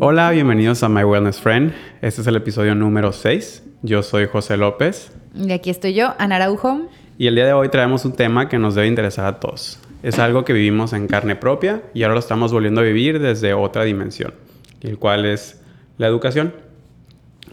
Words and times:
Hola, 0.00 0.30
bienvenidos 0.30 0.82
a 0.82 0.88
My 0.88 1.02
Wellness 1.02 1.40
Friend. 1.40 1.72
Este 2.00 2.20
es 2.20 2.26
el 2.26 2.36
episodio 2.36 2.74
número 2.74 3.12
6. 3.12 3.64
Yo 3.82 4.02
soy 4.02 4.26
José 4.26 4.56
López. 4.56 5.12
Y 5.34 5.52
aquí 5.52 5.70
estoy 5.70 5.92
yo, 5.94 6.14
Ana 6.18 6.36
Araujo. 6.36 6.88
Y 7.18 7.26
el 7.26 7.34
día 7.34 7.46
de 7.46 7.52
hoy 7.52 7.68
traemos 7.68 8.04
un 8.04 8.12
tema 8.12 8.48
que 8.48 8.58
nos 8.58 8.74
debe 8.74 8.86
interesar 8.86 9.26
a 9.26 9.40
todos. 9.40 9.80
Es 10.02 10.18
algo 10.18 10.44
que 10.44 10.52
vivimos 10.52 10.92
en 10.92 11.08
carne 11.08 11.34
propia 11.34 11.82
y 11.94 12.04
ahora 12.04 12.14
lo 12.14 12.20
estamos 12.20 12.52
volviendo 12.52 12.80
a 12.80 12.84
vivir 12.84 13.18
desde 13.18 13.54
otra 13.54 13.82
dimensión, 13.82 14.34
el 14.82 14.98
cual 14.98 15.26
es 15.26 15.60
la 15.98 16.06
educación. 16.06 16.54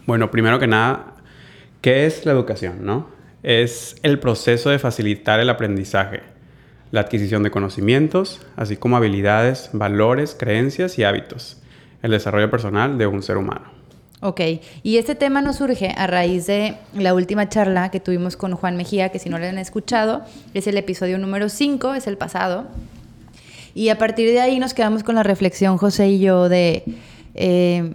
Bueno, 0.06 0.30
primero 0.30 0.60
que 0.60 0.68
nada, 0.68 1.14
¿qué 1.80 2.06
es 2.06 2.24
la 2.24 2.32
educación? 2.32 2.84
No? 2.84 3.08
Es 3.42 3.96
el 4.04 4.20
proceso 4.20 4.70
de 4.70 4.78
facilitar 4.78 5.40
el 5.40 5.50
aprendizaje, 5.50 6.20
la 6.92 7.00
adquisición 7.00 7.42
de 7.42 7.50
conocimientos, 7.50 8.40
así 8.54 8.76
como 8.76 8.96
habilidades, 8.96 9.70
valores, 9.72 10.36
creencias 10.38 10.96
y 11.00 11.04
hábitos, 11.04 11.60
el 12.02 12.12
desarrollo 12.12 12.50
personal 12.50 12.98
de 12.98 13.08
un 13.08 13.20
ser 13.22 13.36
humano. 13.36 13.76
Ok, 14.20 14.40
y 14.82 14.96
este 14.96 15.16
tema 15.16 15.42
nos 15.42 15.56
surge 15.56 15.92
a 15.96 16.06
raíz 16.06 16.46
de 16.46 16.76
la 16.94 17.12
última 17.12 17.48
charla 17.48 17.90
que 17.90 18.00
tuvimos 18.00 18.36
con 18.36 18.54
Juan 18.54 18.76
Mejía, 18.76 19.10
que 19.10 19.18
si 19.18 19.28
no 19.28 19.38
lo 19.38 19.46
han 19.46 19.58
escuchado, 19.58 20.22
es 20.54 20.68
el 20.68 20.78
episodio 20.78 21.18
número 21.18 21.48
5, 21.48 21.94
es 21.94 22.06
el 22.06 22.16
pasado. 22.16 22.66
Y 23.74 23.90
a 23.90 23.98
partir 23.98 24.30
de 24.30 24.40
ahí 24.40 24.58
nos 24.58 24.72
quedamos 24.72 25.02
con 25.02 25.16
la 25.16 25.22
reflexión, 25.24 25.76
José 25.76 26.08
y 26.08 26.20
yo, 26.20 26.48
de 26.48 26.84
eh, 27.34 27.90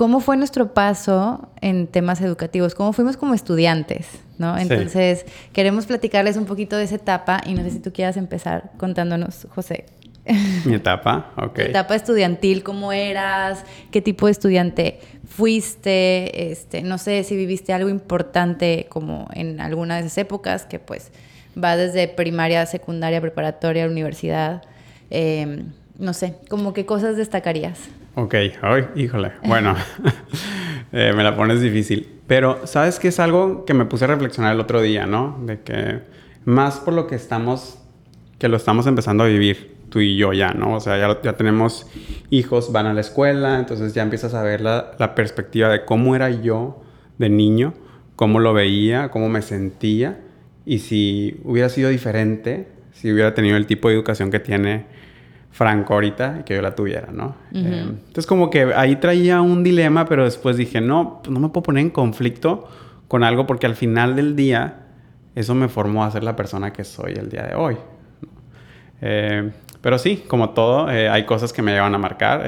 cómo 0.00 0.20
fue 0.20 0.38
nuestro 0.38 0.72
paso 0.72 1.50
en 1.60 1.86
temas 1.86 2.22
educativos, 2.22 2.74
cómo 2.74 2.94
fuimos 2.94 3.18
como 3.18 3.34
estudiantes, 3.34 4.08
¿no? 4.38 4.56
Entonces, 4.56 5.26
queremos 5.52 5.84
platicarles 5.84 6.38
un 6.38 6.46
poquito 6.46 6.78
de 6.78 6.84
esa 6.84 6.94
etapa 6.94 7.42
y 7.44 7.52
no 7.52 7.62
sé 7.64 7.70
si 7.70 7.80
tú 7.80 7.92
quieras 7.92 8.16
empezar 8.16 8.70
contándonos, 8.78 9.46
José, 9.54 9.84
Mi 10.64 10.76
etapa, 10.76 11.32
ok. 11.36 11.58
etapa 11.58 11.94
estudiantil, 11.94 12.62
cómo 12.62 12.92
eras, 12.94 13.62
qué 13.90 14.00
tipo 14.00 14.24
de 14.24 14.32
estudiante 14.32 15.00
fuiste, 15.28 16.50
este, 16.50 16.80
no 16.80 16.96
sé 16.96 17.22
si 17.22 17.36
viviste 17.36 17.74
algo 17.74 17.90
importante 17.90 18.86
como 18.88 19.28
en 19.34 19.60
alguna 19.60 19.96
de 19.96 20.06
esas 20.06 20.16
épocas, 20.16 20.64
que 20.64 20.78
pues 20.78 21.12
va 21.62 21.76
desde 21.76 22.08
primaria, 22.08 22.64
secundaria, 22.64 23.20
preparatoria, 23.20 23.84
universidad. 23.84 24.62
Em, 25.10 25.72
no 26.00 26.12
sé, 26.12 26.36
como 26.48 26.72
qué 26.72 26.86
cosas 26.86 27.16
destacarías. 27.16 27.88
Ok, 28.14 28.34
ay, 28.62 28.88
híjole. 28.96 29.32
Bueno, 29.44 29.76
eh, 30.92 31.12
me 31.14 31.22
la 31.22 31.36
pones 31.36 31.60
difícil. 31.60 32.08
Pero, 32.26 32.66
¿sabes 32.66 32.98
qué 32.98 33.08
es 33.08 33.20
algo 33.20 33.64
que 33.64 33.74
me 33.74 33.84
puse 33.84 34.04
a 34.04 34.08
reflexionar 34.08 34.54
el 34.54 34.60
otro 34.60 34.80
día, 34.80 35.06
no? 35.06 35.38
De 35.44 35.60
que 35.60 36.00
más 36.44 36.78
por 36.78 36.94
lo 36.94 37.06
que 37.06 37.14
estamos, 37.14 37.78
que 38.38 38.48
lo 38.48 38.56
estamos 38.56 38.86
empezando 38.86 39.24
a 39.24 39.26
vivir 39.26 39.76
tú 39.90 40.00
y 40.00 40.16
yo 40.16 40.32
ya, 40.32 40.52
¿no? 40.52 40.74
O 40.74 40.80
sea, 40.80 40.98
ya, 40.98 41.20
ya 41.22 41.36
tenemos 41.36 41.86
hijos, 42.30 42.72
van 42.72 42.86
a 42.86 42.94
la 42.94 43.00
escuela, 43.00 43.58
entonces 43.58 43.94
ya 43.94 44.02
empiezas 44.02 44.34
a 44.34 44.42
ver 44.42 44.60
la, 44.60 44.92
la 44.98 45.14
perspectiva 45.14 45.68
de 45.68 45.84
cómo 45.84 46.14
era 46.14 46.30
yo 46.30 46.82
de 47.18 47.28
niño, 47.28 47.74
cómo 48.16 48.38
lo 48.38 48.52
veía, 48.54 49.10
cómo 49.10 49.28
me 49.28 49.42
sentía 49.42 50.20
y 50.64 50.78
si 50.78 51.40
hubiera 51.44 51.68
sido 51.68 51.90
diferente, 51.90 52.68
si 52.92 53.12
hubiera 53.12 53.34
tenido 53.34 53.56
el 53.56 53.66
tipo 53.66 53.88
de 53.88 53.94
educación 53.94 54.30
que 54.30 54.38
tiene 54.38 54.86
Franco 55.50 55.94
ahorita, 55.94 56.44
que 56.44 56.54
yo 56.54 56.62
la 56.62 56.74
tuviera, 56.74 57.08
¿no? 57.12 57.34
eh, 57.52 57.84
entonces 57.88 58.26
como 58.26 58.50
que 58.50 58.72
ahí 58.74 58.96
traía 58.96 59.40
un 59.40 59.64
dilema, 59.64 60.06
pero 60.06 60.24
después 60.24 60.56
dije, 60.56 60.80
no, 60.80 61.20
pues 61.22 61.32
no 61.32 61.40
me 61.40 61.48
puedo 61.48 61.64
poner 61.64 61.82
en 61.82 61.90
conflicto 61.90 62.68
con 63.08 63.24
algo 63.24 63.46
porque 63.46 63.66
al 63.66 63.74
final 63.74 64.16
del 64.16 64.36
día 64.36 64.86
eso 65.34 65.54
me 65.54 65.68
formó 65.68 66.04
a 66.04 66.10
ser 66.10 66.22
la 66.22 66.36
persona 66.36 66.72
que 66.72 66.84
soy 66.84 67.12
el 67.14 67.28
día 67.28 67.42
de 67.42 67.54
hoy. 67.54 67.76
Eh, 69.02 69.50
pero 69.80 69.98
sí, 69.98 70.24
como 70.28 70.50
todo, 70.50 70.90
eh, 70.90 71.08
hay 71.08 71.24
cosas 71.24 71.52
que 71.52 71.62
me 71.62 71.72
llevan 71.72 71.94
a 71.94 71.98
marcar. 71.98 72.44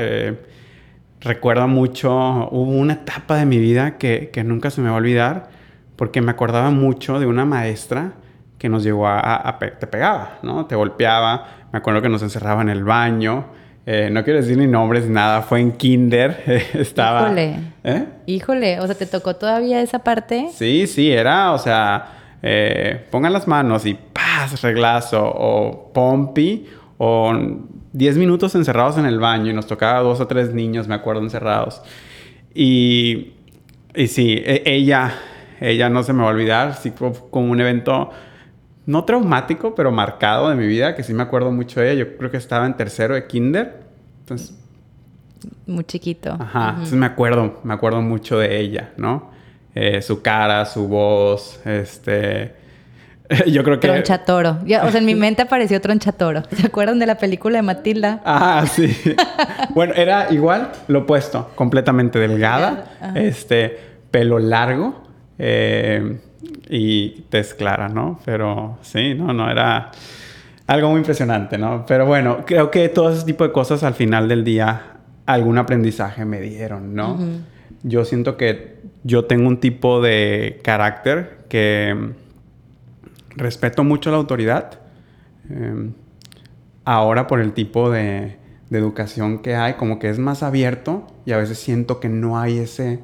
Recuerdo 1.23 1.69
mucho, 1.69 2.11
hubo 2.51 2.73
una 2.73 2.95
etapa 2.95 3.37
de 3.37 3.47
mi 3.47 3.59
vida 3.59 3.97
que, 3.97 4.31
que, 4.33 4.43
nunca 4.43 4.71
se 4.71 4.81
me 4.81 4.89
va 4.89 4.95
a 4.95 4.99
olvidar, 4.99 5.51
porque 5.95 6.21
me 6.21 6.33
acordaba 6.33 6.71
mucho 6.71 7.21
de 7.21 7.27
una 7.27 7.45
maestra 7.45 8.15
que 8.59 8.69
nos 8.69 8.83
llegó 8.83 9.07
a, 9.07 9.21
a, 9.21 9.49
a 9.51 9.59
te 9.59 9.87
pegaba, 9.87 10.39
¿no? 10.43 10.67
Te 10.67 10.75
golpeaba. 10.75 11.62
Me 11.72 11.78
acuerdo 11.78 12.03
que 12.03 12.09
nos 12.09 12.22
encerraba 12.22 12.62
en 12.62 12.69
el 12.69 12.84
baño. 12.84 13.47
Eh, 13.87 14.10
no 14.12 14.22
quiero 14.22 14.41
decir 14.41 14.59
ni 14.59 14.66
nombres 14.66 15.06
ni 15.06 15.15
nada, 15.15 15.43
fue 15.43 15.60
en 15.60 15.72
kinder, 15.72 16.43
estaba... 16.75 17.22
Híjole. 17.22 17.56
¿Eh? 17.83 18.05
Híjole, 18.27 18.81
o 18.81 18.87
sea, 18.87 18.94
¿te 18.94 19.06
tocó 19.06 19.34
todavía 19.34 19.82
esa 19.82 20.00
parte? 20.00 20.50
Sí, 20.55 20.87
sí, 20.87 21.11
era, 21.11 21.53
o 21.53 21.59
sea, 21.59 22.37
eh, 22.43 23.06
pongan 23.11 23.32
las 23.32 23.49
manos 23.49 23.84
y 23.87 23.94
¡paz! 23.94 24.62
reglazo 24.62 25.21
o 25.25 25.93
pompi 25.93 26.66
o 26.99 27.32
10 27.93 28.19
minutos 28.19 28.55
encerrados 28.55 28.99
en 28.99 29.06
el 29.06 29.19
baño 29.19 29.50
y 29.50 29.55
nos 29.55 29.66
tocaba 29.66 30.00
dos 30.00 30.21
o 30.21 30.27
tres 30.28 30.55
niños, 30.55 30.87
me 30.87 30.94
acuerdo, 30.94 31.22
encerrados. 31.22 31.82
Y, 32.55 33.32
y 33.97 34.06
sí, 34.06 34.41
e 34.44 34.62
ella, 34.65 35.15
ella 35.61 35.88
no 35.88 36.05
se 36.05 36.12
me 36.12 36.22
va 36.22 36.28
a 36.28 36.32
olvidar, 36.32 36.75
sí 36.77 36.93
fue 36.94 37.12
como 37.31 37.50
un 37.50 37.61
evento 37.61 38.11
no 38.87 39.04
traumático, 39.04 39.75
pero 39.75 39.93
marcado 39.93 40.48
de 40.48 40.56
mi 40.56 40.66
vida, 40.66 40.94
que 40.94 41.03
sí 41.03 41.15
me 41.15 41.22
acuerdo 41.22 41.53
mucho 41.53 41.81
de 41.81 41.93
ella. 41.93 42.04
Yo 42.04 42.16
creo 42.16 42.31
que 42.31 42.37
estaba 42.37 42.66
en 42.66 42.76
tercero 42.76 43.15
de 43.15 43.26
kinder. 43.26 43.81
Entonces... 44.20 44.59
Muy 45.66 45.84
chiquito. 45.84 46.37
Ajá. 46.38 46.44
Uh 46.44 46.62
-huh. 46.62 46.70
Entonces 46.70 46.94
me 46.94 47.06
acuerdo, 47.06 47.60
me 47.65 47.75
acuerdo 47.75 48.00
mucho 48.00 48.38
de 48.38 48.60
ella, 48.60 48.91
¿no? 48.97 49.31
Eh, 49.75 50.03
su 50.03 50.22
cara, 50.22 50.65
su 50.66 50.88
voz, 50.88 51.60
este... 51.65 52.54
Yo 53.47 53.65
creo 53.65 53.81
que... 53.81 53.88
Tronchatoro. 53.88 54.59
Ya, 54.66 54.84
o 54.84 54.91
sea, 54.91 55.00
en 55.00 55.06
mi 55.06 55.14
mente 55.14 55.43
apareció 55.43 55.81
Tronchatoro. 55.81 56.43
¿Se 56.50 56.66
acuerdan 56.66 56.99
de 56.99 57.06
la 57.06 57.16
película 57.19 57.59
de 57.59 57.62
Matilda? 57.62 58.20
Ah, 58.25 58.64
sí. 58.66 58.94
bueno, 59.75 59.94
era 59.94 60.32
igual 60.32 60.72
lo 60.88 61.00
opuesto. 61.00 61.50
Completamente 61.54 62.19
delgada. 62.19 63.14
este, 63.14 63.78
pelo 64.10 64.38
largo. 64.38 65.03
Eh, 65.38 66.20
y 66.69 67.25
tez 67.29 67.55
clara, 67.55 67.89
¿no? 67.89 68.19
Pero 68.25 68.79
sí, 68.83 69.15
no, 69.15 69.33
no, 69.33 69.51
era 69.51 69.91
algo 70.67 70.91
muy 70.91 70.99
impresionante, 70.99 71.59
¿no? 71.59 71.85
Pero 71.87 72.07
bueno, 72.07 72.45
creo 72.47 72.71
que 72.71 72.89
todo 72.89 73.13
ese 73.13 73.25
tipo 73.25 73.45
de 73.45 73.53
cosas 73.53 73.83
al 73.83 73.95
final 73.95 74.29
del 74.29 74.45
día 74.45 74.97
algún 75.27 75.59
aprendizaje 75.59 76.25
me 76.25 76.41
dieron, 76.41 76.95
¿no? 76.95 77.15
Uh 77.15 77.19
-huh. 77.19 77.41
Yo 77.85 78.05
siento 78.05 78.37
que 78.37 78.81
yo 79.05 79.25
tengo 79.25 79.49
un 79.49 79.59
tipo 79.59 80.01
de 80.01 80.61
carácter 80.63 81.45
que 81.49 82.13
respeto 83.31 83.85
mucho 83.85 84.11
la 84.11 84.17
autoridad. 84.17 84.81
Eh, 85.51 85.91
ahora 86.85 87.27
por 87.27 87.41
el 87.41 87.53
tipo 87.53 87.91
de, 87.91 88.37
de, 88.71 88.79
educación 88.79 89.41
que 89.41 89.55
hay, 89.55 89.75
como 89.75 89.99
que 89.99 90.09
es 90.09 90.19
más 90.19 90.43
abierto 90.43 91.07
y 91.27 91.33
a 91.33 91.37
veces 91.37 91.59
siento 91.59 92.01
que 92.01 92.09
no 92.09 92.39
hay 92.39 92.59
ese 92.59 93.01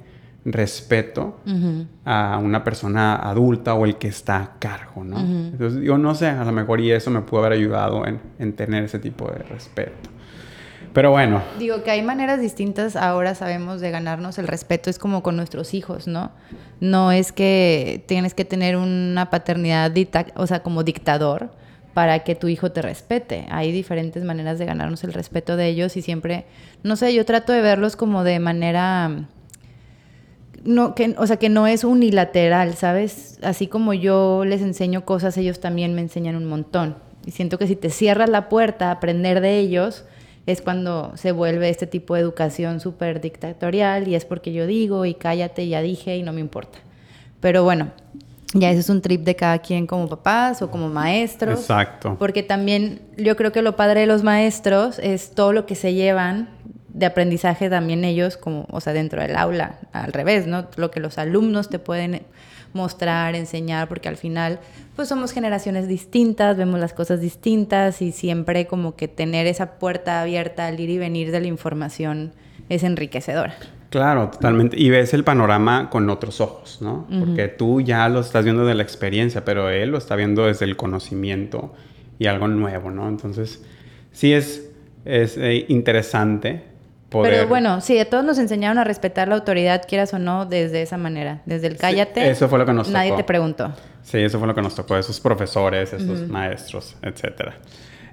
respeto 0.53 1.41
uh 1.47 1.51
-huh. 1.51 1.87
a 2.05 2.39
una 2.39 2.65
persona 2.65 3.17
adulta 3.17 3.75
o 3.75 3.85
el 3.85 3.97
que 3.97 4.09
está 4.09 4.37
a 4.37 4.59
cargo, 4.59 5.05
¿no? 5.05 5.17
Uh 5.17 5.21
-huh. 5.21 5.51
Entonces, 5.53 5.83
yo 5.83 5.99
no 5.99 6.15
sé, 6.15 6.27
a 6.29 6.45
lo 6.45 6.53
mejor 6.53 6.81
y 6.81 6.91
eso 6.91 7.11
me 7.11 7.23
pudo 7.23 7.41
haber 7.41 7.53
ayudado 7.53 8.07
en, 8.07 8.21
en, 8.39 8.53
tener 8.55 8.85
ese 8.85 8.99
tipo 8.99 9.31
de 9.31 9.39
respeto. 9.45 10.11
Pero 10.93 11.11
bueno. 11.11 11.43
Digo 11.59 11.83
que 11.83 11.91
hay 11.91 12.03
maneras 12.03 12.41
distintas, 12.41 12.97
ahora 12.97 13.35
sabemos, 13.35 13.81
de 13.81 13.91
ganarnos 13.91 14.39
el 14.39 14.49
respeto, 14.49 14.91
es 14.91 14.99
como 14.99 15.23
con 15.23 15.37
nuestros 15.37 15.75
hijos, 15.75 16.09
¿no? 16.09 16.33
No 16.81 17.13
es 17.13 17.33
que 17.33 18.05
tienes 18.09 18.35
que 18.35 18.45
tener 18.45 18.77
una 18.77 19.31
paternidad, 19.31 19.93
o 20.35 20.47
sea, 20.47 20.63
como 20.63 20.83
dictador 20.83 21.51
para 21.99 22.21
que 22.21 22.37
tu 22.37 22.49
hijo 22.49 22.71
te 22.71 22.81
respete. 22.81 23.47
Hay 23.51 23.73
diferentes 23.73 24.23
maneras 24.23 24.59
de 24.59 24.67
ganarnos 24.67 25.03
el 25.05 25.13
respeto 25.13 25.57
de 25.57 25.67
ellos 25.67 25.97
y 25.97 26.03
siempre, 26.03 26.47
no 26.85 26.95
sé, 26.95 27.13
yo 27.13 27.25
trato 27.25 27.53
de 27.53 27.61
verlos 27.61 27.97
como 27.97 28.23
de 28.23 28.39
manera 28.39 29.27
no, 30.65 30.95
que, 30.95 31.15
o 31.19 31.27
sea, 31.27 31.37
que 31.37 31.49
no 31.49 31.67
es 31.67 31.85
unilateral, 31.85 32.75
¿sabes? 32.75 33.39
Así 33.43 33.67
como 33.67 33.95
yo 33.95 34.45
les 34.45 34.63
enseño 34.63 35.05
cosas, 35.05 35.37
ellos 35.37 35.61
también 35.61 35.95
me 35.95 36.01
enseñan 36.01 36.37
un 36.37 36.45
montón. 36.47 36.97
Y 37.27 37.31
siento 37.31 37.59
que 37.59 37.67
si 37.67 37.77
te 37.77 37.91
cierras 37.91 38.29
la 38.29 38.49
puerta 38.49 38.89
a 38.89 38.93
aprender 38.93 39.41
de 39.41 39.59
ellos, 39.59 40.05
es 40.47 40.63
cuando 40.63 41.13
se 41.17 41.33
vuelve 41.33 41.69
este 41.69 41.87
tipo 41.87 42.15
de 42.15 42.23
educación 42.23 42.81
súper 42.81 43.21
dictatorial 43.21 44.09
y 44.09 44.15
es 44.15 44.25
porque 44.25 44.53
yo 44.53 44.67
digo 44.67 45.05
y 45.05 45.15
cállate, 45.15 45.69
ya 45.69 45.83
dije 45.83 46.17
y 46.17 46.23
no 46.23 46.33
me 46.33 46.41
importa. 46.41 46.79
Pero 47.41 47.65
bueno, 47.65 47.93
ya 48.55 48.71
eso 48.71 48.81
es 48.81 48.89
un 48.89 49.03
trip 49.03 49.25
de 49.25 49.37
cada 49.37 49.59
quien 49.59 49.87
como 49.87 50.09
papás 50.09 50.63
o 50.63 50.71
como 50.71 50.89
maestros. 50.89 51.61
Exacto. 51.61 52.17
Porque 52.19 52.43
también 52.43 53.03
yo 53.19 53.37
creo 53.37 53.53
que 53.53 53.61
lo 53.61 53.77
padre 53.77 54.01
de 54.01 54.07
los 54.07 54.23
maestros 54.23 54.99
es 55.01 55.33
todo 55.33 55.53
lo 55.53 55.67
que 55.67 55.75
se 55.75 55.93
llevan 55.93 56.49
de 56.99 57.07
aprendizaje 57.07 57.71
también 57.71 58.05
ellos, 58.05 58.37
como, 58.37 58.67
o 58.71 58.81
sea, 58.81 58.93
dentro 58.93 59.23
del 59.23 59.37
aula, 59.37 59.79
al 59.93 60.13
revés, 60.13 60.49
¿no? 60.49 60.67
Lo 60.77 60.91
que 60.91 60.99
los 60.99 61.17
alumnos 61.17 61.69
te 61.69 61.79
pueden 61.79 62.23
mostrar, 62.73 63.37
enseñar, 63.37 63.87
porque 63.87 64.09
al 64.09 64.17
final, 64.17 64.59
pues 64.97 65.09
somos 65.09 65.31
generaciones 65.31 65.87
distintas, 65.87 66.57
vemos 66.57 66.81
las 66.81 66.93
cosas 66.93 67.21
distintas 67.21 68.03
y 68.03 68.11
siempre 68.11 68.67
como 68.67 68.97
que 68.97 69.07
tener 69.07 69.47
esa 69.47 69.79
puerta 69.79 70.21
abierta 70.21 70.67
al 70.67 70.81
ir 70.81 70.91
y 70.91 70.99
venir 70.99 71.31
de 71.31 71.41
la 71.41 71.47
información 71.47 72.33
es 72.69 72.83
enriquecedora. 72.83 73.55
Claro, 73.91 74.31
totalmente. 74.31 74.79
Y 74.79 74.91
ves 74.91 75.15
el 75.15 75.23
panorama 75.23 75.89
con 75.91 76.11
otros 76.11 76.41
ojos, 76.41 76.79
¿no? 76.83 77.07
Porque 77.21 77.47
tú 77.47 77.81
ya 77.81 78.09
lo 78.09 78.21
estás 78.21 78.45
viendo 78.45 78.67
de 78.67 78.75
la 78.75 78.83
experiencia, 78.83 79.45
pero 79.45 79.71
él 79.71 79.91
lo 79.91 79.99
está 79.99 80.17
viendo 80.17 80.47
desde 80.47 80.65
el 80.67 80.77
conocimiento 80.77 81.73
y 82.19 82.27
algo 82.27 82.49
nuevo, 82.49 82.91
¿no? 82.91 83.09
Entonces, 83.09 83.65
sí 84.13 84.35
es, 84.35 84.69
es 85.07 85.39
eh, 85.39 85.65
interesante 85.69 86.65
poder... 87.09 87.33
Pero 87.33 87.49
bueno, 87.49 87.81
sí, 87.81 87.99
a 87.99 88.09
todos 88.09 88.25
nos 88.25 88.39
enseñaron 88.39 88.79
a 88.79 88.85
respetar 88.85 89.29
la 89.29 89.37
autoridad, 89.37 89.83
quieras 89.87 90.13
o 90.15 90.19
no, 90.19 90.47
desde 90.47 90.83
esa 90.83 90.97
manera. 90.97 91.43
Desde 91.47 91.67
el 91.67 91.77
cállate. 91.77 92.31
eso 92.31 92.49
fue 92.49 92.59
lo 92.59 92.67
que 92.67 92.73
nos 92.73 92.89
Nadie 92.91 93.13
te 93.13 93.25
preguntó. 93.25 93.73
Sí, 94.03 94.19
eso 94.19 94.39
fue 94.39 94.49
lo 94.49 94.55
que 94.55 94.63
nos 94.63 94.75
tocó, 94.75 94.97
esos 94.97 95.21
profesores, 95.21 95.93
esos 95.93 96.29
maestros, 96.29 96.97
etc. 97.03 97.53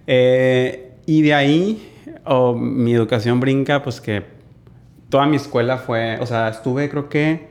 Eh, 0.07 0.91
y 1.05 1.21
de 1.21 1.33
ahí, 1.33 1.93
oh, 2.25 2.53
mi 2.53 2.93
educación 2.93 3.39
brinca, 3.39 3.81
pues 3.81 4.01
que 4.01 4.23
toda 5.09 5.25
mi 5.27 5.37
escuela 5.37 5.77
fue, 5.77 6.17
o 6.19 6.25
sea, 6.25 6.49
estuve 6.49 6.89
creo 6.89 7.09
que 7.09 7.47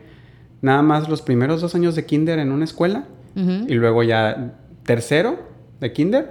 nada 0.61 0.83
más 0.83 1.09
los 1.09 1.23
primeros 1.23 1.61
dos 1.61 1.75
años 1.75 1.95
de 1.95 2.05
kinder 2.05 2.39
en 2.39 2.53
una 2.53 2.65
escuela 2.65 3.05
y 3.37 3.75
luego 3.75 4.05
ya 4.05 4.53
tercero 4.85 5.39
de 5.81 5.93
kinder 5.93 6.31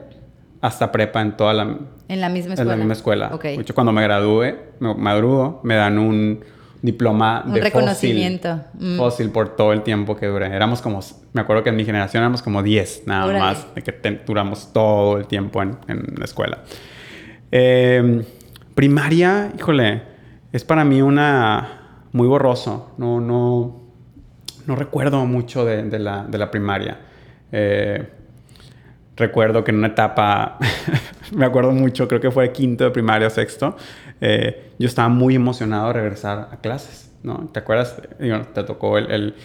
hasta 0.61 0.91
prepa 0.91 1.21
en 1.21 1.35
toda 1.35 1.53
la... 1.53 1.77
En 2.13 2.21
la 2.21 2.29
misma 2.29 2.53
escuela. 2.53 2.73
En 2.73 2.79
la 2.79 2.85
misma 2.85 2.93
escuela. 2.93 3.39
De 3.41 3.53
hecho, 3.55 3.73
cuando 3.73 3.91
me 3.91 4.03
gradué, 4.03 4.71
me 4.79 4.93
madrugo, 4.93 5.61
me 5.63 5.75
dan 5.75 5.97
un 5.97 6.43
diploma 6.81 7.43
un 7.45 7.53
de 7.53 7.61
reconocimiento. 7.61 8.59
Fósil, 8.73 8.89
mm. 8.89 8.97
fósil 8.97 9.29
por 9.29 9.55
todo 9.55 9.73
el 9.73 9.81
tiempo 9.81 10.15
que 10.15 10.27
duré. 10.27 10.47
Éramos 10.47 10.81
como, 10.81 10.99
me 11.31 11.41
acuerdo 11.41 11.63
que 11.63 11.69
en 11.69 11.77
mi 11.77 11.85
generación 11.85 12.21
éramos 12.21 12.41
como 12.41 12.61
10 12.61 13.03
nada 13.07 13.39
más, 13.39 13.73
de 13.73 13.81
que 13.81 14.21
duramos 14.25 14.71
todo 14.73 15.17
el 15.17 15.27
tiempo 15.27 15.61
en, 15.61 15.77
en 15.87 16.13
la 16.17 16.25
escuela. 16.25 16.59
Em, 17.51 18.23
primaria, 18.75 19.51
híjole, 19.57 20.01
es 20.51 20.63
para 20.63 20.83
mí 20.83 21.01
una 21.01 21.83
muy 22.11 22.27
borroso. 22.27 22.93
No, 22.97 23.21
no, 23.21 23.81
no 24.65 24.75
recuerdo 24.75 25.25
mucho 25.25 25.65
de, 25.65 25.83
de, 25.83 25.99
la, 25.99 26.25
de 26.25 26.37
la, 26.37 26.49
primaria. 26.51 26.99
Eh, 27.51 28.07
recuerdo 29.15 29.63
que 29.63 29.71
en 29.71 29.77
una 29.77 29.87
etapa, 29.87 30.57
me 31.31 31.45
acuerdo 31.45 31.71
mucho, 31.71 32.07
creo 32.07 32.21
que 32.21 32.31
fue 32.31 32.51
quinto 32.51 32.83
de 32.83 32.91
primaria 32.91 33.27
o 33.27 33.31
sexto, 33.31 33.75
eh, 34.21 34.71
yo 34.79 34.87
estaba 34.87 35.09
muy 35.09 35.35
emocionado 35.35 35.87
de 35.87 35.93
regresar 35.93 36.49
a 36.51 36.57
clases, 36.57 37.11
¿no? 37.23 37.49
¿Te 37.51 37.59
acuerdas? 37.59 37.95
te 38.53 38.63
tocó 38.63 38.97
el, 38.97 39.11
el 39.11 39.35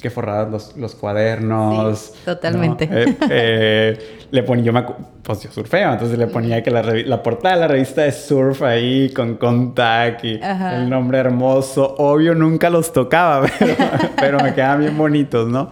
que 0.00 0.10
forrabas 0.10 0.50
los, 0.50 0.76
los 0.76 0.94
cuadernos. 0.96 1.98
Sí, 1.98 2.20
totalmente. 2.24 2.88
Eh, 2.90 3.16
eh, 3.30 4.18
le 4.30 4.42
ponía, 4.42 4.64
yo 4.64 4.72
me, 4.72 4.84
pues 5.22 5.42
yo 5.42 5.52
surfeo, 5.52 5.92
entonces 5.92 6.18
le 6.18 6.26
ponía 6.26 6.62
que 6.62 6.70
la, 6.70 6.82
la, 6.82 7.22
portada 7.22 7.54
de 7.54 7.60
la 7.60 7.68
revista 7.68 8.02
de 8.02 8.10
surf 8.10 8.62
ahí 8.62 9.10
con 9.10 9.36
contact 9.36 10.24
y 10.24 10.40
el 10.42 10.90
nombre 10.90 11.18
hermoso. 11.18 11.94
Obvio 11.98 12.34
nunca 12.34 12.68
los 12.68 12.92
tocaba, 12.92 13.46
pero, 13.58 13.76
pero 14.18 14.40
me 14.40 14.52
quedaban 14.54 14.80
bien 14.80 14.98
bonitos, 14.98 15.48
¿no? 15.48 15.70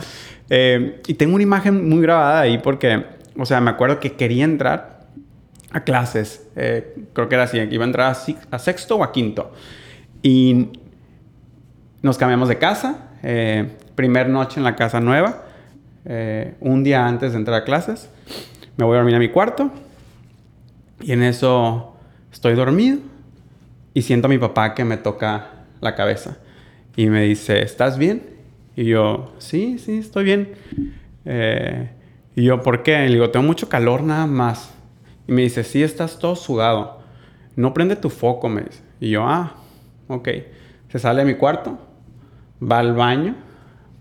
y 0.52 1.14
tengo 1.14 1.36
una 1.36 1.44
imagen 1.44 1.88
muy 1.88 2.02
grabada 2.02 2.40
ahí 2.40 2.58
porque 2.58 3.04
o 3.40 3.46
sea, 3.46 3.60
me 3.60 3.70
acuerdo 3.70 4.00
que 4.00 4.12
quería 4.12 4.44
entrar 4.44 5.00
a 5.72 5.80
clases. 5.80 6.46
Eh, 6.56 7.06
creo 7.14 7.28
que 7.28 7.36
era 7.36 7.44
así, 7.44 7.58
iba 7.58 7.84
a 7.84 7.86
entrar 7.86 8.14
a, 8.50 8.58
sexto 8.58 8.96
o 8.96 9.04
a 9.04 9.12
quinto. 9.12 9.52
Y 10.22 10.68
nos 12.02 12.18
cambiamos 12.18 12.48
de 12.50 12.58
casa. 12.58 13.08
Eh, 13.22 13.66
primer 13.94 14.28
noche 14.28 14.60
en 14.60 14.64
la 14.64 14.76
casa 14.76 15.00
nueva. 15.00 15.44
Eh, 16.04 16.54
un 16.60 16.84
día 16.84 17.06
antes 17.06 17.32
de 17.32 17.38
entrar 17.38 17.62
a 17.62 17.64
clases. 17.64 18.10
Me 18.76 18.84
voy 18.84 18.94
a 18.94 18.98
dormir 18.98 19.14
a 19.14 19.18
mi 19.18 19.30
cuarto. 19.30 19.70
Y 21.00 21.12
en 21.12 21.22
eso 21.22 21.96
estoy 22.30 22.54
dormido. 22.54 22.98
Y 23.94 24.02
siento 24.02 24.26
a 24.26 24.28
mi 24.28 24.38
papá 24.38 24.74
que 24.74 24.84
me 24.84 24.98
toca 24.98 25.46
la 25.80 25.94
cabeza. 25.94 26.36
Y 26.94 27.06
me 27.06 27.22
dice, 27.22 27.62
¿estás 27.62 27.96
bien? 27.96 28.22
Y 28.76 28.84
yo, 28.84 29.32
sí, 29.38 29.78
sí, 29.78 29.96
estoy 29.96 30.24
bien. 30.24 30.52
Eh, 31.24 31.88
y 32.36 32.44
yo, 32.44 32.62
¿por 32.62 32.82
qué? 32.82 33.04
Y 33.04 33.08
le 33.08 33.14
digo, 33.14 33.30
tengo 33.30 33.46
mucho 33.46 33.68
calor 33.68 34.02
nada 34.02 34.26
más. 34.26 34.72
Y 35.26 35.32
me 35.32 35.42
dice, 35.42 35.64
sí, 35.64 35.82
estás 35.82 36.18
todo 36.18 36.36
sudado. 36.36 37.00
No 37.56 37.74
prende 37.74 37.96
tu 37.96 38.10
foco, 38.10 38.48
me 38.48 38.62
dice. 38.62 38.82
Y 39.00 39.10
yo, 39.10 39.24
ah, 39.24 39.54
ok. 40.08 40.28
Se 40.88 40.98
sale 40.98 41.24
de 41.24 41.32
mi 41.32 41.38
cuarto, 41.38 41.78
va 42.60 42.78
al 42.78 42.94
baño, 42.94 43.34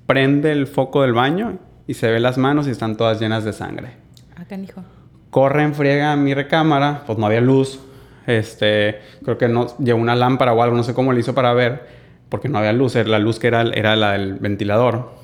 prende 0.06 0.52
el 0.52 0.68
foco 0.68 1.02
del 1.02 1.14
baño 1.14 1.60
y 1.88 1.94
se 1.96 2.10
ve 2.10 2.20
las 2.20 2.38
manos 2.38 2.68
y 2.68 2.72
están 2.72 2.98
todas 2.98 3.20
llenas 3.20 3.44
de 3.44 3.54
sangre. 3.54 3.90
Ah, 4.36 4.46
canijo. 4.46 4.84
Corre 5.30 5.64
en 5.64 5.76
friega 5.76 6.12
a 6.12 6.16
mi 6.16 6.34
recámara, 6.34 7.04
pues 7.06 7.18
no 7.18 7.26
había 7.28 7.42
luz. 7.42 7.80
Este, 8.26 9.00
creo 9.24 9.38
que 9.38 9.48
no 9.48 9.78
llevó 9.78 10.00
una 10.00 10.16
lámpara 10.16 10.54
o 10.54 10.62
algo, 10.62 10.76
no 10.76 10.84
sé 10.84 10.94
cómo 10.94 11.14
le 11.14 11.20
hizo 11.20 11.34
para 11.36 11.54
ver, 11.54 11.88
porque 12.30 12.50
no 12.50 12.58
había 12.60 12.74
luz. 12.74 12.96
La 12.96 13.20
luz 13.20 13.40
que 13.40 13.48
era, 13.48 13.62
era 13.62 13.96
la 13.96 14.14
del 14.14 14.36
ventilador 14.36 15.20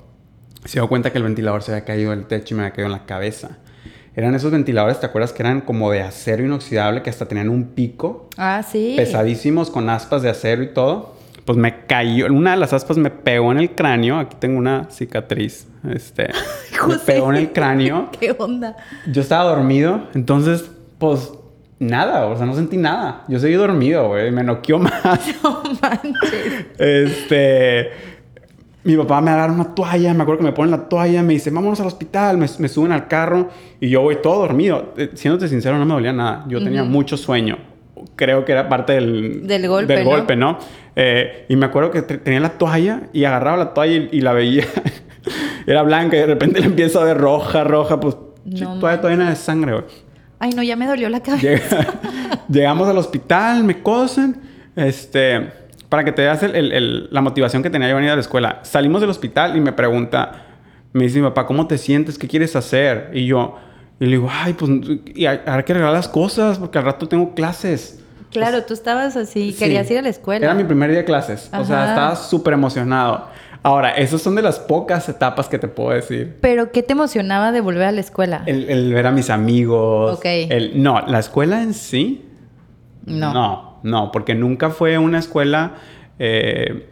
se 0.66 0.80
dio 0.80 0.90
cuenta 0.90 1.12
que 1.12 1.18
el 1.20 1.24
ventilador 1.24 1.62
se 1.62 1.72
había 1.72 1.86
caído 1.86 2.12
del 2.12 2.26
techo 2.26 2.54
y 2.54 2.58
me 2.58 2.64
había 2.64 2.74
caído 2.74 2.88
en 2.88 2.92
la 2.94 3.06
cabeza. 3.06 3.58
Eran 4.16 4.34
esos 4.34 4.52
ventiladores, 4.52 5.00
¿te 5.00 5.06
acuerdas? 5.06 5.34
Que 5.34 5.44
eran 5.44 5.62
como 5.62 5.92
de 5.92 6.02
acero 6.02 6.44
inoxidable, 6.44 7.02
que 7.02 7.10
hasta 7.10 7.28
tenían 7.28 7.50
un 7.50 7.66
pico. 7.70 8.30
Ah, 8.38 8.64
sí. 8.64 8.94
Pesadísimos, 8.96 9.70
con 9.70 9.90
aspas 9.90 10.22
de 10.22 10.30
acero 10.30 10.64
y 10.64 10.68
todo. 10.74 11.16
Pues 11.44 11.58
me 11.58 11.86
cayó, 11.86 12.26
una 12.28 12.52
de 12.52 12.58
las 12.58 12.74
aspas 12.74 12.98
me 12.98 13.12
pegó 13.12 13.52
en 13.52 13.60
el 13.60 13.72
cráneo. 13.76 14.18
Aquí 14.18 14.38
tengo 14.40 14.58
una 14.58 14.90
cicatriz. 14.90 15.68
Este, 15.88 16.30
me 16.88 16.98
pegó 16.98 17.30
en 17.32 17.38
el 17.38 17.52
cráneo. 17.52 18.10
¿Qué 18.20 18.34
onda? 18.38 18.76
Yo 19.06 19.22
estaba 19.22 19.44
dormido, 19.52 20.08
entonces, 20.16 20.72
pues 20.98 21.34
nada, 21.78 22.26
o 22.28 22.38
sea, 22.38 22.46
no 22.46 22.56
sentí 22.56 22.78
nada. 22.78 23.26
Yo 23.28 23.38
seguí 23.38 23.54
dormido, 23.56 24.08
güey, 24.08 24.32
me 24.32 24.44
noqueó 24.44 24.80
más. 24.80 25.20
No 25.44 25.62
manches. 25.82 26.66
Este 26.80 28.15
mi 28.86 28.96
papá 28.96 29.20
me 29.20 29.32
agarra 29.32 29.52
una 29.52 29.74
toalla, 29.74 30.14
me 30.14 30.22
acuerdo 30.22 30.42
que 30.42 30.46
me 30.46 30.52
ponen 30.52 30.70
la 30.70 30.88
toalla, 30.88 31.24
me 31.24 31.34
dice, 31.34 31.50
vámonos 31.50 31.80
al 31.80 31.88
hospital, 31.88 32.38
me, 32.38 32.48
suben 32.48 32.92
al 32.92 33.08
carro 33.08 33.50
y 33.80 33.90
yo 33.90 34.02
voy 34.02 34.18
todo 34.22 34.42
dormido. 34.42 34.94
Eh, 34.96 35.10
siéndote 35.16 35.48
sincero, 35.48 35.80
no 35.80 35.86
me 35.86 35.94
dolía 35.96 36.14
nada. 36.14 36.46
Yo 36.48 36.64
tenía 36.64 36.84
mucho 36.84 37.18
sueño. 37.18 37.58
Creo 38.16 38.46
que 38.46 38.52
era 38.52 38.70
parte 38.70 38.94
del, 38.94 39.48
del 39.48 39.68
golpe, 39.68 39.96
del 39.96 40.06
golpe 40.06 40.36
¿no? 40.36 40.60
Eh, 40.96 41.48
y 41.50 41.56
me 41.56 41.66
acuerdo 41.66 41.90
que 41.90 42.04
tenía 42.04 42.40
la 42.40 42.60
toalla 42.60 43.10
y 43.12 43.24
agarraba 43.24 43.58
la 43.58 43.74
toalla 43.74 44.08
y, 44.12 44.22
la 44.22 44.34
veía. 44.34 44.66
era 45.66 45.82
blanca 45.82 46.16
y 46.16 46.20
de 46.20 46.28
repente 46.28 46.60
le 46.60 46.68
empieza 46.68 47.02
a 47.02 47.06
ver 47.06 47.18
roja, 47.18 47.64
roja, 47.64 48.00
pues 48.00 48.16
no, 48.46 48.80
toalla 48.80 49.02
todavía 49.02 49.26
de 49.26 49.36
sangre, 49.36 49.72
güey. 49.72 49.86
Ay, 50.38 50.52
no, 50.52 50.62
ya 50.62 50.76
me 50.76 50.86
dolió 50.86 51.10
la 51.10 51.22
cabeza. 51.22 51.88
Llegamos 52.50 52.88
al 52.88 53.00
hospital, 53.00 53.64
me 53.64 53.82
cosen, 53.82 54.38
este 54.76 55.65
para 55.96 56.04
que 56.04 56.12
te 56.12 56.24
veas 56.24 56.42
la 57.10 57.22
motivación 57.22 57.64
que 57.64 57.70
tenía 57.70 57.88
yo 57.88 57.96
venir 57.96 58.10
a 58.10 58.16
la 58.16 58.22
escuela. 58.22 58.60
Salimos 58.64 59.00
del 59.00 59.10
hospital 59.10 59.56
y 59.56 59.62
me 59.62 59.72
pregunta, 59.72 60.44
me 60.92 61.06
dice 61.06 61.20
mi 61.20 61.24
papá, 61.24 61.46
¿cómo 61.46 61.68
te 61.68 61.78
sientes? 61.78 62.18
¿Qué 62.18 62.28
quieres 62.28 62.54
hacer? 62.58 63.12
Y 63.14 63.28
yo, 63.28 63.56
y 63.98 64.04
le 64.04 64.12
digo, 64.12 64.28
ay, 64.30 64.52
pues, 64.52 64.70
y 65.16 65.26
hay, 65.26 65.38
que 65.38 65.72
arreglar 65.72 65.94
las 65.94 66.10
cosas 66.10 66.60
porque 66.60 66.80
al 66.80 66.84
rato 66.84 67.08
tengo 67.08 67.34
clases. 67.34 68.04
Claro, 68.30 68.66
tú 68.66 68.74
estabas 68.74 69.16
así, 69.16 69.56
querías 69.58 69.90
ir 69.90 70.00
a 70.00 70.02
la 70.02 70.10
escuela. 70.10 70.46
Era 70.48 70.54
mi 70.54 70.66
primer 70.66 70.90
día 70.90 71.00
de 71.00 71.06
clases. 71.06 71.50
O 71.58 71.64
sea, 71.64 71.88
estaba 71.88 72.18
súper 72.18 72.56
emocionado. 72.56 73.30
Ahora, 73.64 73.92
esas 73.92 74.22
son 74.22 74.36
de 74.36 74.42
las 74.42 74.60
pocas 74.60 75.08
etapas 75.08 75.48
que 75.48 75.58
te 75.58 75.70
puedo 75.70 75.92
decir. 75.92 76.40
¿Pero 76.42 76.74
qué 76.74 76.84
te 76.84 76.92
emocionaba 76.92 77.54
de 77.54 77.62
volver 77.62 77.84
a 77.84 77.94
la 77.94 78.02
escuela? 78.02 78.44
El, 78.48 78.94
ver 78.94 79.08
a 79.08 79.12
mis 79.12 79.30
amigos. 79.30 80.18
Ok. 80.18 80.26
El, 80.26 80.84
no, 80.84 81.00
la 81.08 81.20
escuela 81.20 81.64
en 81.64 81.74
sí. 81.74 82.26
No. 83.06 83.34
No. 83.34 83.75
No, 83.86 84.12
porque 84.12 84.34
nunca 84.34 84.72
fue 84.72 84.98
una 84.98 85.20
escuela 85.20 85.76
eh, 86.18 86.88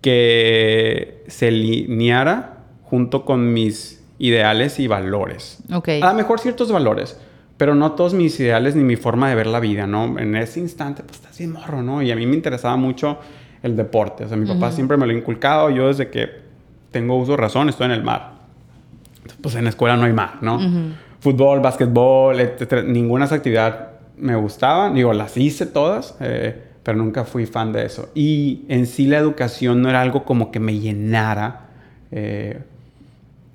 que 0.00 1.24
se 1.26 1.50
lineara 1.50 2.58
junto 2.84 3.24
con 3.24 3.52
mis 3.52 4.00
ideales 4.20 4.78
y 4.78 4.86
valores. 4.86 5.58
Okay. 5.72 6.00
A 6.02 6.10
lo 6.10 6.14
mejor 6.14 6.38
ciertos 6.38 6.70
valores, 6.70 7.18
pero 7.56 7.74
no 7.74 7.92
todos 7.92 8.14
mis 8.14 8.38
ideales 8.38 8.76
ni 8.76 8.84
mi 8.84 8.94
forma 8.94 9.28
de 9.28 9.34
ver 9.34 9.48
la 9.48 9.58
vida, 9.58 9.88
¿no? 9.88 10.20
En 10.20 10.36
ese 10.36 10.60
instante, 10.60 11.02
pues 11.02 11.18
estás 11.18 11.36
bien 11.36 11.50
morro, 11.50 11.82
¿no? 11.82 12.00
Y 12.00 12.12
a 12.12 12.16
mí 12.16 12.26
me 12.26 12.36
interesaba 12.36 12.76
mucho 12.76 13.18
el 13.64 13.74
deporte. 13.74 14.26
O 14.26 14.28
sea, 14.28 14.36
mi 14.36 14.46
papá 14.46 14.70
siempre 14.70 14.96
me 14.96 15.04
lo 15.04 15.12
ha 15.12 15.16
inculcado. 15.16 15.68
Yo 15.70 15.88
desde 15.88 16.10
que 16.10 16.28
tengo 16.92 17.16
uso 17.16 17.32
de 17.32 17.38
razón 17.38 17.68
estoy 17.68 17.86
en 17.86 17.92
el 17.92 18.04
mar. 18.04 18.34
Pues 19.42 19.56
en 19.56 19.64
la 19.64 19.70
escuela 19.70 19.96
no 19.96 20.04
hay 20.04 20.12
mar, 20.12 20.38
¿no? 20.42 20.60
Fútbol, 21.18 21.58
básquetbol, 21.58 22.38
etc. 22.38 22.84
Ninguna 22.86 23.24
actividad 23.24 23.89
me 24.20 24.36
gustaban, 24.36 24.94
digo, 24.94 25.12
las 25.12 25.36
hice 25.36 25.66
todas, 25.66 26.14
eh, 26.20 26.62
pero 26.82 26.98
nunca 26.98 27.24
fui 27.24 27.46
fan 27.46 27.72
de 27.72 27.86
eso. 27.86 28.10
Y 28.14 28.62
en 28.68 28.86
sí 28.86 29.06
la 29.06 29.18
educación 29.18 29.82
no 29.82 29.88
era 29.88 30.00
algo 30.00 30.24
como 30.24 30.50
que 30.50 30.60
me 30.60 30.78
llenara 30.78 31.68
eh, 32.10 32.60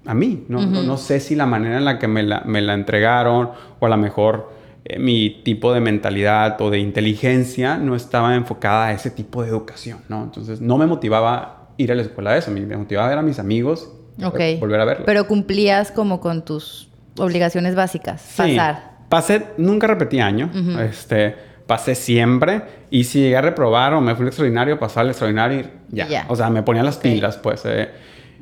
a 0.05 0.13
mí. 0.13 0.45
No, 0.47 0.65
no, 0.65 0.97
sé 0.97 1.19
si 1.19 1.35
la 1.35 1.45
manera 1.45 1.77
en 1.77 1.85
la 1.85 1.99
que 1.99 2.07
me 2.07 2.23
la, 2.23 2.41
me 2.45 2.61
la 2.61 2.73
entregaron 2.73 3.49
o 3.79 3.85
a 3.85 3.89
lo 3.89 3.97
mejor 3.97 4.51
eh, 4.85 4.99
mi 4.99 5.41
tipo 5.43 5.73
de 5.73 5.81
mentalidad 5.81 6.59
o 6.61 6.69
de 6.69 6.79
inteligencia 6.79 7.77
no 7.77 7.95
estaba 7.95 8.35
enfocada 8.35 8.87
a 8.87 8.91
ese 8.93 9.09
tipo 9.09 9.43
de 9.43 9.49
educación, 9.49 9.99
¿no? 10.09 10.23
Entonces 10.23 10.61
no 10.61 10.77
me 10.77 10.85
motivaba 10.85 11.69
ir 11.77 11.91
a 11.91 11.95
la 11.95 12.03
escuela 12.03 12.31
de 12.33 12.39
eso, 12.39 12.51
me 12.51 12.77
motivaba 12.77 13.09
ver 13.09 13.17
a 13.17 13.21
mis 13.21 13.39
amigos, 13.39 13.91
volver 14.17 14.79
a 14.79 14.85
verlos. 14.85 15.05
Pero 15.05 15.27
cumplías 15.27 15.91
como 15.91 16.19
con 16.21 16.45
tus 16.45 16.89
obligaciones 17.17 17.75
básicas, 17.75 18.33
pasar 18.37 18.94
pasé, 19.09 19.47
nunca 19.57 19.87
repetí 19.87 20.19
año, 20.19 20.49
este, 20.81 21.35
pasé 21.67 21.95
siempre. 21.95 22.61
Y 22.89 23.03
si 23.05 23.19
llegué 23.21 23.37
a 23.37 23.41
reprobar 23.41 23.93
o 23.93 24.01
me 24.01 24.15
fui 24.15 24.23
al 24.23 24.27
extraordinario, 24.27 24.79
pasaba 24.79 25.01
al 25.01 25.09
extraordinario 25.09 25.59
y 25.59 25.95
ya. 25.95 26.07
Ya. 26.07 26.25
O 26.29 26.35
sea, 26.35 26.49
me 26.49 26.63
ponía 26.63 26.83
las 26.83 26.97
pilas, 26.97 27.37
pues. 27.37 27.63
eh. 27.65 27.89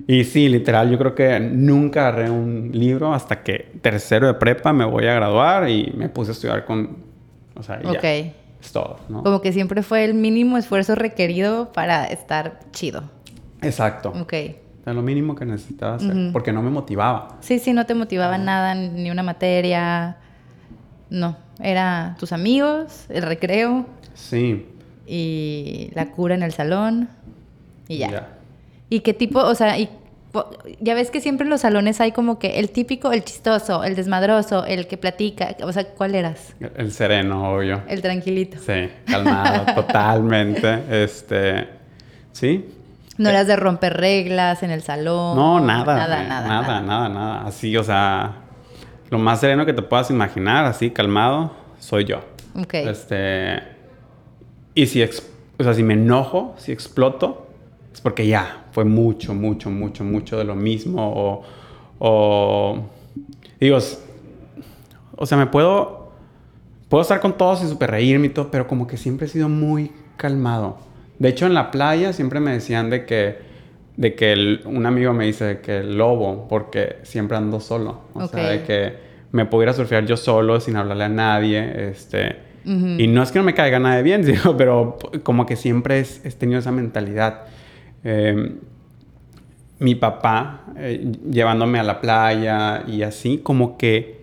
Y 0.08 0.24
sí, 0.24 0.50
literal, 0.50 0.90
yo 0.90 0.98
creo 0.98 1.14
que 1.14 1.40
nunca 1.40 2.08
agarré 2.08 2.30
un 2.30 2.72
libro 2.74 3.14
hasta 3.14 3.44
que 3.44 3.74
tercero 3.82 4.28
de 4.28 4.34
prepa 4.34 4.74
me 4.74 4.86
voy 4.86 5.06
a 5.06 5.14
graduar 5.14 5.70
y 5.70 5.94
me 5.96 6.10
puse 6.10 6.32
a 6.32 6.34
estudiar 6.34 6.66
con... 6.66 6.98
O 7.56 7.62
sea, 7.62 7.80
y 7.82 7.86
ya. 7.86 7.92
Ok. 7.92 8.04
Es 8.04 8.72
todo, 8.72 8.98
¿no? 9.10 9.24
Como 9.24 9.42
que 9.42 9.52
siempre 9.54 9.84
fue 9.84 10.04
el 10.06 10.14
mínimo 10.14 10.58
esfuerzo 10.58 10.96
requerido 10.96 11.72
para 11.74 12.06
estar 12.06 12.60
chido. 12.72 13.04
Exacto. 13.62 14.10
Ok. 14.20 14.34
O 14.82 14.84
sea, 14.84 14.94
lo 14.94 15.02
mínimo 15.02 15.36
que 15.36 15.46
necesitaba 15.46 15.96
hacer. 15.96 16.16
Ujú. 16.16 16.32
Porque 16.34 16.52
no 16.52 16.62
me 16.62 16.70
motivaba. 16.70 17.38
Sí, 17.42 17.60
sí, 17.60 17.74
no 17.74 17.86
te 17.86 17.94
motivaba 17.94 18.38
nada, 18.38 18.74
ni 18.74 19.12
una 19.12 19.22
materia. 19.22 20.18
No, 21.10 21.38
era 21.62 22.16
tus 22.20 22.32
amigos, 22.34 23.06
el 23.10 23.24
recreo 23.24 23.86
Sí. 24.14 24.66
y 25.06 25.90
la 25.94 26.12
cura 26.12 26.36
en 26.36 26.44
el 26.44 26.52
salón 26.54 27.10
y 27.88 27.98
ya. 27.98 28.10
Ya. 28.12 28.28
¿Y 28.90 29.00
qué 29.02 29.14
tipo, 29.14 29.40
o 29.40 29.56
sea, 29.56 29.78
y, 29.78 29.90
ya 30.80 30.96
ves 30.96 31.12
que 31.12 31.22
siempre 31.22 31.44
en 31.46 31.52
los 31.52 31.62
salones 31.62 32.02
hay 32.02 32.12
como 32.12 32.40
que 32.40 32.60
el 32.60 32.72
típico, 32.72 33.12
el 33.12 33.24
chistoso, 33.24 33.84
el 33.84 33.96
desmadroso, 33.96 34.66
el 34.66 34.88
que 34.88 34.98
platica, 34.98 35.56
o 35.64 35.72
sea, 35.72 35.86
¿cuál 35.90 36.16
eras? 36.16 36.56
El- 36.60 36.72
El 36.76 36.92
sereno, 36.92 37.54
obvio. 37.54 37.84
El 37.88 38.02
tranquilito. 38.02 38.58
Sí, 38.60 38.90
calmado, 39.06 39.66
totalmente. 39.76 41.04
Este, 41.04 41.68
sí. 42.32 42.66
No 43.18 43.30
eras 43.30 43.46
de 43.46 43.56
romper 43.56 43.96
reglas 43.96 44.64
en 44.64 44.72
el 44.72 44.82
salón. 44.82 45.36
No, 45.38 45.60
nada, 45.60 45.96
Nada, 45.96 46.24
nada, 46.24 46.48
nada, 46.48 46.82
nada, 46.82 47.10
nada. 47.10 47.46
Así, 47.46 47.78
o 47.78 47.84
sea, 47.84 48.38
lo 49.14 49.20
más 49.20 49.42
sereno 49.42 49.64
que 49.64 49.74
te 49.74 49.84
puedas 49.84 50.10
imaginar, 50.10 50.66
así 50.66 50.90
calmado, 50.90 51.52
soy 51.78 52.06
yo. 52.06 52.22
Ok. 52.56 52.74
Este, 52.74 53.60
y 54.74 54.88
si, 54.88 55.04
o 55.04 55.64
sea, 55.64 55.76
si 55.76 55.84
me 55.84 55.94
enojo, 55.94 56.56
si 56.58 56.72
exploto, 56.72 57.46
es 57.94 58.02
porque 58.02 58.26
ya 58.26 58.66
fue 58.72 58.86
mucho, 58.86 59.36
mucho, 59.36 59.70
mucho, 59.70 60.04
mucho 60.04 60.36
de 60.36 60.46
lo 60.46 60.56
mismo. 60.56 61.14
O, 61.16 61.44
o 62.00 62.84
digo, 63.60 63.78
o 65.16 65.26
sea, 65.28 65.38
me 65.38 65.46
puedo, 65.46 66.12
puedo 66.90 67.04
estar 67.04 67.20
con 67.20 67.38
todos 67.38 67.64
y 67.64 67.68
super 67.68 67.92
reírme 67.92 68.26
y 68.26 68.30
todo, 68.32 68.50
pero 68.50 68.66
como 68.66 68.88
que 68.88 68.98
siempre 68.98 69.28
he 69.28 69.30
sido 69.30 69.48
muy 69.48 69.92
calmado. 70.18 70.80
De 71.20 71.30
hecho, 71.30 71.46
en 71.46 71.54
la 71.54 71.70
playa 71.70 72.14
siempre 72.14 72.40
me 72.40 72.52
decían 72.52 72.90
de 72.90 73.06
que, 73.06 73.53
de 73.98 74.16
que 74.16 74.34
el- 74.34 74.62
un 74.66 74.86
amigo 74.86 75.14
me 75.14 75.26
dice 75.26 75.60
que 75.62 75.80
el 75.80 75.98
lobo, 75.98 76.48
porque 76.48 76.98
siempre 77.04 77.38
ando 77.38 77.60
solo. 77.60 78.02
O 78.14 78.28
sea, 78.28 78.50
de 78.50 78.64
que 78.64 78.94
me 79.32 79.46
pudiera 79.46 79.74
surfear 79.74 80.06
yo 80.06 80.18
solo 80.18 80.60
sin 80.60 80.76
hablarle 80.76 81.04
a 81.06 81.10
nadie. 81.10 81.90
Este. 81.90 82.38
Y 82.66 83.08
no 83.08 83.22
es 83.22 83.32
que 83.32 83.40
no 83.40 83.46
me 83.46 83.54
caiga 83.54 83.78
nada 83.80 84.02
bien, 84.02 84.22
digo, 84.26 84.56
pero 84.58 84.98
como 85.24 85.46
que 85.46 85.56
siempre 85.56 86.00
es- 86.00 86.22
he 86.26 86.32
tenido 86.32 86.60
esa 86.60 86.72
mentalidad. 86.72 87.42
Eh, 88.04 88.54
mi 89.80 89.96
papá 89.96 90.62
eh, 90.78 91.12
llevándome 91.30 91.78
a 91.80 91.84
la 91.84 92.00
playa 92.00 92.84
y 92.88 93.02
así, 93.04 93.40
como 93.40 93.78
que 93.78 94.23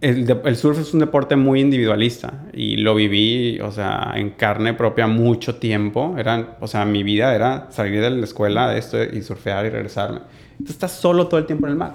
el, 0.00 0.26
de- 0.26 0.40
el 0.44 0.56
surf 0.56 0.78
es 0.78 0.92
un 0.94 1.00
deporte 1.00 1.36
muy 1.36 1.60
individualista 1.60 2.44
y 2.52 2.76
lo 2.78 2.94
viví, 2.94 3.60
o 3.60 3.70
sea, 3.70 4.12
en 4.16 4.30
carne 4.30 4.74
propia 4.74 5.06
mucho 5.06 5.56
tiempo. 5.56 6.14
Era, 6.18 6.56
o 6.60 6.66
sea, 6.66 6.84
mi 6.84 7.02
vida 7.02 7.34
era 7.34 7.66
salir 7.70 8.00
de 8.00 8.10
la 8.10 8.24
escuela 8.24 8.68
de 8.70 8.78
esto 8.78 9.02
y 9.02 9.22
surfear 9.22 9.66
y 9.66 9.70
regresarme. 9.70 10.20
Tú 10.58 10.70
estás 10.72 10.92
solo 10.92 11.26
todo 11.28 11.38
el 11.40 11.46
tiempo 11.46 11.66
en 11.66 11.72
el 11.72 11.78
mar. 11.78 11.94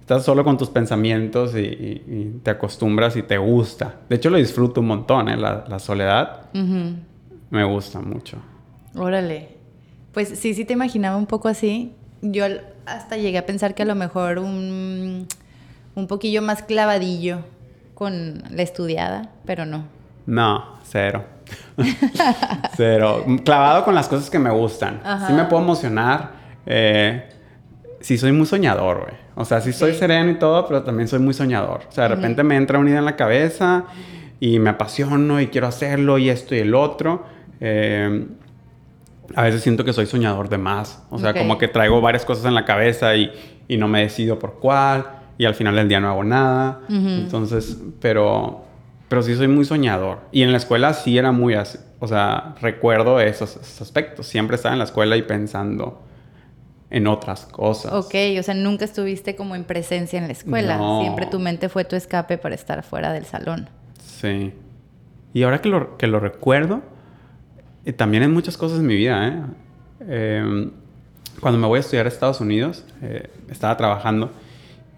Estás 0.00 0.24
solo 0.24 0.42
con 0.42 0.58
tus 0.58 0.70
pensamientos 0.70 1.54
y, 1.54 1.60
y- 1.60 2.02
y 2.08 2.40
te 2.42 2.50
acostumbras 2.50 3.16
y 3.16 3.22
te 3.22 3.38
gusta. 3.38 3.96
De 4.08 4.16
hecho, 4.16 4.28
lo 4.30 4.38
disfruto 4.38 4.80
un 4.80 4.88
montón, 4.88 5.28
¿eh? 5.28 5.36
La, 5.36 5.64
la 5.68 5.78
soledad 5.78 6.50
me 7.50 7.64
gusta 7.64 8.00
mucho. 8.00 8.36
Órale. 8.96 9.48
Pues 10.12 10.28
sí, 10.30 10.54
sí 10.54 10.64
te 10.64 10.72
imaginaba 10.72 11.16
un 11.16 11.26
poco 11.26 11.48
así. 11.48 11.92
Yo 12.22 12.44
hasta 12.86 13.16
llegué 13.16 13.38
a 13.38 13.46
pensar 13.46 13.74
que 13.76 13.82
a 13.82 13.86
lo 13.86 13.94
mejor 13.94 14.38
un, 14.40 15.26
un 16.00 16.06
poquillo 16.08 16.42
más 16.42 16.62
clavadillo 16.62 17.40
con 17.94 18.42
la 18.50 18.62
estudiada, 18.62 19.30
pero 19.44 19.66
no. 19.66 19.84
No, 20.26 20.78
cero. 20.84 21.24
cero. 22.76 23.24
Clavado 23.44 23.84
con 23.84 23.94
las 23.94 24.08
cosas 24.08 24.30
que 24.30 24.38
me 24.38 24.50
gustan. 24.50 25.00
Ajá. 25.04 25.26
Sí 25.26 25.32
me 25.32 25.44
puedo 25.44 25.62
emocionar. 25.62 26.30
Eh, 26.66 27.28
sí 28.00 28.18
soy 28.18 28.32
muy 28.32 28.46
soñador, 28.46 29.00
güey. 29.02 29.14
O 29.34 29.44
sea, 29.44 29.60
sí 29.60 29.72
soy 29.72 29.94
sereno 29.94 30.30
y 30.30 30.38
todo, 30.38 30.66
pero 30.66 30.82
también 30.82 31.08
soy 31.08 31.18
muy 31.18 31.34
soñador. 31.34 31.82
O 31.88 31.92
sea, 31.92 32.04
de 32.08 32.14
repente 32.16 32.42
me 32.42 32.56
entra 32.56 32.78
una 32.78 32.90
idea 32.90 32.98
en 32.98 33.04
la 33.04 33.16
cabeza 33.16 33.84
y 34.38 34.58
me 34.58 34.70
apasiono 34.70 35.40
y 35.40 35.48
quiero 35.48 35.66
hacerlo 35.66 36.18
y 36.18 36.28
esto 36.30 36.54
y 36.54 36.58
el 36.58 36.74
otro. 36.74 37.24
Eh, 37.60 38.26
a 39.34 39.42
veces 39.42 39.62
siento 39.62 39.84
que 39.84 39.92
soy 39.92 40.06
soñador 40.06 40.48
de 40.48 40.58
más. 40.58 41.02
O 41.10 41.18
sea, 41.18 41.30
Ok. 41.30 41.38
como 41.38 41.58
que 41.58 41.68
traigo 41.68 42.00
varias 42.00 42.24
cosas 42.24 42.44
en 42.46 42.54
la 42.54 42.64
cabeza 42.64 43.14
y, 43.14 43.30
y 43.68 43.76
no 43.76 43.88
me 43.88 44.00
decido 44.00 44.38
por 44.38 44.54
cuál. 44.58 45.06
Y 45.40 45.46
al 45.46 45.54
final 45.54 45.74
del 45.74 45.88
día 45.88 46.00
no 46.00 46.10
hago 46.10 46.22
nada. 46.22 46.82
Entonces, 46.90 47.78
pero, 47.98 48.62
pero 49.08 49.22
sí 49.22 49.34
soy 49.34 49.48
muy 49.48 49.64
soñador. 49.64 50.18
Y 50.32 50.42
en 50.42 50.52
la 50.52 50.58
escuela 50.58 50.92
sí 50.92 51.16
era 51.16 51.32
muy 51.32 51.54
así. 51.54 51.78
O 51.98 52.06
sea, 52.06 52.56
recuerdo 52.60 53.20
esos, 53.20 53.56
esos 53.56 53.80
aspectos. 53.80 54.26
Siempre 54.26 54.56
estaba 54.56 54.74
en 54.74 54.80
la 54.80 54.84
escuela 54.84 55.16
y 55.16 55.22
pensando 55.22 56.02
en 56.90 57.06
otras 57.06 57.46
cosas. 57.46 57.90
Ok, 57.94 58.14
o 58.38 58.42
sea, 58.42 58.52
nunca 58.52 58.84
estuviste 58.84 59.34
como 59.34 59.54
en 59.54 59.64
presencia 59.64 60.18
en 60.18 60.26
la 60.26 60.32
escuela. 60.32 60.76
No. 60.76 61.00
Siempre 61.00 61.24
tu 61.24 61.38
mente 61.38 61.70
fue 61.70 61.86
tu 61.86 61.96
escape 61.96 62.36
para 62.36 62.54
estar 62.54 62.82
fuera 62.82 63.10
del 63.10 63.24
salón. 63.24 63.70
Sí. 63.98 64.52
Y 65.32 65.42
ahora 65.42 65.62
que 65.62 65.70
lo, 65.70 65.96
que 65.96 66.06
lo 66.06 66.20
recuerdo, 66.20 66.82
eh, 67.86 67.94
también 67.94 68.24
en 68.24 68.30
muchas 68.34 68.58
cosas 68.58 68.80
en 68.80 68.86
mi 68.86 68.96
vida, 68.96 69.26
¿eh? 69.26 69.42
Eh, 70.06 70.70
Cuando 71.40 71.58
me 71.58 71.66
voy 71.66 71.78
a 71.78 71.80
estudiar 71.80 72.04
a 72.04 72.10
Estados 72.10 72.42
Unidos, 72.42 72.84
eh, 73.00 73.30
estaba 73.48 73.74
trabajando 73.78 74.32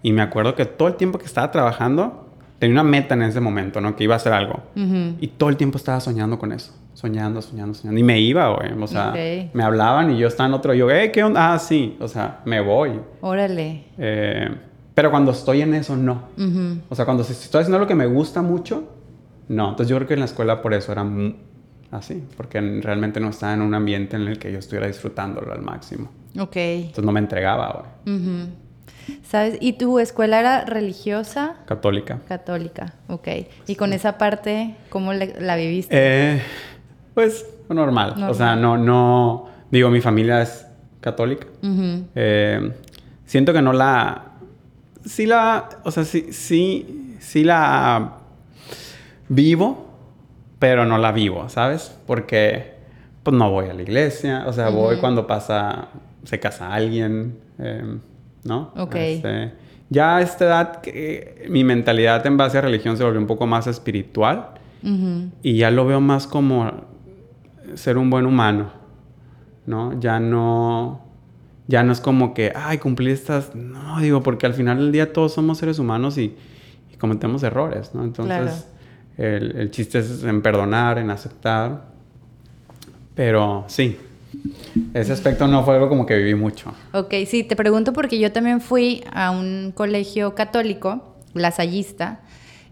y 0.03 0.11
me 0.13 0.21
acuerdo 0.21 0.53
que 0.53 0.65
todo 0.65 0.87
el 0.89 0.95
tiempo 0.95 1.17
que 1.17 1.25
estaba 1.25 1.49
trabajando 1.49 2.27
tenía 2.59 2.73
una 2.79 2.83
meta 2.83 3.15
en 3.15 3.23
ese 3.23 3.39
momento, 3.39 3.81
¿no? 3.81 3.95
Que 3.95 4.03
iba 4.03 4.13
a 4.13 4.17
hacer 4.17 4.33
algo. 4.33 4.61
Ujú. 4.75 5.15
Y 5.19 5.27
todo 5.29 5.49
el 5.49 5.57
tiempo 5.57 5.77
estaba 5.77 5.99
soñando 5.99 6.37
con 6.37 6.51
eso. 6.51 6.73
Soñando, 6.93 7.41
soñando, 7.41 7.73
soñando. 7.73 7.99
Y 7.99 8.03
me 8.03 8.19
iba, 8.21 8.49
güey. 8.55 8.71
O 8.81 8.87
sea, 8.87 9.09
Ok. 9.09 9.53
me 9.53 9.63
hablaban 9.63 10.11
y 10.11 10.17
yo 10.19 10.27
estaba 10.27 10.47
en 10.47 10.53
otro. 10.53 10.73
Yo, 10.73 10.89
hey, 10.91 11.09
¿qué 11.11 11.23
onda? 11.23 11.53
Ah, 11.53 11.59
sí. 11.59 11.97
O 11.99 12.07
sea, 12.07 12.41
me 12.45 12.61
voy. 12.61 12.99
Órale. 13.21 13.85
Eh, 13.97 14.49
pero 14.93 15.09
cuando 15.09 15.31
estoy 15.31 15.61
en 15.61 15.73
eso, 15.73 15.97
no. 15.97 16.25
Ujú. 16.37 16.81
O 16.89 16.95
sea, 16.95 17.03
cuando 17.05 17.23
estoy 17.23 17.61
haciendo 17.61 17.79
lo 17.79 17.87
que 17.87 17.95
me 17.95 18.05
gusta 18.05 18.41
mucho, 18.41 18.87
no. 19.49 19.69
Entonces 19.71 19.87
yo 19.89 19.95
creo 19.97 20.07
que 20.07 20.13
en 20.13 20.19
la 20.19 20.25
escuela 20.27 20.61
por 20.61 20.73
eso 20.73 20.91
era 20.91 21.03
así. 21.91 22.23
Porque 22.37 22.61
realmente 22.81 23.19
no 23.19 23.29
estaba 23.29 23.53
en 23.53 23.61
un 23.61 23.73
ambiente 23.73 24.15
en 24.15 24.27
el 24.27 24.37
que 24.37 24.51
yo 24.51 24.59
estuviera 24.59 24.87
disfrutándolo 24.87 25.51
al 25.51 25.61
máximo. 25.63 26.09
Ok. 26.39 26.55
Entonces 26.55 27.03
no 27.03 27.11
me 27.11 27.19
entregaba, 27.19 27.85
güey. 28.05 28.17
Ujú. 28.17 28.47
¿Sabes? 29.23 29.57
¿Y 29.59 29.73
tu 29.73 29.99
escuela 29.99 30.39
era 30.39 30.65
religiosa? 30.65 31.55
Católica. 31.65 32.19
Católica, 32.27 32.93
ok. 33.07 33.27
Y 33.67 33.75
con 33.75 33.93
esa 33.93 34.17
parte, 34.17 34.75
¿cómo 34.89 35.13
le- 35.13 35.39
la 35.41 35.55
viviste? 35.55 35.95
Eh, 35.97 36.41
pues 37.13 37.45
normal. 37.69 38.15
O 38.29 38.33
sea, 38.33 38.55
no, 38.55 38.77
no. 38.77 39.47
Digo, 39.71 39.89
mi 39.89 40.01
familia 40.01 40.41
es 40.41 40.65
católica. 41.01 41.47
Eh, 42.15 42.71
siento 43.25 43.53
que 43.53 43.61
no 43.61 43.73
la. 43.73 44.25
Sí 45.05 45.25
la. 45.25 45.69
O 45.83 45.91
sea, 45.91 46.05
sí, 46.05 46.27
sí, 46.31 47.15
sí 47.19 47.43
la 47.43 48.13
vivo, 49.29 49.87
pero 50.59 50.85
no 50.85 50.97
la 50.97 51.11
vivo, 51.11 51.49
¿sabes? 51.49 51.97
Porque 52.05 52.73
pues 53.23 53.35
no 53.35 53.49
voy 53.51 53.69
a 53.69 53.73
la 53.73 53.81
iglesia. 53.81 54.43
O 54.47 54.53
sea, 54.53 54.69
voy 54.69 54.97
cuando 54.97 55.27
pasa. 55.27 55.87
Se 56.25 56.39
casa 56.39 56.73
alguien. 56.73 57.37
eh, 57.59 57.97
¿No? 58.43 58.71
Ok. 58.75 58.95
Este, 58.95 59.53
ya 59.89 60.17
a 60.17 60.21
esta 60.21 60.45
edad, 60.45 60.81
que 60.81 61.45
mi 61.49 61.63
mentalidad 61.63 62.25
en 62.25 62.37
base 62.37 62.57
a 62.57 62.61
religión 62.61 62.97
se 62.97 63.03
volvió 63.03 63.19
un 63.19 63.27
poco 63.27 63.47
más 63.47 63.67
espiritual. 63.67 64.49
Y 65.41 65.55
ya 65.55 65.71
lo 65.71 65.85
veo 65.85 66.01
más 66.01 66.27
como 66.27 66.69
ser 67.75 67.97
un 67.97 68.09
buen 68.09 68.25
humano, 68.25 68.71
¿no? 69.65 69.97
Ya 69.99 70.19
no, 70.19 70.99
ya 71.67 71.83
no 71.83 71.93
es 71.93 72.01
como 72.01 72.33
que, 72.33 72.51
ay, 72.53 72.79
cumplir 72.79 73.11
estas, 73.11 73.55
no, 73.55 73.99
digo, 74.01 74.21
porque 74.23 74.45
al 74.45 74.53
final 74.53 74.79
del 74.79 74.91
día 74.91 75.13
todos 75.13 75.33
somos 75.33 75.57
seres 75.57 75.79
humanos 75.79 76.17
y, 76.17 76.35
y 76.91 76.97
cometemos 76.97 77.43
errores, 77.43 77.91
¿no? 77.93 78.03
Entonces, 78.03 78.67
el, 79.17 79.55
el 79.55 79.71
chiste 79.71 79.99
es 79.99 80.23
en 80.23 80.41
perdonar, 80.41 80.97
en 80.97 81.09
aceptar, 81.11 81.85
pero 83.15 83.63
sí, 83.67 83.97
ese 84.93 85.13
aspecto 85.13 85.47
no 85.47 85.63
fue 85.63 85.75
algo 85.75 85.89
como 85.89 86.05
que 86.05 86.15
viví 86.17 86.35
mucho. 86.35 86.73
Ok, 86.93 87.13
sí, 87.27 87.43
te 87.43 87.55
pregunto 87.55 87.93
porque 87.93 88.19
yo 88.19 88.31
también 88.31 88.61
fui 88.61 89.03
a 89.13 89.31
un 89.31 89.71
colegio 89.75 90.35
católico, 90.35 91.15
lasallista, 91.33 92.21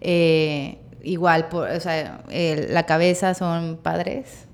eh, 0.01 0.77
igual, 1.03 1.47
por, 1.49 1.69
o 1.69 1.79
sea, 1.79 2.21
el- 2.29 2.73
la 2.73 2.85
cabeza 2.85 3.33
son 3.33 3.77
padres, 3.81 4.45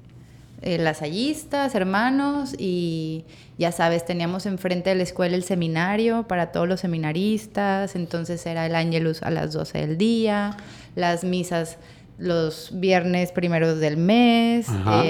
eh, 0.61 0.77
lasallistas, 0.77 1.75
hermanos, 1.75 2.55
y 2.57 3.25
ya 3.57 3.71
sabes, 3.71 4.05
teníamos 4.05 4.45
enfrente 4.45 4.89
de 4.89 4.95
la 4.95 5.03
escuela 5.03 5.35
el 5.35 5.43
seminario 5.43 6.23
para 6.27 6.51
todos 6.51 6.67
los 6.67 6.79
seminaristas, 6.81 7.95
entonces 7.95 8.45
era 8.45 8.65
el 8.65 8.75
ángelus 8.75 9.21
a 9.23 9.29
las 9.29 9.53
12 9.53 9.79
del 9.79 9.97
día, 9.97 10.57
las 10.95 11.23
misas 11.23 11.77
los 12.17 12.71
viernes 12.73 13.31
primeros 13.31 13.79
del 13.79 13.97
mes, 13.97 14.67
Ajá. 14.69 15.03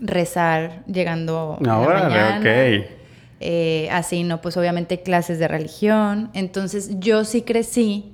Rezar 0.00 0.84
llegando 0.86 1.58
a 1.60 1.64
la 1.64 1.78
mañana. 1.78 2.40
Eh, 3.42 3.88
así, 3.90 4.22
¿no? 4.22 4.40
Pues 4.42 4.56
obviamente 4.56 5.00
clases 5.02 5.38
de 5.38 5.48
religión. 5.48 6.30
Entonces 6.34 7.00
yo 7.00 7.24
sí 7.24 7.42
crecí, 7.42 8.12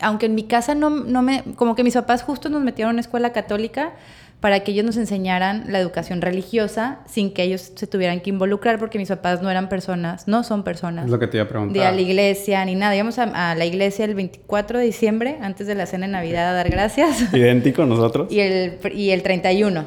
aunque 0.00 0.26
en 0.26 0.34
mi 0.34 0.44
casa 0.44 0.74
no, 0.74 0.90
no 0.90 1.22
me, 1.22 1.42
como 1.56 1.74
que 1.74 1.82
mis 1.82 1.94
papás 1.94 2.22
justo 2.22 2.50
nos 2.50 2.62
metieron 2.62 2.90
a 2.90 2.92
una 2.92 3.00
escuela 3.00 3.32
católica 3.32 3.92
para 4.40 4.60
que 4.60 4.72
ellos 4.72 4.84
nos 4.86 4.96
enseñaran 4.96 5.64
la 5.68 5.78
educación 5.78 6.22
religiosa 6.22 7.00
sin 7.06 7.32
que 7.32 7.42
ellos 7.42 7.72
se 7.74 7.86
tuvieran 7.86 8.20
que 8.20 8.30
involucrar 8.30 8.78
porque 8.78 8.98
mis 8.98 9.08
papás 9.08 9.42
no 9.42 9.50
eran 9.50 9.68
personas, 9.68 10.28
no 10.28 10.44
son 10.44 10.62
personas 10.62 11.04
Es 11.06 11.10
lo 11.10 11.18
que 11.18 11.26
te 11.26 11.36
iba 11.36 11.44
a 11.44 11.48
preguntar. 11.48 11.74
de 11.74 11.86
a 11.86 11.92
la 11.92 12.00
iglesia 12.00 12.64
ni 12.64 12.74
nada. 12.74 12.94
Íbamos 12.94 13.18
a, 13.18 13.50
a 13.50 13.54
la 13.54 13.64
iglesia 13.66 14.04
el 14.06 14.14
24 14.14 14.78
de 14.78 14.84
diciembre, 14.84 15.38
antes 15.42 15.66
de 15.66 15.74
la 15.74 15.84
cena 15.86 16.06
de 16.06 16.12
Navidad, 16.12 16.50
a 16.50 16.52
dar 16.52 16.70
gracias. 16.70 17.32
Idéntico 17.34 17.84
nosotros. 17.86 18.30
y, 18.32 18.40
el, 18.40 18.78
y 18.94 19.10
el 19.10 19.22
31. 19.22 19.84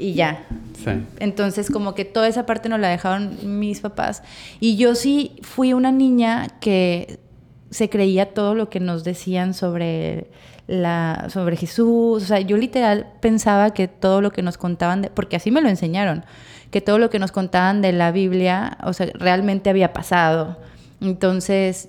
Y 0.00 0.14
ya. 0.14 0.44
Sí. 0.82 0.90
Entonces, 1.18 1.70
como 1.70 1.94
que 1.94 2.04
toda 2.06 2.26
esa 2.26 2.46
parte 2.46 2.68
nos 2.70 2.80
la 2.80 2.88
dejaron 2.88 3.36
mis 3.60 3.80
papás. 3.80 4.22
Y 4.60 4.76
yo 4.76 4.94
sí 4.94 5.36
fui 5.42 5.74
una 5.74 5.92
niña 5.92 6.46
que 6.60 7.18
se 7.70 7.90
creía 7.90 8.32
todo 8.32 8.54
lo 8.54 8.70
que 8.70 8.80
nos 8.80 9.04
decían 9.04 9.52
sobre 9.54 10.30
la 10.66 11.26
sobre 11.30 11.56
Jesús, 11.56 12.22
o 12.22 12.26
sea, 12.26 12.38
yo 12.40 12.56
literal 12.56 13.12
pensaba 13.20 13.74
que 13.74 13.88
todo 13.88 14.20
lo 14.20 14.30
que 14.30 14.40
nos 14.42 14.56
contaban, 14.56 15.02
de- 15.02 15.10
porque 15.10 15.34
así 15.36 15.50
me 15.50 15.60
lo 15.60 15.68
enseñaron, 15.68 16.24
que 16.70 16.80
todo 16.80 16.98
lo 16.98 17.10
que 17.10 17.18
nos 17.18 17.32
contaban 17.32 17.82
de 17.82 17.92
la 17.92 18.12
Biblia, 18.12 18.78
o 18.84 18.92
sea, 18.92 19.08
realmente 19.14 19.68
había 19.68 19.92
pasado. 19.92 20.58
Entonces, 21.00 21.88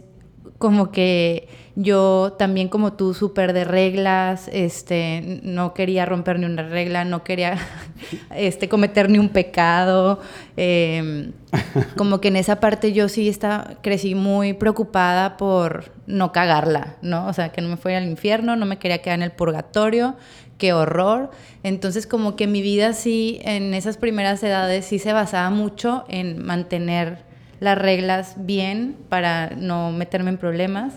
como 0.58 0.91
que 0.91 1.48
yo 1.75 2.36
también 2.38 2.68
como 2.68 2.94
tú 2.94 3.13
súper 3.13 3.54
de 3.54 3.63
reglas, 3.63 4.50
este, 4.51 5.40
no 5.44 5.74
quería 5.74 6.06
romper 6.06 6.40
ni 6.40 6.46
una 6.46 6.63
regla, 6.63 7.06
no 7.06 7.24
quería 7.24 7.58
este, 8.36 8.68
cometer 8.68 9.10
ni 9.10 9.20
un 9.20 9.30
pecado, 9.30 10.20
eh, 10.58 11.32
como 11.98 12.20
que 12.20 12.28
en 12.28 12.36
esa 12.36 12.60
parte 12.60 12.92
yo 12.92 13.08
sí 13.08 13.30
estaba, 13.30 13.75
crecí 13.82 14.16
muy 14.16 14.54
preocupada 14.54 15.38
por 15.38 15.94
no 16.08 16.32
cagarla, 16.32 16.98
¿no? 17.01 17.28
O 17.28 17.34
sea, 17.34 17.50
que 17.50 17.62
no 17.62 17.70
me 17.70 17.78
fuera 17.78 18.00
al 18.00 18.06
infierno, 18.06 18.56
no 18.56 18.66
me 18.66 18.78
quería 18.78 19.01
quedar 19.01 19.20
en 19.20 19.24
el 19.24 19.32
purgatorio, 19.32 20.16
qué 20.58 20.74
horror. 20.74 21.32
Entonces 21.63 22.06
como 22.06 22.36
que 22.36 22.48
mi 22.48 22.62
vida 22.62 22.94
sí, 22.94 23.40
en 23.44 23.74
esas 23.74 23.98
primeras 23.98 24.44
edades 24.44 24.86
sí 24.86 25.00
se 25.00 25.13
basaba 25.13 25.50
mucho 25.50 26.04
en 26.10 26.44
mantener 26.44 27.24
las 27.60 27.78
reglas 27.78 28.36
bien 28.38 28.98
para 29.08 29.51
no 29.51 29.92
meterme 29.92 30.32
en 30.32 30.38
problemas. 30.38 30.96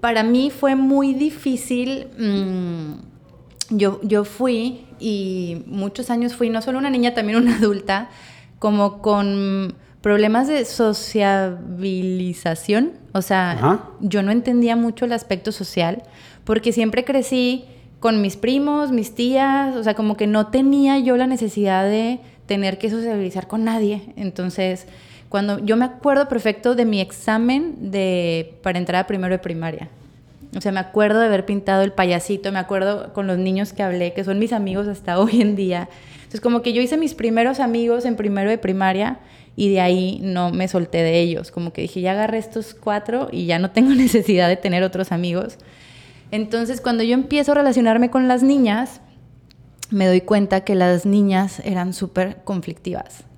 Para 0.00 0.22
mí 0.22 0.50
fue 0.50 0.74
muy 0.74 1.14
difícil. 1.14 2.08
mm, 2.18 2.92
yo, 3.72 4.00
yo 4.02 4.24
fui 4.24 4.84
y 4.98 5.62
muchos 5.66 6.10
años 6.10 6.34
fui 6.34 6.50
no 6.50 6.60
solo 6.60 6.78
una 6.78 6.90
niña, 6.90 7.14
también 7.14 7.38
una 7.38 7.56
adulta, 7.56 8.10
como 8.58 9.00
con 9.00 9.74
problemas 10.00 10.48
de 10.48 10.64
sociabilización. 10.64 12.92
O 13.12 13.22
sea, 13.22 13.52
Ajá. 13.52 13.84
yo 14.00 14.22
no 14.22 14.32
entendía 14.32 14.76
mucho 14.76 15.04
el 15.04 15.12
aspecto 15.12 15.52
social 15.52 16.02
porque 16.44 16.72
siempre 16.72 17.04
crecí 17.04 17.64
con 18.00 18.22
mis 18.22 18.36
primos, 18.36 18.92
mis 18.92 19.14
tías, 19.14 19.76
o 19.76 19.84
sea, 19.84 19.94
como 19.94 20.16
que 20.16 20.26
no 20.26 20.46
tenía 20.48 20.98
yo 20.98 21.16
la 21.16 21.26
necesidad 21.26 21.84
de 21.84 22.20
tener 22.46 22.78
que 22.78 22.90
sociabilizar 22.90 23.46
con 23.46 23.64
nadie. 23.64 24.12
Entonces, 24.16 24.86
cuando 25.30 25.60
yo 25.60 25.76
me 25.76 25.84
acuerdo 25.84 26.28
perfecto 26.28 26.74
de 26.74 26.84
mi 26.84 27.00
examen 27.00 27.92
de 27.92 28.58
para 28.64 28.78
entrar 28.78 29.04
a 29.04 29.06
primero 29.06 29.32
de 29.32 29.38
primaria. 29.38 29.88
O 30.56 30.60
sea, 30.60 30.72
me 30.72 30.80
acuerdo 30.80 31.20
de 31.20 31.26
haber 31.26 31.46
pintado 31.46 31.82
el 31.82 31.92
payasito, 31.92 32.50
me 32.50 32.58
acuerdo 32.58 33.12
con 33.12 33.28
los 33.28 33.38
niños 33.38 33.72
que 33.72 33.84
hablé, 33.84 34.12
que 34.12 34.24
son 34.24 34.40
mis 34.40 34.52
amigos 34.52 34.88
hasta 34.88 35.20
hoy 35.20 35.40
en 35.40 35.54
día. 35.54 35.88
Entonces, 36.16 36.40
como 36.40 36.62
que 36.62 36.72
yo 36.72 36.82
hice 36.82 36.98
mis 36.98 37.14
primeros 37.14 37.60
amigos 37.60 38.06
en 38.06 38.16
primero 38.16 38.50
de 38.50 38.58
primaria 38.58 39.20
y 39.54 39.70
de 39.70 39.80
ahí 39.80 40.18
no 40.20 40.50
me 40.50 40.66
solté 40.66 40.98
de 40.98 41.20
ellos. 41.20 41.52
Como 41.52 41.72
que 41.72 41.82
dije, 41.82 42.00
ya 42.00 42.10
agarré 42.10 42.38
estos 42.38 42.74
cuatro 42.74 43.28
y 43.30 43.46
ya 43.46 43.60
no 43.60 43.70
tengo 43.70 43.90
necesidad 43.94 44.48
de 44.48 44.56
tener 44.56 44.82
otros 44.82 45.12
amigos. 45.12 45.58
Entonces, 46.32 46.80
cuando 46.80 47.04
yo 47.04 47.14
empiezo 47.14 47.52
a 47.52 47.54
relacionarme 47.54 48.10
con 48.10 48.26
las 48.26 48.42
niñas, 48.42 49.00
me 49.90 50.08
doy 50.08 50.22
cuenta 50.22 50.62
que 50.62 50.74
las 50.74 51.06
niñas 51.06 51.62
eran 51.64 51.94
súper 51.94 52.38
conflictivas. 52.42 53.29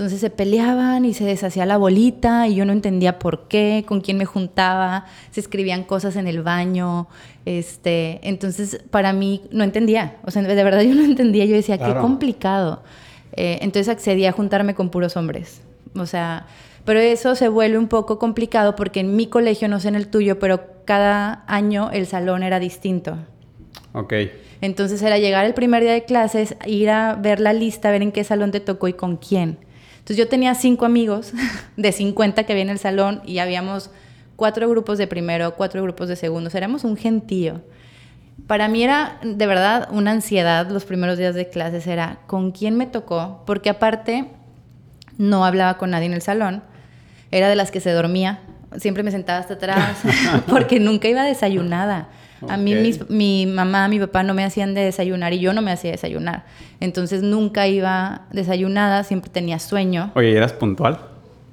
Entonces 0.00 0.20
se 0.20 0.30
peleaban 0.30 1.04
y 1.04 1.12
se 1.12 1.24
deshacía 1.26 1.66
la 1.66 1.76
bolita 1.76 2.48
y 2.48 2.54
yo 2.54 2.64
no 2.64 2.72
entendía 2.72 3.18
por 3.18 3.48
qué, 3.48 3.84
con 3.86 4.00
quién 4.00 4.16
me 4.16 4.24
juntaba, 4.24 5.04
se 5.30 5.40
escribían 5.40 5.84
cosas 5.84 6.16
en 6.16 6.26
el 6.26 6.42
baño, 6.42 7.06
este, 7.44 8.18
entonces 8.22 8.82
para 8.90 9.12
mí 9.12 9.42
no 9.52 9.62
entendía, 9.62 10.16
o 10.24 10.30
sea, 10.30 10.40
de 10.40 10.64
verdad 10.64 10.80
yo 10.80 10.94
no 10.94 11.04
entendía, 11.04 11.44
yo 11.44 11.54
decía, 11.54 11.76
qué 11.76 11.92
complicado. 12.00 12.82
Eh, 13.34 13.58
entonces 13.60 13.90
accedí 13.90 14.24
a 14.24 14.32
juntarme 14.32 14.74
con 14.74 14.88
puros 14.88 15.18
hombres, 15.18 15.60
o 15.94 16.06
sea, 16.06 16.46
pero 16.86 16.98
eso 16.98 17.34
se 17.34 17.48
vuelve 17.48 17.76
un 17.76 17.88
poco 17.88 18.18
complicado 18.18 18.76
porque 18.76 19.00
en 19.00 19.16
mi 19.16 19.26
colegio, 19.26 19.68
no 19.68 19.80
sé 19.80 19.88
en 19.88 19.96
el 19.96 20.08
tuyo, 20.08 20.38
pero 20.38 20.62
cada 20.86 21.44
año 21.46 21.90
el 21.92 22.06
salón 22.06 22.42
era 22.42 22.58
distinto. 22.58 23.18
Ok. 23.92 24.14
Entonces 24.62 25.02
era 25.02 25.18
llegar 25.18 25.44
el 25.44 25.52
primer 25.52 25.82
día 25.82 25.92
de 25.92 26.06
clases, 26.06 26.56
ir 26.64 26.88
a 26.88 27.16
ver 27.16 27.38
la 27.38 27.52
lista, 27.52 27.90
ver 27.90 28.00
en 28.00 28.12
qué 28.12 28.24
salón 28.24 28.50
te 28.50 28.60
tocó 28.60 28.88
y 28.88 28.94
con 28.94 29.18
quién. 29.18 29.58
Entonces 30.00 30.16
yo 30.16 30.28
tenía 30.28 30.54
cinco 30.54 30.84
amigos 30.84 31.32
de 31.76 31.92
50 31.92 32.44
que 32.44 32.52
había 32.52 32.64
en 32.64 32.70
el 32.70 32.78
salón 32.78 33.22
y 33.24 33.38
habíamos 33.38 33.90
cuatro 34.36 34.68
grupos 34.68 34.98
de 34.98 35.06
primero, 35.06 35.54
cuatro 35.54 35.82
grupos 35.82 36.08
de 36.08 36.16
segundo. 36.16 36.48
O 36.48 36.50
sea, 36.50 36.58
éramos 36.58 36.84
un 36.84 36.96
gentío. 36.96 37.62
Para 38.46 38.68
mí 38.68 38.82
era 38.82 39.18
de 39.22 39.46
verdad 39.46 39.88
una 39.92 40.12
ansiedad 40.12 40.68
los 40.70 40.84
primeros 40.84 41.18
días 41.18 41.34
de 41.34 41.48
clases, 41.48 41.86
era 41.86 42.18
con 42.26 42.50
quién 42.50 42.76
me 42.76 42.86
tocó, 42.86 43.42
porque 43.46 43.70
aparte 43.70 44.26
no 45.18 45.44
hablaba 45.44 45.76
con 45.76 45.90
nadie 45.90 46.06
en 46.06 46.14
el 46.14 46.22
salón, 46.22 46.62
era 47.30 47.48
de 47.48 47.54
las 47.54 47.70
que 47.70 47.80
se 47.80 47.92
dormía, 47.92 48.40
siempre 48.78 49.02
me 49.02 49.10
sentaba 49.10 49.38
hasta 49.38 49.54
atrás, 49.54 49.98
porque 50.48 50.80
nunca 50.80 51.08
iba 51.08 51.22
desayunada. 51.22 52.08
A 52.48 52.56
mí 52.56 52.74
mis- 52.74 53.08
mi 53.10 53.46
mamá, 53.46 53.88
mi 53.88 53.98
papá 53.98 54.22
no 54.22 54.34
me 54.34 54.44
hacían 54.44 54.74
de 54.74 54.82
desayunar 54.82 55.32
y 55.32 55.40
yo 55.40 55.52
no 55.52 55.62
me 55.62 55.72
hacía 55.72 55.90
desayunar. 55.90 56.44
Entonces 56.80 57.22
nunca 57.22 57.66
iba 57.68 58.22
desayunada, 58.32 59.04
siempre 59.04 59.30
tenía 59.30 59.58
sueño. 59.58 60.10
Oye, 60.14 60.30
¿y 60.30 60.34
¿eras 60.36 60.52
puntual? 60.52 60.98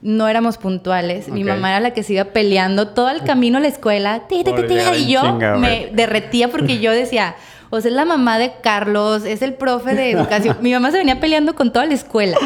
No 0.01 0.27
éramos 0.27 0.57
puntuales. 0.57 1.27
Mi 1.27 1.43
mamá 1.43 1.69
era 1.71 1.79
la 1.79 1.91
que 1.91 2.03
se 2.03 2.13
iba 2.13 2.25
peleando 2.25 2.89
todo 2.89 3.09
el 3.09 3.23
camino 3.23 3.57
a 3.57 3.61
la 3.61 3.67
escuela. 3.67 4.23
Y 4.29 5.07
yo 5.11 5.21
chinga, 5.21 5.57
me 5.57 5.89
derretía 5.91 6.49
porque 6.49 6.79
yo 6.79 6.91
decía, 6.91 7.35
o 7.71 7.81
sea, 7.81 7.89
es 7.89 7.95
la 7.95 8.05
mamá 8.05 8.37
de 8.37 8.53
Carlos, 8.61 9.25
es 9.25 9.41
el 9.41 9.55
profe 9.55 9.95
de 9.95 10.11
educación. 10.11 10.57
Mi 10.61 10.71
mamá 10.71 10.91
se 10.91 10.99
venía 10.99 11.19
peleando 11.19 11.55
con 11.55 11.73
toda 11.73 11.85
la 11.87 11.95
escuela. 11.95 12.37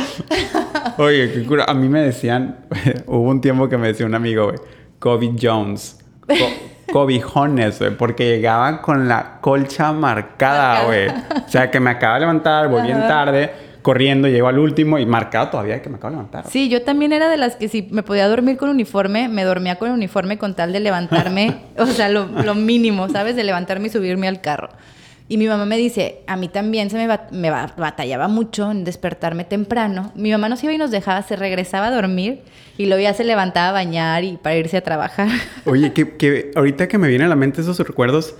Oye, 0.97 1.31
qué 1.33 1.43
cura. 1.43 1.65
A 1.67 1.73
mí 1.73 1.89
me 1.89 2.01
decían, 2.01 2.57
hubo 3.05 3.29
un 3.29 3.41
tiempo 3.41 3.69
que 3.69 3.77
me 3.77 3.87
decía 3.87 4.05
un 4.05 4.15
amigo, 4.15 4.45
güey, 4.45 4.57
Kobe 4.99 5.31
Jones. 5.39 5.99
Co- 6.27 6.35
cobijones, 6.91 7.79
güey, 7.79 7.91
porque 7.91 8.25
llegaban 8.25 8.79
con 8.79 9.07
la 9.07 9.39
colcha 9.41 9.91
marcada, 9.91 10.85
güey. 10.85 11.07
O 11.09 11.49
sea, 11.49 11.71
que 11.71 11.79
me 11.79 11.89
acaba 11.89 12.15
de 12.15 12.19
levantar, 12.21 12.67
voy 12.67 12.83
bien 12.83 12.99
tarde, 13.07 13.51
corriendo, 13.81 14.27
llego 14.27 14.47
al 14.47 14.59
último 14.59 14.99
y 14.99 15.05
marcado 15.05 15.49
todavía 15.49 15.81
que 15.81 15.89
me 15.89 15.95
acabo 15.95 16.11
de 16.11 16.17
levantar. 16.17 16.45
Sí, 16.49 16.69
yo 16.69 16.83
también 16.83 17.13
era 17.13 17.29
de 17.29 17.37
las 17.37 17.55
que 17.55 17.67
si 17.67 17.87
me 17.91 18.03
podía 18.03 18.27
dormir 18.27 18.57
con 18.57 18.69
uniforme, 18.69 19.27
me 19.27 19.43
dormía 19.43 19.77
con 19.77 19.91
uniforme 19.91 20.37
con 20.37 20.55
tal 20.55 20.71
de 20.71 20.79
levantarme, 20.79 21.61
o 21.77 21.85
sea, 21.85 22.09
lo, 22.09 22.27
lo 22.27 22.55
mínimo, 22.55 23.09
¿sabes? 23.09 23.35
De 23.35 23.43
levantarme 23.43 23.87
y 23.87 23.89
subirme 23.89 24.27
al 24.27 24.41
carro. 24.41 24.69
Y 25.31 25.37
mi 25.37 25.47
mamá 25.47 25.63
me 25.65 25.77
dice, 25.77 26.23
a 26.27 26.35
mí 26.35 26.49
también 26.49 26.89
se 26.89 26.97
me, 26.97 27.07
bat- 27.07 27.31
me 27.31 27.49
ba- 27.49 27.73
batallaba 27.77 28.27
mucho 28.27 28.69
en 28.69 28.83
despertarme 28.83 29.45
temprano. 29.45 30.11
Mi 30.13 30.29
mamá 30.29 30.49
nos 30.49 30.61
iba 30.61 30.73
y 30.73 30.77
nos 30.77 30.91
dejaba, 30.91 31.21
se 31.21 31.37
regresaba 31.37 31.87
a 31.87 31.91
dormir 31.91 32.41
y 32.77 32.87
luego 32.87 33.01
ya 33.01 33.13
se 33.13 33.23
levantaba 33.23 33.69
a 33.69 33.71
bañar 33.71 34.25
y 34.25 34.35
para 34.35 34.57
irse 34.57 34.75
a 34.75 34.81
trabajar. 34.81 35.29
Oye, 35.65 35.93
que, 35.93 36.17
que 36.17 36.51
ahorita 36.53 36.89
que 36.89 36.97
me 36.97 37.07
vienen 37.07 37.27
a 37.27 37.29
la 37.29 37.37
mente 37.37 37.61
esos 37.61 37.79
recuerdos, 37.79 38.35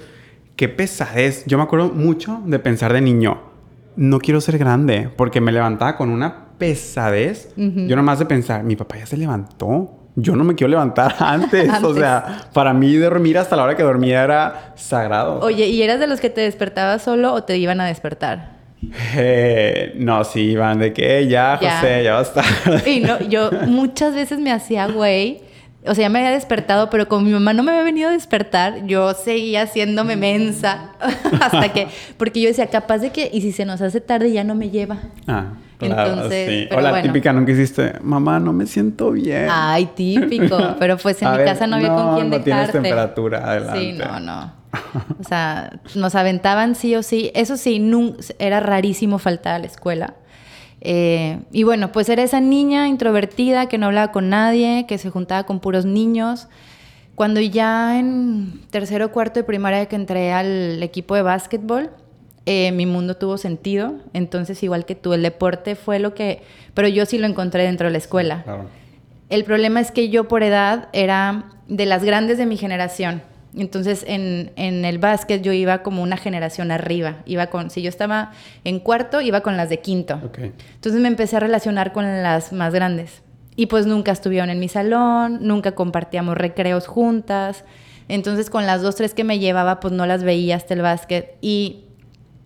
qué 0.58 0.68
pesadez. 0.68 1.46
Yo 1.46 1.58
me 1.58 1.64
acuerdo 1.64 1.92
mucho 1.94 2.42
de 2.46 2.60
pensar 2.60 2.92
de 2.92 3.00
niño, 3.00 3.40
no 3.96 4.20
quiero 4.20 4.42
ser 4.42 4.58
grande, 4.58 5.10
porque 5.16 5.40
me 5.40 5.54
levantaba 5.54 5.96
con 5.96 6.10
una 6.10 6.48
pesadez. 6.58 7.54
Yo 7.56 7.96
nomás 7.96 8.20
de 8.20 8.26
pensar, 8.26 8.64
mi 8.66 8.76
papá 8.76 8.98
ya 8.98 9.06
se 9.06 9.16
levantó. 9.16 9.98
Yo 10.16 10.36
no 10.36 10.44
me 10.44 10.56
quiero 10.56 10.70
levantar 10.72 11.16
antes. 11.20 11.70
O 11.84 11.94
sea, 11.94 12.48
para 12.54 12.74
mí 12.74 12.96
dormir 12.96 13.38
hasta 13.38 13.56
la 13.56 13.64
hora 13.64 13.76
que 13.78 13.84
dormía 13.84 14.24
era 14.24 14.74
sagrado. 14.76 15.40
Oye, 15.40 15.68
¿y 15.68 15.82
eras 15.82 16.00
de 16.00 16.08
los 16.08 16.20
que 16.20 16.30
te 16.30 16.42
despertabas 16.42 17.02
solo 17.04 17.34
o 17.34 17.44
te 17.44 17.58
iban 17.58 17.80
a 17.82 17.86
despertar? 17.86 18.60
Eh, 19.16 19.94
no, 19.98 20.24
sí, 20.24 20.42
iban 20.52 20.80
de 20.80 20.92
que 20.94 21.20
"Eh, 21.20 21.28
ya, 21.28 21.60
Ya. 21.62 21.76
José, 21.80 22.04
ya 22.04 22.14
va 22.14 22.20
a 22.20 22.24
estar. 22.24 22.46
Y 22.88 23.00
no, 23.02 23.20
yo 23.20 23.52
muchas 23.68 24.14
veces 24.16 24.40
me 24.40 24.52
hacía 24.52 24.88
güey. 24.88 25.42
O 25.86 25.96
sea, 25.96 26.04
ya 26.04 26.10
me 26.10 26.20
había 26.20 26.32
despertado, 26.32 26.92
pero 26.92 27.08
como 27.08 27.26
mi 27.26 27.32
mamá 27.32 27.54
no 27.54 27.64
me 27.64 27.72
había 27.72 27.84
venido 27.84 28.10
a 28.10 28.12
despertar, 28.12 28.86
yo 28.86 29.14
seguía 29.16 29.64
haciéndome 29.64 30.16
mensa. 30.16 30.92
hasta 31.42 31.74
que, 31.74 31.88
porque 32.18 32.40
yo 32.42 32.50
decía, 32.50 32.68
capaz 32.68 33.00
de 33.00 33.10
que, 33.12 33.32
y 33.34 33.42
si 33.42 33.52
se 33.52 33.66
nos 33.66 33.82
hace 33.82 34.00
tarde, 34.00 34.32
ya 34.32 34.44
no 34.44 34.54
me 34.54 34.70
lleva. 34.70 34.98
Ah, 35.28 35.46
claro, 35.88 36.12
Entonces, 36.14 36.50
sí. 36.50 36.66
pero 36.70 36.80
o 36.80 36.84
la 36.84 36.90
bueno. 36.92 37.08
típica 37.08 37.34
nunca 37.34 37.52
hiciste, 37.52 37.94
mamá, 38.02 38.40
no 38.40 38.54
me 38.54 38.66
siento 38.66 39.12
bien. 39.12 39.48
Ay, 39.50 39.86
típico. 39.96 40.58
Pero 40.80 40.98
pues 40.98 41.22
en 41.22 41.28
A 41.28 41.32
mi 41.32 41.38
ver, 41.38 41.46
casa 41.48 41.68
no 41.68 41.76
había 41.78 41.90
no, 41.90 41.96
con 41.96 42.16
quién 42.16 42.30
no 42.30 42.42
tienes 42.42 42.68
dejarte. 42.68 42.72
temperatura, 42.74 43.50
adelante. 43.50 43.80
Sí, 43.80 43.94
no, 43.94 44.20
no. 44.20 44.54
O 45.20 45.24
sea, 45.24 45.80
nos 45.96 46.16
aventaban 46.16 46.76
sí 46.76 46.96
o 46.96 47.04
sí. 47.04 47.32
Eso 47.36 47.58
sí, 47.58 47.82
era 48.40 48.60
rarísimo 48.60 49.20
faltar 49.20 49.56
a 49.56 49.60
la 49.60 49.66
escuela. 49.68 50.16
Eh, 50.82 51.40
y 51.52 51.64
bueno, 51.64 51.92
pues 51.92 52.10
era 52.10 52.24
esa 52.24 52.40
niña 52.40 52.88
introvertida 52.88 53.68
que 53.68 53.78
no 53.78 53.88
hablaba 53.88 54.12
con 54.12 54.30
nadie, 54.30 54.86
que 54.88 54.98
se 54.98 55.10
juntaba 55.10 55.44
con 55.44 55.60
puros 55.60 55.86
niños. 55.86 56.48
Cuando 57.16 57.40
ya 57.40 58.00
en 58.00 58.62
tercero 58.72 59.08
o 59.08 59.12
cuarto 59.12 59.40
de 59.40 59.44
primaria 59.44 59.86
que 59.86 59.96
entré 59.96 60.34
al 60.34 60.82
equipo 60.82 61.14
de 61.16 61.22
básquetbol, 61.22 61.92
eh, 62.46 62.72
mi 62.72 62.86
mundo 62.86 63.18
tuvo 63.18 63.38
sentido. 63.38 63.96
Entonces, 64.14 64.62
igual 64.64 64.86
que 64.86 64.96
tú, 64.96 65.14
el 65.14 65.22
deporte 65.22 65.76
fue 65.76 66.00
lo 66.00 66.14
que... 66.14 66.42
Pero 66.74 66.88
yo 66.88 67.06
sí 67.06 67.18
lo 67.18 67.28
encontré 67.28 67.64
dentro 67.64 67.88
de 67.88 67.92
la 67.92 67.98
escuela. 67.98 68.44
El 69.30 69.44
problema 69.44 69.80
es 69.80 69.92
que 69.92 70.10
yo 70.10 70.28
por 70.28 70.44
edad 70.44 70.90
era 70.94 71.46
de 71.68 71.86
las 71.86 72.04
grandes 72.04 72.38
de 72.38 72.46
mi 72.46 72.58
generación. 72.58 73.22
Entonces, 73.56 74.06
en, 74.08 74.52
en, 74.56 74.86
el 74.86 74.98
básquet 74.98 75.42
yo 75.42 75.52
iba 75.52 75.84
como 75.84 76.02
una 76.02 76.18
generación 76.18 76.72
arriba. 76.72 77.18
Iba 77.26 77.48
con, 77.48 77.70
si 77.70 77.82
yo 77.82 77.90
estaba 77.90 78.32
en 78.64 78.80
cuarto, 78.80 79.22
iba 79.22 79.42
con 79.42 79.58
las 79.58 79.70
de 79.70 79.80
quinto. 79.80 80.20
Entonces 80.38 81.02
me 81.02 81.10
empecé 81.10 81.38
a 81.38 81.42
relacionar 81.42 81.92
con 81.92 82.06
las 82.24 82.54
más 82.54 82.74
grandes. 82.74 83.22
Y 83.56 83.68
pues 83.68 83.86
nunca 83.86 84.12
estuvieron 84.12 84.50
en 84.50 84.60
mi 84.60 84.70
salón, 84.70 85.40
nunca 85.42 85.74
compartíamos 85.74 86.38
recreos 86.38 86.88
juntas. 86.88 87.66
Entonces, 88.08 88.50
con 88.50 88.66
las 88.66 88.82
dos, 88.82 88.96
tres 88.96 89.14
que 89.14 89.24
me 89.24 89.40
llevaba, 89.40 89.80
pues 89.80 89.94
no 89.94 90.06
las 90.06 90.24
veía 90.24 90.56
hasta 90.56 90.74
el 90.74 90.82
básquet. 90.82 91.36
Y 91.42 91.86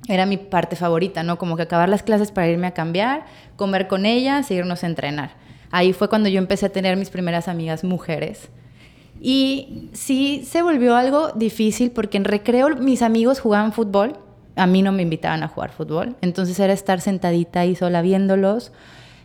era 0.08 0.26
mi 0.26 0.38
parte 0.38 0.76
favorita, 0.76 1.24
¿no? 1.24 1.38
Como 1.38 1.56
que 1.56 1.64
acabar 1.64 1.90
las 1.90 2.04
clases 2.04 2.32
para 2.32 2.48
irme 2.48 2.68
a 2.68 2.74
cambiar, 2.74 3.26
comer 3.56 3.88
con 3.88 4.06
ellas 4.06 4.50
e 4.52 4.56
irnos 4.56 4.84
a 4.84 4.88
entrenar. 4.88 5.32
Ahí 5.72 5.94
fue 5.94 6.10
cuando 6.10 6.30
yo 6.30 6.38
empecé 6.38 6.68
a 6.68 6.70
tener 6.70 6.96
mis 6.98 7.10
primeras 7.10 7.48
amigas 7.48 7.84
mujeres. 7.84 8.50
Y 9.20 9.90
sí 9.94 10.46
se 10.48 10.62
volvió 10.62 10.96
algo 10.96 11.32
difícil 11.32 11.92
porque 11.92 12.18
en 12.18 12.26
recreo 12.26 12.70
mis 12.76 13.02
amigos 13.02 13.40
jugaban 13.40 13.74
fútbol, 13.74 14.18
a 14.56 14.68
mí 14.68 14.82
no 14.82 14.92
me 14.92 15.02
invitaban 15.02 15.44
a 15.44 15.48
jugar 15.48 15.72
fútbol, 15.72 16.16
entonces 16.22 16.60
era 16.60 16.74
estar 16.74 17.02
sentadita 17.02 17.62
ahí 17.62 17.76
sola 17.76 18.02
viéndolos. 18.02 18.72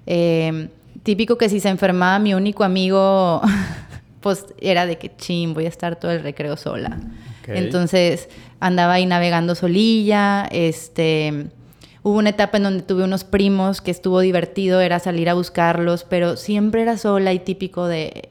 Eh, 0.06 0.70
típico 1.02 1.38
que 1.38 1.48
si 1.48 1.60
se 1.60 1.68
enfermaba 1.68 2.18
mi 2.18 2.34
único 2.34 2.64
amigo, 2.64 3.42
pues 4.20 4.46
era 4.60 4.86
de 4.86 4.98
que 4.98 5.14
ching, 5.16 5.54
voy 5.54 5.66
a 5.66 5.68
estar 5.68 5.96
todo 5.96 6.10
el 6.12 6.22
recreo 6.22 6.56
sola. 6.56 6.98
Entonces 7.46 8.28
andaba 8.60 8.94
ahí 8.94 9.06
navegando 9.06 9.54
solilla, 9.54 10.46
este... 10.50 11.50
Hubo 12.02 12.16
una 12.16 12.30
etapa 12.30 12.56
en 12.56 12.62
donde 12.62 12.82
tuve 12.82 13.04
unos 13.04 13.24
primos 13.24 13.82
que 13.82 13.90
estuvo 13.90 14.20
divertido, 14.20 14.80
era 14.80 14.98
salir 15.00 15.28
a 15.28 15.34
buscarlos, 15.34 16.04
pero 16.04 16.38
siempre 16.38 16.80
era 16.80 16.96
sola 16.96 17.34
y 17.34 17.40
típico 17.40 17.86
de, 17.86 18.30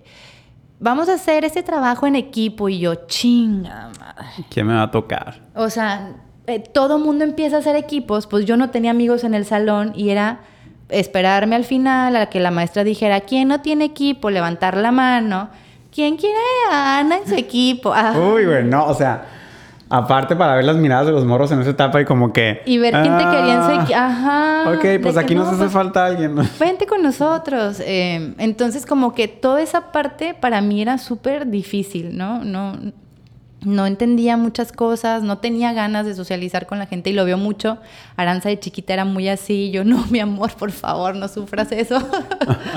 vamos 0.79 1.09
a 1.09 1.13
hacer 1.13 1.45
ese 1.45 1.61
trabajo 1.61 2.07
en 2.07 2.15
equipo 2.15 2.69
y 2.69 2.79
yo, 2.79 2.95
chinga 3.05 3.91
madre. 3.99 4.45
¿Quién 4.49 4.67
me 4.67 4.73
va 4.73 4.83
a 4.83 4.91
tocar? 4.91 5.41
O 5.55 5.69
sea, 5.69 6.13
eh, 6.47 6.59
todo 6.59 6.97
mundo 6.97 7.23
empieza 7.23 7.57
a 7.57 7.59
hacer 7.59 7.75
equipos, 7.75 8.25
pues 8.25 8.45
yo 8.45 8.57
no 8.57 8.71
tenía 8.71 8.91
amigos 8.91 9.23
en 9.23 9.33
el 9.33 9.45
salón 9.45 9.93
y 9.95 10.09
era 10.09 10.39
esperarme 10.89 11.55
al 11.55 11.65
final 11.65 12.15
a 12.15 12.27
que 12.27 12.39
la 12.39 12.51
maestra 12.51 12.83
dijera, 12.83 13.21
¿quién 13.21 13.47
no 13.49 13.61
tiene 13.61 13.85
equipo? 13.85 14.31
Levantar 14.31 14.77
la 14.77 14.91
mano. 14.91 15.49
¿Quién 15.99 16.15
quiere 16.15 16.39
a 16.71 16.99
Ana 16.99 17.17
en 17.17 17.27
su 17.27 17.35
equipo? 17.35 17.91
Ah. 17.93 18.13
Uy, 18.17 18.45
güey, 18.45 18.63
no, 18.63 18.85
o 18.85 18.93
sea, 18.93 19.25
aparte 19.89 20.33
para 20.33 20.55
ver 20.55 20.63
las 20.63 20.77
miradas 20.77 21.07
de 21.07 21.11
los 21.11 21.25
morros 21.25 21.51
en 21.51 21.59
esa 21.59 21.71
etapa 21.71 21.99
y 21.99 22.05
como 22.05 22.31
que... 22.31 22.61
Y 22.65 22.77
ver 22.77 22.93
quién 22.93 23.17
te 23.17 23.23
quería 23.25 23.55
en 23.55 23.63
su 23.65 23.81
equipo. 23.81 23.99
Ajá. 23.99 24.71
Ok, 24.73 24.85
pues 25.03 25.17
aquí 25.17 25.35
nos 25.35 25.49
hace 25.49 25.57
pues, 25.57 25.73
falta 25.73 26.05
alguien. 26.05 26.37
Vente 26.57 26.87
con 26.87 27.03
nosotros. 27.03 27.81
Em, 27.85 28.33
entonces 28.37 28.85
como 28.85 29.13
que 29.13 29.27
toda 29.27 29.61
esa 29.61 29.91
parte 29.91 30.33
para 30.33 30.61
mí 30.61 30.81
era 30.81 30.97
súper 30.99 31.49
difícil, 31.49 32.17
¿no? 32.17 32.45
No 32.45 32.77
no 33.65 33.85
entendía 33.85 34.37
muchas 34.37 34.71
cosas, 34.71 35.23
no 35.23 35.39
tenía 35.39 35.73
ganas 35.73 36.05
de 36.05 36.15
socializar 36.15 36.65
con 36.65 36.79
la 36.79 36.85
gente 36.85 37.09
y 37.09 37.13
lo 37.13 37.25
veo 37.25 37.37
mucho. 37.37 37.77
Aranza 38.15 38.49
de 38.49 38.59
chiquita 38.59 38.93
era 38.93 39.05
muy 39.05 39.27
así, 39.27 39.71
yo 39.71 39.83
no, 39.83 40.05
mi 40.09 40.19
amor, 40.19 40.53
por 40.53 40.71
favor, 40.71 41.15
no 41.15 41.27
sufras 41.27 41.71
eso. 41.71 41.99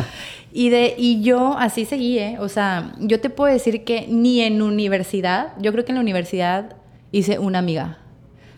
y, 0.53 0.69
de, 0.69 0.95
y 0.99 1.23
yo 1.23 1.57
así 1.59 1.85
seguí, 1.85 2.19
¿eh? 2.19 2.37
o 2.38 2.49
sea, 2.49 2.93
yo 2.99 3.21
te 3.21 3.31
puedo 3.31 3.53
decir 3.53 3.85
que 3.85 4.07
ni 4.09 4.41
en 4.41 4.62
universidad, 4.62 5.53
yo 5.59 5.73
creo 5.73 5.85
que 5.85 5.93
en 5.93 5.97
la 5.97 6.03
universidad 6.03 6.77
hice 7.11 7.38
una 7.38 7.59
amiga. 7.59 7.99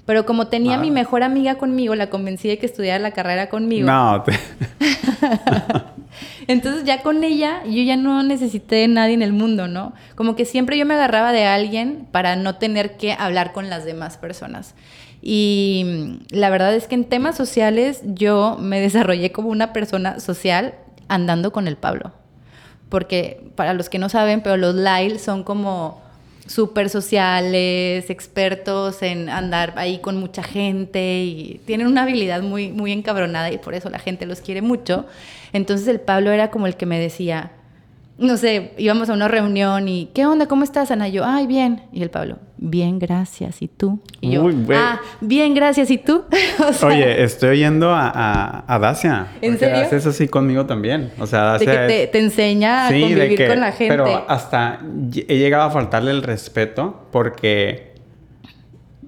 Pero 0.06 0.26
como 0.26 0.48
tenía 0.48 0.76
mi 0.76 0.88
ah. 0.88 0.92
mejor 0.92 1.22
amiga 1.22 1.54
conmigo, 1.54 1.94
la 1.94 2.10
convencí 2.10 2.48
de 2.48 2.58
que 2.58 2.66
estudiara 2.66 2.98
la 2.98 3.12
carrera 3.12 3.48
conmigo. 3.48 3.86
No. 3.86 4.22
Te... 4.26 4.32
Entonces 6.46 6.84
ya 6.84 7.02
con 7.02 7.24
ella 7.24 7.62
yo 7.64 7.82
ya 7.82 7.96
no 7.96 8.22
necesité 8.22 8.86
nadie 8.88 9.14
en 9.14 9.22
el 9.22 9.32
mundo, 9.32 9.66
¿no? 9.66 9.94
Como 10.14 10.36
que 10.36 10.44
siempre 10.44 10.76
yo 10.76 10.86
me 10.86 10.94
agarraba 10.94 11.32
de 11.32 11.44
alguien 11.44 12.06
para 12.12 12.36
no 12.36 12.56
tener 12.56 12.96
que 12.96 13.12
hablar 13.12 13.52
con 13.52 13.70
las 13.70 13.84
demás 13.84 14.18
personas. 14.18 14.74
Y 15.22 15.84
mm, 15.86 16.36
la 16.36 16.50
verdad 16.50 16.74
es 16.74 16.86
que 16.86 16.94
en 16.96 17.04
temas 17.04 17.36
sociales 17.36 18.02
yo 18.04 18.58
me 18.60 18.80
desarrollé 18.82 19.32
como 19.32 19.48
una 19.48 19.72
persona 19.72 20.20
social 20.20 20.74
andando 21.08 21.52
con 21.52 21.68
el 21.68 21.76
Pablo. 21.76 22.12
Porque 22.88 23.50
para 23.56 23.74
los 23.74 23.88
que 23.88 23.98
no 23.98 24.08
saben, 24.08 24.42
pero 24.42 24.56
los 24.56 24.74
Lyle 24.74 25.18
son 25.18 25.42
como 25.44 26.02
súper 26.46 26.90
sociales, 26.90 28.10
expertos 28.10 29.02
en 29.02 29.28
andar 29.28 29.72
ahí 29.76 29.98
con 29.98 30.16
mucha 30.18 30.42
gente 30.42 31.24
y 31.24 31.60
tienen 31.64 31.86
una 31.86 32.02
habilidad 32.02 32.42
muy, 32.42 32.70
muy 32.70 32.92
encabronada 32.92 33.50
y 33.50 33.58
por 33.58 33.74
eso 33.74 33.88
la 33.88 33.98
gente 33.98 34.26
los 34.26 34.40
quiere 34.40 34.60
mucho. 34.62 35.06
Entonces 35.52 35.88
el 35.88 36.00
Pablo 36.00 36.32
era 36.32 36.50
como 36.50 36.66
el 36.66 36.76
que 36.76 36.86
me 36.86 36.98
decía, 36.98 37.52
no 38.16 38.36
sé, 38.36 38.72
íbamos 38.78 39.10
a 39.10 39.12
una 39.12 39.26
reunión 39.26 39.88
y, 39.88 40.10
¿qué 40.14 40.24
onda? 40.24 40.46
¿Cómo 40.46 40.62
estás, 40.62 40.90
Ana? 40.90 41.08
Y 41.08 41.12
yo, 41.12 41.24
ay, 41.24 41.46
bien. 41.46 41.82
Y 41.92 42.02
el 42.02 42.10
Pablo, 42.10 42.38
bien, 42.58 43.00
gracias. 43.00 43.60
¿Y 43.60 43.66
tú? 43.66 44.00
Y 44.20 44.30
yo, 44.30 44.48
ah, 44.72 45.00
bien, 45.20 45.54
gracias. 45.54 45.90
¿Y 45.90 45.98
tú? 45.98 46.24
Oye, 46.82 47.24
estoy 47.24 47.50
oyendo 47.50 47.90
a, 47.90 48.64
a, 48.66 48.78
Dacia. 48.78 49.28
¿En 49.40 49.58
serio? 49.58 49.78
haces 49.78 50.06
así 50.06 50.28
conmigo 50.28 50.64
también. 50.66 51.10
O 51.18 51.26
sea, 51.26 51.42
Dacia 51.42 51.80
De 51.82 51.88
que 51.88 52.06
te, 52.06 52.18
enseña 52.20 52.86
a 52.86 52.90
convivir 52.90 53.48
con 53.48 53.60
la 53.60 53.72
gente. 53.72 53.96
Pero 53.96 54.24
hasta 54.28 54.80
he 55.26 55.38
llegado 55.38 55.64
a 55.64 55.70
faltarle 55.70 56.12
el 56.12 56.22
respeto 56.22 57.08
porque 57.10 57.94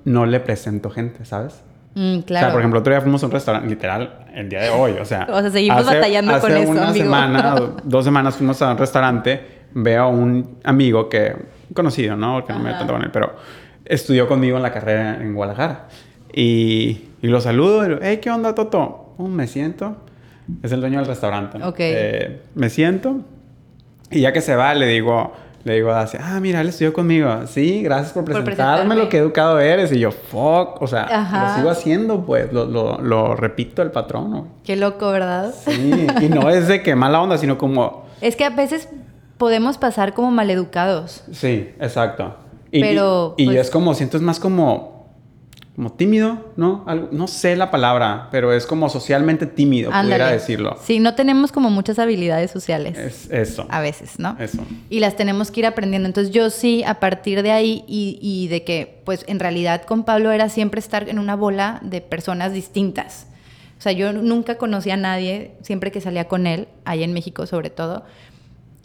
no 0.04 0.26
le 0.26 0.40
presento 0.40 0.90
gente, 0.90 1.24
¿sabes? 1.24 1.62
Mm, 1.96 2.18
claro. 2.20 2.46
O 2.46 2.48
sea, 2.48 2.52
por 2.52 2.60
ejemplo, 2.60 2.80
otro 2.80 2.92
día 2.92 3.00
fuimos 3.00 3.22
a 3.22 3.26
un 3.26 3.32
restaurante, 3.32 3.68
literal, 3.70 4.26
el 4.34 4.50
día 4.50 4.60
de 4.60 4.68
hoy, 4.68 4.92
o 5.00 5.04
sea... 5.06 5.26
O 5.30 5.40
sea, 5.40 5.50
seguimos 5.50 5.86
batallando 5.86 6.38
con 6.40 6.52
eso, 6.54 6.70
una 6.70 6.92
semana, 6.92 7.54
dos 7.84 8.04
semanas 8.04 8.36
fuimos 8.36 8.60
a 8.60 8.72
un 8.72 8.78
restaurante, 8.78 9.40
veo 9.72 10.02
a 10.02 10.08
un 10.08 10.58
amigo 10.62 11.08
que... 11.08 11.34
Conocido, 11.72 12.14
¿no? 12.14 12.34
Porque 12.34 12.52
no 12.52 12.58
me 12.58 12.70
tanto 12.72 12.92
con 12.92 13.02
él, 13.02 13.10
pero 13.10 13.34
estudió 13.84 14.28
conmigo 14.28 14.58
en 14.58 14.62
la 14.62 14.72
carrera 14.72 15.16
en 15.20 15.34
Guadalajara. 15.34 15.88
Y, 16.32 17.08
y 17.22 17.28
lo 17.28 17.40
saludo 17.40 17.90
y 17.90 17.98
hey, 18.02 18.20
¿qué 18.22 18.30
onda, 18.30 18.54
Toto? 18.54 19.14
Oh, 19.16 19.26
me 19.26 19.46
siento. 19.46 19.96
Es 20.62 20.70
el 20.72 20.80
dueño 20.80 20.98
del 20.98 21.08
restaurante. 21.08 21.62
Ok. 21.62 21.76
Eh, 21.78 22.42
me 22.54 22.70
siento. 22.70 23.22
Y 24.10 24.20
ya 24.20 24.32
que 24.32 24.42
se 24.42 24.54
va, 24.54 24.74
le 24.74 24.86
digo 24.86 25.32
le 25.66 25.74
digo 25.74 25.90
a 25.90 26.08
ah, 26.20 26.38
mira, 26.40 26.60
él 26.60 26.68
estudió 26.68 26.92
conmigo. 26.92 27.28
Sí, 27.48 27.82
gracias 27.82 28.12
por 28.12 28.24
presentarme 28.24 28.94
lo 28.94 29.08
que 29.08 29.18
educado 29.18 29.58
eres. 29.58 29.90
Y 29.90 29.98
yo, 29.98 30.12
fuck, 30.12 30.80
o 30.80 30.86
sea, 30.86 31.08
lo 31.42 31.56
sigo 31.56 31.70
haciendo, 31.70 32.24
pues, 32.24 32.52
lo, 32.52 32.66
lo, 32.66 33.00
lo 33.00 33.34
repito 33.34 33.82
el 33.82 33.90
patrón. 33.90 34.46
Qué 34.62 34.76
loco, 34.76 35.10
¿verdad? 35.10 35.52
Sí, 35.64 36.06
y 36.20 36.28
no 36.28 36.50
es 36.50 36.68
de 36.68 36.84
que 36.84 36.94
mala 36.94 37.20
onda, 37.20 37.36
sino 37.36 37.58
como... 37.58 38.06
Es 38.20 38.36
que 38.36 38.44
a 38.44 38.50
veces 38.50 38.88
podemos 39.38 39.76
pasar 39.76 40.14
como 40.14 40.30
maleducados. 40.30 41.24
Sí, 41.32 41.74
exacto. 41.80 42.36
Y, 42.70 42.80
Pero, 42.80 43.34
y, 43.36 43.46
pues 43.46 43.56
es 43.58 43.70
como, 43.70 43.92
siento, 43.94 44.18
es 44.18 44.22
más 44.22 44.38
como 44.38 44.95
como 45.76 45.92
tímido, 45.92 46.52
¿no? 46.56 46.86
no 47.12 47.28
sé 47.28 47.54
la 47.54 47.70
palabra, 47.70 48.28
pero 48.30 48.50
es 48.54 48.64
como 48.64 48.88
socialmente 48.88 49.44
tímido, 49.44 49.90
pudiera 49.90 50.30
decirlo. 50.30 50.78
Sí, 50.82 51.00
no 51.00 51.14
tenemos 51.14 51.52
como 51.52 51.68
muchas 51.68 51.98
habilidades 51.98 52.50
sociales. 52.50 52.96
Es 52.96 53.30
eso. 53.30 53.66
A 53.68 53.82
veces, 53.82 54.18
¿no? 54.18 54.38
Eso. 54.40 54.64
Y 54.88 55.00
las 55.00 55.16
tenemos 55.16 55.50
que 55.50 55.60
ir 55.60 55.66
aprendiendo. 55.66 56.06
Entonces 56.06 56.32
yo 56.32 56.48
sí, 56.48 56.82
a 56.82 56.98
partir 56.98 57.42
de 57.42 57.52
ahí 57.52 57.84
y, 57.86 58.18
y 58.22 58.48
de 58.48 58.64
que, 58.64 59.02
pues 59.04 59.22
en 59.28 59.38
realidad 59.38 59.82
con 59.82 60.04
Pablo 60.04 60.32
era 60.32 60.48
siempre 60.48 60.80
estar 60.80 61.10
en 61.10 61.18
una 61.18 61.36
bola 61.36 61.78
de 61.82 62.00
personas 62.00 62.54
distintas. 62.54 63.26
O 63.78 63.82
sea, 63.82 63.92
yo 63.92 64.14
nunca 64.14 64.56
conocía 64.56 64.94
a 64.94 64.96
nadie, 64.96 65.52
siempre 65.60 65.92
que 65.92 66.00
salía 66.00 66.26
con 66.26 66.46
él, 66.46 66.68
ahí 66.86 67.02
en 67.02 67.12
México 67.12 67.46
sobre 67.46 67.68
todo, 67.68 68.04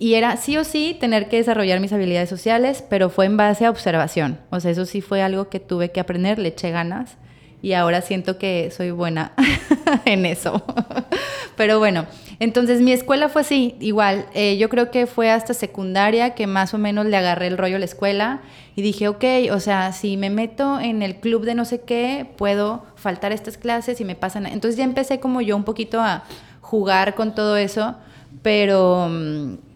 y 0.02 0.16
era 0.16 0.36
sí 0.36 0.58
o 0.58 0.64
sí 0.64 0.98
tener 1.00 1.30
que 1.30 1.38
desarrollar 1.38 1.80
mis 1.80 1.94
habilidades 1.94 2.28
sociales, 2.28 2.84
pero 2.90 3.12
fue 3.12 3.28
en 3.28 3.38
base 3.38 3.68
a 3.68 3.70
observación. 3.70 4.40
O 4.50 4.60
sea, 4.60 4.72
eso 4.72 4.88
sí 4.88 5.00
fue 5.00 5.22
algo 5.22 5.48
que 5.50 5.60
tuve 5.60 5.92
que 5.92 6.00
aprender, 6.00 6.40
le 6.40 6.48
eché 6.48 6.72
ganas 6.72 7.18
y 7.62 7.74
ahora 7.74 8.02
siento 8.02 8.40
que 8.40 8.72
soy 8.72 8.90
buena 8.90 9.34
en 10.06 10.26
eso. 10.26 10.64
pero 11.56 11.78
bueno, 11.78 12.08
entonces 12.40 12.82
mi 12.82 12.94
escuela 12.94 13.30
fue 13.30 13.42
así, 13.42 13.76
igual. 13.80 14.26
Eh, 14.34 14.58
yo 14.58 14.70
creo 14.70 14.90
que 14.90 15.06
fue 15.06 15.30
hasta 15.30 15.54
secundaria 15.54 16.34
que 16.34 16.48
más 16.48 16.74
o 16.74 16.80
menos 16.80 17.06
le 17.06 17.16
agarré 17.18 17.46
el 17.46 17.60
rollo 17.60 17.76
a 17.76 17.80
la 17.80 17.86
escuela 17.86 18.42
y 18.76 18.82
dije, 18.82 19.08
ok, 19.08 19.24
o 19.52 19.60
sea, 19.60 19.94
si 19.94 20.18
me 20.18 20.32
meto 20.32 20.80
en 20.80 21.04
el 21.04 21.18
club 21.18 21.46
de 21.46 21.54
no 21.54 21.64
sé 21.64 21.82
qué, 21.82 22.26
puedo 22.38 22.88
faltar 22.96 23.34
estas 23.34 23.56
clases 23.56 24.02
y 24.02 24.06
me 24.06 24.16
pasan. 24.16 24.48
Entonces 24.48 24.78
ya 24.78 24.84
empecé 24.84 25.20
como 25.20 25.42
yo 25.42 25.56
un 25.56 25.64
poquito 25.64 26.02
a 26.02 26.24
jugar 26.62 27.14
con 27.14 27.36
todo 27.36 27.56
eso, 27.56 27.98
pero 28.42 29.08
mm, 29.08 29.71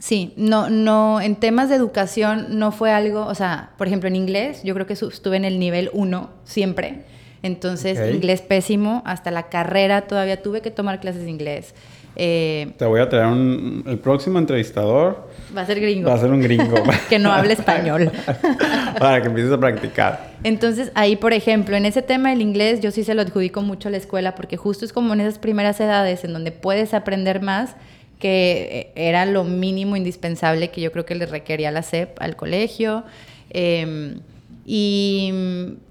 Sí, 0.00 0.32
no, 0.36 0.70
no, 0.70 1.20
en 1.20 1.36
temas 1.36 1.68
de 1.68 1.74
educación 1.74 2.58
no 2.58 2.72
fue 2.72 2.90
algo, 2.92 3.26
o 3.26 3.34
sea, 3.34 3.70
por 3.76 3.86
ejemplo, 3.86 4.08
en 4.08 4.16
inglés, 4.16 4.62
yo 4.62 4.74
creo 4.74 4.86
que 4.86 4.92
estuve 4.92 5.36
en 5.36 5.44
el 5.44 5.58
nivel 5.58 5.90
1 5.92 6.30
siempre. 6.44 7.04
Entonces, 7.42 8.14
inglés 8.14 8.42
pésimo, 8.42 9.02
hasta 9.06 9.30
la 9.30 9.44
carrera 9.44 10.02
todavía 10.02 10.42
tuve 10.42 10.60
que 10.60 10.70
tomar 10.70 11.00
clases 11.00 11.22
de 11.22 11.30
inglés. 11.30 11.74
Eh, 12.20 12.72
Te 12.76 12.84
voy 12.84 13.00
a 13.00 13.08
traer 13.08 13.26
un, 13.26 13.84
el 13.86 13.98
próximo 13.98 14.40
entrevistador. 14.40 15.28
Va 15.56 15.60
a 15.60 15.66
ser 15.66 15.80
gringo. 15.80 16.08
Va 16.08 16.16
a 16.16 16.18
ser 16.18 16.32
un 16.32 16.42
gringo. 16.42 16.82
que 17.08 17.18
no 17.20 17.32
hable 17.32 17.52
español. 17.52 18.10
Para 18.98 19.22
que 19.22 19.28
empieces 19.28 19.52
a 19.52 19.60
practicar. 19.60 20.32
Entonces, 20.42 20.90
ahí, 20.96 21.14
por 21.14 21.32
ejemplo, 21.32 21.76
en 21.76 21.86
ese 21.86 22.02
tema 22.02 22.30
del 22.30 22.42
inglés, 22.42 22.80
yo 22.80 22.90
sí 22.90 23.04
se 23.04 23.14
lo 23.14 23.22
adjudico 23.22 23.62
mucho 23.62 23.86
a 23.88 23.92
la 23.92 23.98
escuela, 23.98 24.34
porque 24.34 24.56
justo 24.56 24.84
es 24.84 24.92
como 24.92 25.14
en 25.14 25.20
esas 25.20 25.38
primeras 25.38 25.78
edades 25.78 26.24
en 26.24 26.32
donde 26.32 26.50
puedes 26.50 26.92
aprender 26.92 27.40
más, 27.40 27.76
que 28.18 28.92
eh, 28.96 29.08
era 29.08 29.26
lo 29.26 29.44
mínimo 29.44 29.96
indispensable 29.96 30.70
que 30.70 30.80
yo 30.80 30.92
creo 30.92 31.06
que 31.06 31.14
le 31.14 31.26
requería 31.26 31.70
la 31.70 31.82
SEP 31.82 32.20
al 32.20 32.36
colegio. 32.36 33.04
Em, 33.50 34.20
y 34.66 35.32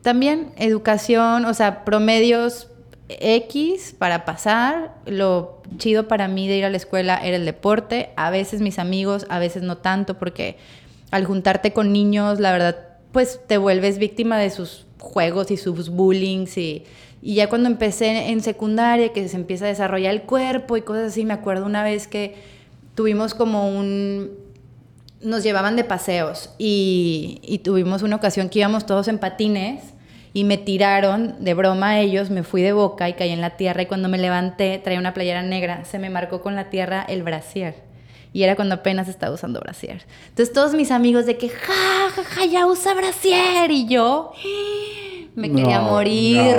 también 0.01 0.51
educación, 0.57 1.45
o 1.45 1.53
sea, 1.53 1.83
promedios 1.83 2.67
X 3.09 3.95
para 3.97 4.25
pasar. 4.25 4.95
Lo 5.05 5.61
chido 5.77 6.07
para 6.07 6.27
mí 6.27 6.47
de 6.47 6.57
ir 6.57 6.65
a 6.65 6.69
la 6.69 6.77
escuela 6.77 7.17
era 7.23 7.37
el 7.37 7.45
deporte. 7.45 8.09
A 8.15 8.29
veces 8.29 8.61
mis 8.61 8.79
amigos, 8.79 9.25
a 9.29 9.39
veces 9.39 9.63
no 9.63 9.77
tanto, 9.77 10.17
porque 10.17 10.57
al 11.11 11.25
juntarte 11.25 11.73
con 11.73 11.91
niños, 11.91 12.39
la 12.39 12.51
verdad, 12.51 12.77
pues 13.11 13.39
te 13.47 13.57
vuelves 13.57 13.97
víctima 13.97 14.37
de 14.37 14.49
sus 14.49 14.85
juegos 14.99 15.51
y 15.51 15.57
sus 15.57 15.89
bullings 15.89 16.57
y, 16.57 16.83
y 17.27 17.33
ya 17.33 17.49
cuando 17.49 17.67
empecé 17.67 18.29
en 18.29 18.39
secundaria, 18.39 19.11
que 19.11 19.27
se 19.27 19.35
empieza 19.35 19.65
a 19.65 19.67
desarrollar 19.67 20.13
el 20.13 20.21
cuerpo 20.21 20.77
y 20.77 20.81
cosas 20.81 21.07
así, 21.07 21.25
me 21.25 21.33
acuerdo 21.33 21.65
una 21.65 21.83
vez 21.83 22.07
que 22.07 22.35
tuvimos 22.95 23.33
como 23.33 23.67
un... 23.67 24.31
Nos 25.19 25.43
llevaban 25.43 25.75
de 25.75 25.83
paseos 25.83 26.51
y, 26.57 27.59
tuvimos 27.65 28.01
una 28.01 28.15
ocasión 28.15 28.47
que 28.47 28.59
íbamos 28.59 28.85
todos 28.85 29.09
en 29.09 29.19
patines 29.19 29.83
y 30.31 30.45
me 30.45 30.57
tiraron 30.57 31.43
de 31.43 31.53
broma 31.53 31.99
ellos, 31.99 32.29
me 32.29 32.43
fui 32.43 32.61
de 32.61 32.71
boca 32.71 33.09
y 33.09 33.13
caí 33.15 33.31
en 33.31 33.41
la 33.41 33.57
tierra 33.57 33.81
y 33.81 33.87
cuando 33.87 34.07
me 34.07 34.19
levanté 34.19 34.79
traía 34.81 34.97
una 34.97 35.13
playera 35.13 35.41
negra, 35.41 35.83
se 35.83 35.99
me 35.99 36.09
marcó 36.09 36.41
con 36.41 36.55
la 36.55 36.69
tierra 36.69 37.05
el 37.09 37.23
brasier. 37.23 37.75
Y 38.31 38.43
era 38.43 38.55
cuando 38.55 38.75
apenas 38.75 39.09
estaba 39.09 39.35
usando 39.35 39.59
brasier. 39.59 40.05
Entonces 40.29 40.53
todos 40.53 40.75
mis 40.75 40.91
amigos 40.91 41.25
de 41.25 41.35
que, 41.35 41.49
ja, 41.49 42.09
ja, 42.09 42.23
ja, 42.23 42.45
ya 42.45 42.65
usa 42.67 42.93
brasier. 42.93 43.69
Y 43.69 43.85
yo 43.85 44.31
me 45.38 45.52
quería 45.52 45.82
morir. 45.82 46.56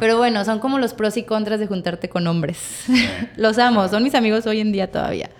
Pero 0.00 0.16
bueno, 0.16 0.44
son 0.44 0.58
como 0.58 0.78
los 0.78 0.94
pros 0.94 1.18
y 1.18 1.22
contras 1.22 1.60
de 1.60 1.66
juntarte 1.66 2.08
con 2.08 2.26
hombres. 2.26 2.58
los 3.36 3.58
amo, 3.58 3.86
son 3.88 4.02
mis 4.02 4.14
amigos 4.14 4.46
hoy 4.46 4.60
en 4.60 4.72
día 4.72 4.90
todavía. 4.90 5.30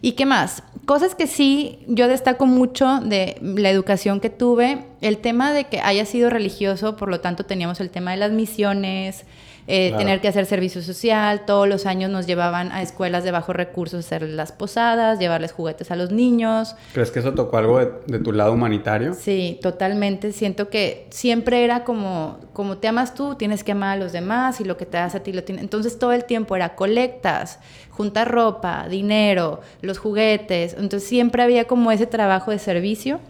¿Y 0.00 0.12
qué 0.12 0.24
más? 0.24 0.62
Cosas 0.84 1.14
que 1.16 1.26
sí 1.26 1.80
yo 1.88 2.06
destaco 2.06 2.46
mucho 2.46 3.00
de 3.00 3.36
la 3.40 3.68
educación 3.68 4.20
que 4.20 4.30
tuve, 4.30 4.84
el 5.00 5.18
tema 5.18 5.52
de 5.52 5.64
que 5.64 5.80
haya 5.80 6.04
sido 6.06 6.30
religioso, 6.30 6.96
por 6.96 7.08
lo 7.08 7.20
tanto 7.20 7.44
teníamos 7.44 7.80
el 7.80 7.90
tema 7.90 8.12
de 8.12 8.16
las 8.16 8.30
misiones, 8.30 9.24
eh, 9.66 9.94
tener 9.96 10.20
que 10.20 10.28
hacer 10.28 10.46
servicio 10.46 10.82
social. 10.82 11.44
Todos 11.46 11.68
los 11.68 11.86
años 11.86 12.10
nos 12.10 12.26
llevaban 12.26 12.72
a 12.72 12.82
escuelas 12.82 13.24
de 13.24 13.30
bajos 13.30 13.54
recursos 13.54 13.94
a 13.94 13.98
hacer 14.00 14.28
las 14.28 14.52
posadas, 14.52 15.18
llevarles 15.18 15.52
juguetes 15.52 15.90
a 15.90 15.96
los 15.96 16.10
niños. 16.10 16.74
¿Crees 16.92 17.10
que 17.10 17.20
eso 17.20 17.32
tocó 17.32 17.58
algo 17.58 17.78
de, 17.78 18.18
tu 18.18 18.32
lado 18.32 18.52
humanitario? 18.52 19.14
Sí, 19.14 19.58
totalmente. 19.62 20.32
Siento 20.32 20.68
que 20.68 21.06
siempre 21.10 21.64
era 21.64 21.84
como, 21.84 22.38
como 22.52 22.78
te 22.78 22.88
amas 22.88 23.14
tú, 23.14 23.36
tienes 23.36 23.64
que 23.64 23.72
amar 23.72 23.96
a 23.96 24.00
los 24.00 24.12
demás 24.12 24.60
y 24.60 24.64
lo 24.64 24.76
que 24.76 24.86
te 24.86 24.96
das 24.96 25.14
a 25.14 25.20
ti 25.20 25.32
lo 25.32 25.44
tienes. 25.44 25.62
Entonces 25.62 25.98
todo 25.98 26.12
el 26.12 26.24
tiempo 26.24 26.56
era 26.56 26.74
colectas, 26.74 27.60
juntar 27.90 28.30
ropa, 28.30 28.88
dinero, 28.88 29.60
los 29.80 29.98
juguetes. 29.98 30.74
Entonces 30.74 31.08
siempre 31.08 31.42
había 31.42 31.66
como 31.66 31.92
ese 31.92 32.06
trabajo 32.06 32.50
de 32.50 32.58
servicio 32.58 33.20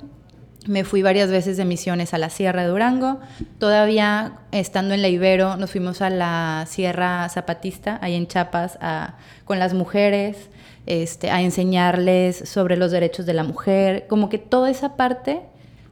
me 0.66 0.84
fui 0.84 1.02
varias 1.02 1.30
veces 1.30 1.56
de 1.56 1.64
misiones 1.64 2.14
a 2.14 2.18
la 2.18 2.30
Sierra 2.30 2.62
de 2.62 2.68
Durango. 2.68 3.20
Todavía 3.58 4.38
estando 4.52 4.94
en 4.94 5.02
la 5.02 5.08
Ibero, 5.08 5.56
nos 5.56 5.70
fuimos 5.70 6.02
a 6.02 6.10
la 6.10 6.66
Sierra 6.68 7.28
Zapatista, 7.28 7.98
ahí 8.02 8.14
en 8.14 8.26
Chiapas, 8.26 8.78
con 9.44 9.58
las 9.58 9.74
mujeres, 9.74 10.50
este, 10.86 11.30
a 11.30 11.42
enseñarles 11.42 12.48
sobre 12.48 12.76
los 12.76 12.90
derechos 12.90 13.26
de 13.26 13.34
la 13.34 13.44
mujer. 13.44 14.06
Como 14.08 14.28
que 14.28 14.38
toda 14.38 14.70
esa 14.70 14.96
parte, 14.96 15.40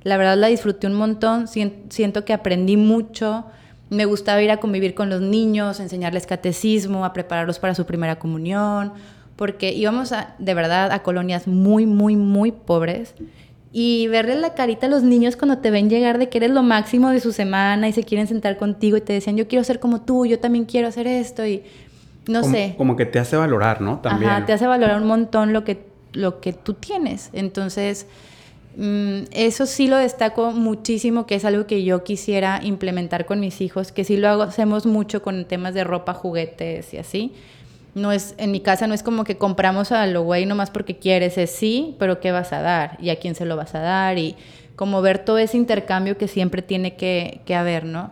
la 0.03 0.17
verdad 0.17 0.37
la 0.37 0.49
disfruté 0.49 0.87
un 0.87 0.95
montón. 0.95 1.47
Siento 1.49 2.25
que 2.25 2.33
aprendí 2.33 2.77
mucho. 2.77 3.45
Me 3.89 4.05
gustaba 4.05 4.41
ir 4.43 4.51
a 4.51 4.59
convivir 4.59 4.95
con 4.95 5.11
los 5.11 5.21
niños, 5.21 5.81
enseñarles 5.81 6.27
catecismo, 6.27 7.05
a 7.05 7.13
prepararlos 7.13 7.59
para 7.59 7.75
su 7.75 7.87
primera 7.87 8.19
comunión, 8.19 8.93
porque 9.35 9.73
íbamos 9.73 10.13
de 10.39 10.55
verdad 10.55 10.93
a 10.93 11.03
colonias 11.03 11.49
muy, 11.49 11.87
muy, 11.87 12.15
muy 12.15 12.53
pobres 12.53 13.15
y 13.73 14.09
verle 14.09 14.35
la 14.37 14.55
carita 14.55 14.87
a 14.87 14.91
los 14.91 15.03
niños 15.03 15.37
cuando 15.37 15.59
te 15.59 15.71
ven 15.71 15.89
llegar 15.89 16.19
de 16.19 16.29
que 16.29 16.39
eres 16.39 16.51
lo 16.51 16.63
máximo 16.63 17.11
de 17.11 17.21
su 17.21 17.33
semana 17.33 17.89
y 17.89 17.93
se 17.93 18.03
quieren 18.03 18.27
sentar 18.27 18.57
contigo 18.57 18.97
y 18.97 19.01
te 19.01 19.13
decían, 19.13 19.37
yo 19.37 19.47
quiero 19.47 19.65
ser 19.65 19.79
como 19.79 20.01
tú, 20.01 20.27
yo 20.27 20.41
también 20.41 20.65
quiero 20.65 20.89
hacer 20.89 21.07
esto 21.07 21.47
y 21.47 21.63
no 22.27 22.43
sé. 22.43 22.75
Como 22.77 22.97
que 22.97 23.07
te 23.07 23.19
hace 23.19 23.37
valorar, 23.37 23.81
¿no? 23.81 24.01
También. 24.01 24.31
Ajá, 24.31 24.47
te 24.47 24.53
hace 24.53 24.67
valorar 24.67 25.01
un 25.01 25.07
montón 25.07 25.53
lo 25.53 25.65
que, 25.65 25.85
lo 26.13 26.41
que 26.41 26.53
tú 26.53 26.75
tienes. 26.75 27.31
Entonces, 27.33 28.07
mm, 28.77 29.23
eso 29.33 29.67
sí 29.67 29.87
lo 29.87 29.97
destaco 29.97 30.51
muchísimo, 30.51 31.27
que 31.27 31.37
es 31.37 31.45
algo 31.45 31.67
que 31.67 31.85
yo 31.85 32.03
quisiera 32.03 32.61
implementar 32.63 33.25
con 33.25 33.41
mis 33.41 33.61
hijos, 33.61 33.93
que 33.93 34.05
sí 34.05 34.17
lo 34.17 34.43
hacemos 34.43 34.85
mucho 34.85 35.23
con 35.23 35.45
temas 35.45 35.75
de 35.75 35.85
ropa, 35.85 36.13
juguetes 36.13 36.93
y 36.93 36.99
así 36.99 37.35
no 37.95 38.13
es, 38.13 38.35
en 38.39 38.51
mi 38.51 38.61
casa 38.61 38.87
no 38.87 38.95
es 38.95 39.03
como 39.03 39.25
que 39.25 39.37
compramos 39.37 39.93
a 39.93 40.07
lo 40.07 40.23
güey 40.23 40.47
nomás 40.47 40.71
porque 40.71 40.99
quieres, 40.99 41.39
es 41.39 41.51
sí, 41.51 41.97
pero 41.99 42.21
¿qué 42.21 42.33
vas 42.33 42.53
a 42.53 42.61
dar? 42.61 42.97
¿Y 43.01 43.11
a 43.11 43.17
quién 43.17 43.35
se 43.35 43.45
lo 43.45 43.57
vas 43.57 43.75
a 43.75 43.81
dar? 43.81 44.19
Y 44.19 44.37
como 44.77 45.03
ver 45.03 45.19
todo 45.19 45.39
ese 45.39 45.57
intercambio 45.57 46.17
que 46.17 46.29
siempre 46.29 46.63
tiene 46.63 46.97
que, 46.97 47.43
haber, 47.55 47.85
¿no? 47.85 48.11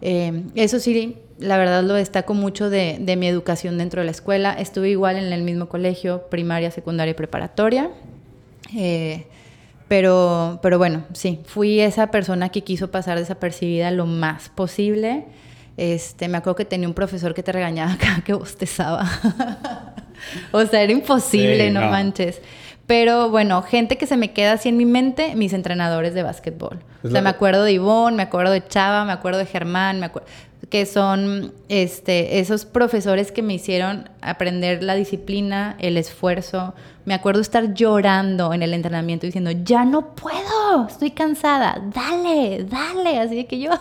Eh, 0.00 0.44
eso 0.54 0.78
sí, 0.78 1.16
la 1.38 1.58
verdad 1.58 1.82
lo 1.82 1.94
destaco 1.94 2.34
mucho 2.34 2.70
de, 2.70 2.98
mi 3.18 3.26
educación 3.26 3.78
dentro 3.78 4.00
de 4.00 4.06
la 4.06 4.12
escuela. 4.12 4.52
Estuve 4.52 4.90
igual 4.90 5.16
en 5.16 5.32
el 5.32 5.42
mismo 5.42 5.68
colegio, 5.68 6.28
primaria, 6.30 6.70
secundaria 6.70 7.12
y 7.12 7.14
preparatoria. 7.14 7.90
Eh, 8.76 9.26
pero, 9.88 10.60
pero 10.62 10.78
bueno, 10.78 11.04
sí, 11.12 11.40
fui 11.44 11.80
esa 11.80 12.10
persona 12.10 12.48
que 12.48 12.62
quiso 12.62 12.90
pasar 12.90 13.18
desapercibida 13.18 13.90
lo 13.90 14.06
más 14.06 14.48
posible. 14.48 15.26
Este, 15.76 16.28
me 16.28 16.38
acuerdo 16.38 16.56
que 16.56 16.64
tenía 16.64 16.88
un 16.88 16.94
profesor 16.94 17.34
que 17.34 17.42
te 17.42 17.52
regañaba 17.52 17.96
cada 18.00 18.22
que 18.22 18.34
bostezaba. 18.34 19.08
o 20.52 20.64
sea, 20.66 20.82
era 20.82 20.92
imposible, 20.92 21.70
no, 21.70 21.80
manches. 21.80 22.40
Pero 22.86 23.30
bueno, 23.30 23.62
gente 23.62 23.96
que 23.96 24.06
se 24.06 24.16
me 24.16 24.32
queda 24.32 24.52
así 24.52 24.68
en 24.68 24.76
mi 24.76 24.84
mente, 24.84 25.34
mis 25.36 25.52
entrenadores 25.52 26.14
de 26.14 26.22
básquetbol. 26.22 26.80
o 27.02 27.08
sea, 27.08 27.22
me 27.22 27.30
acuerdo 27.30 27.64
de 27.64 27.72
Ivonne, 27.72 28.16
me 28.16 28.24
acuerdo 28.24 28.52
de 28.52 28.66
Chava, 28.66 29.04
me 29.04 29.12
acuerdo 29.12 29.38
de 29.38 29.46
Germán, 29.46 30.00
me 30.00 30.06
acuerdo 30.06 30.28
que 30.68 30.84
son 30.86 31.52
este, 31.68 32.38
esos 32.38 32.64
profesores 32.64 33.30
que 33.30 33.42
me 33.42 33.54
hicieron 33.54 34.08
aprender 34.20 34.82
la 34.82 34.94
disciplina, 34.94 35.76
el 35.78 35.96
esfuerzo. 35.96 36.74
Me 37.04 37.14
acuerdo 37.14 37.40
estar 37.40 37.74
llorando 37.74 38.52
en 38.52 38.62
el 38.62 38.74
entrenamiento 38.74 39.26
diciendo, 39.26 39.50
ya 39.50 39.84
no 39.84 40.14
puedo, 40.14 40.86
estoy 40.88 41.10
cansada, 41.12 41.82
dale, 41.94 42.64
dale. 42.64 43.18
Así 43.18 43.44
que 43.44 43.60
yo... 43.60 43.70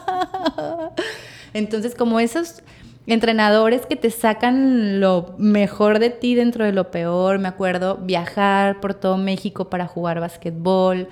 Entonces, 1.53 1.95
como 1.95 2.19
esos 2.19 2.61
entrenadores 3.07 3.85
que 3.85 3.95
te 3.95 4.09
sacan 4.09 4.99
lo 4.99 5.35
mejor 5.37 5.99
de 5.99 6.09
ti 6.09 6.35
dentro 6.35 6.65
de 6.65 6.71
lo 6.71 6.91
peor, 6.91 7.39
me 7.39 7.47
acuerdo 7.47 7.97
viajar 7.97 8.79
por 8.79 8.93
todo 8.93 9.17
México 9.17 9.69
para 9.69 9.87
jugar 9.87 10.19
básquetbol. 10.19 11.07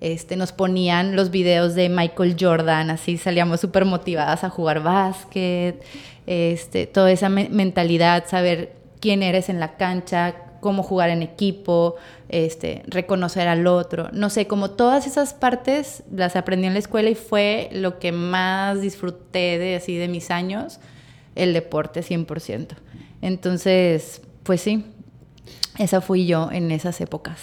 Este, 0.00 0.36
nos 0.36 0.50
ponían 0.52 1.14
los 1.14 1.30
videos 1.30 1.74
de 1.74 1.88
Michael 1.88 2.36
Jordan, 2.38 2.90
así 2.90 3.18
salíamos 3.18 3.60
súper 3.60 3.84
motivadas 3.84 4.42
a 4.42 4.50
jugar 4.50 4.82
básquet, 4.82 5.80
este, 6.26 6.86
toda 6.88 7.12
esa 7.12 7.28
mentalidad, 7.28 8.24
saber 8.26 8.72
quién 8.98 9.22
eres 9.22 9.48
en 9.48 9.60
la 9.60 9.76
cancha, 9.76 10.34
cómo 10.62 10.84
jugar 10.84 11.10
en 11.10 11.22
equipo, 11.22 11.96
este, 12.28 12.84
reconocer 12.86 13.48
al 13.48 13.66
otro. 13.66 14.08
No 14.12 14.30
sé, 14.30 14.46
como 14.46 14.70
todas 14.70 15.08
esas 15.08 15.34
partes 15.34 16.04
las 16.14 16.36
aprendí 16.36 16.68
en 16.68 16.72
la 16.72 16.78
escuela 16.78 17.10
y 17.10 17.16
fue 17.16 17.68
lo 17.72 17.98
que 17.98 18.12
más 18.12 18.80
disfruté 18.80 19.58
de 19.58 19.74
así 19.74 19.96
de 19.96 20.06
mis 20.06 20.30
años, 20.30 20.78
el 21.34 21.52
deporte 21.52 22.00
100%. 22.00 22.68
Entonces, 23.22 24.22
pues 24.44 24.60
sí, 24.60 24.86
esa 25.78 26.00
fui 26.00 26.26
yo 26.26 26.48
en 26.52 26.70
esas 26.70 27.00
épocas. 27.00 27.40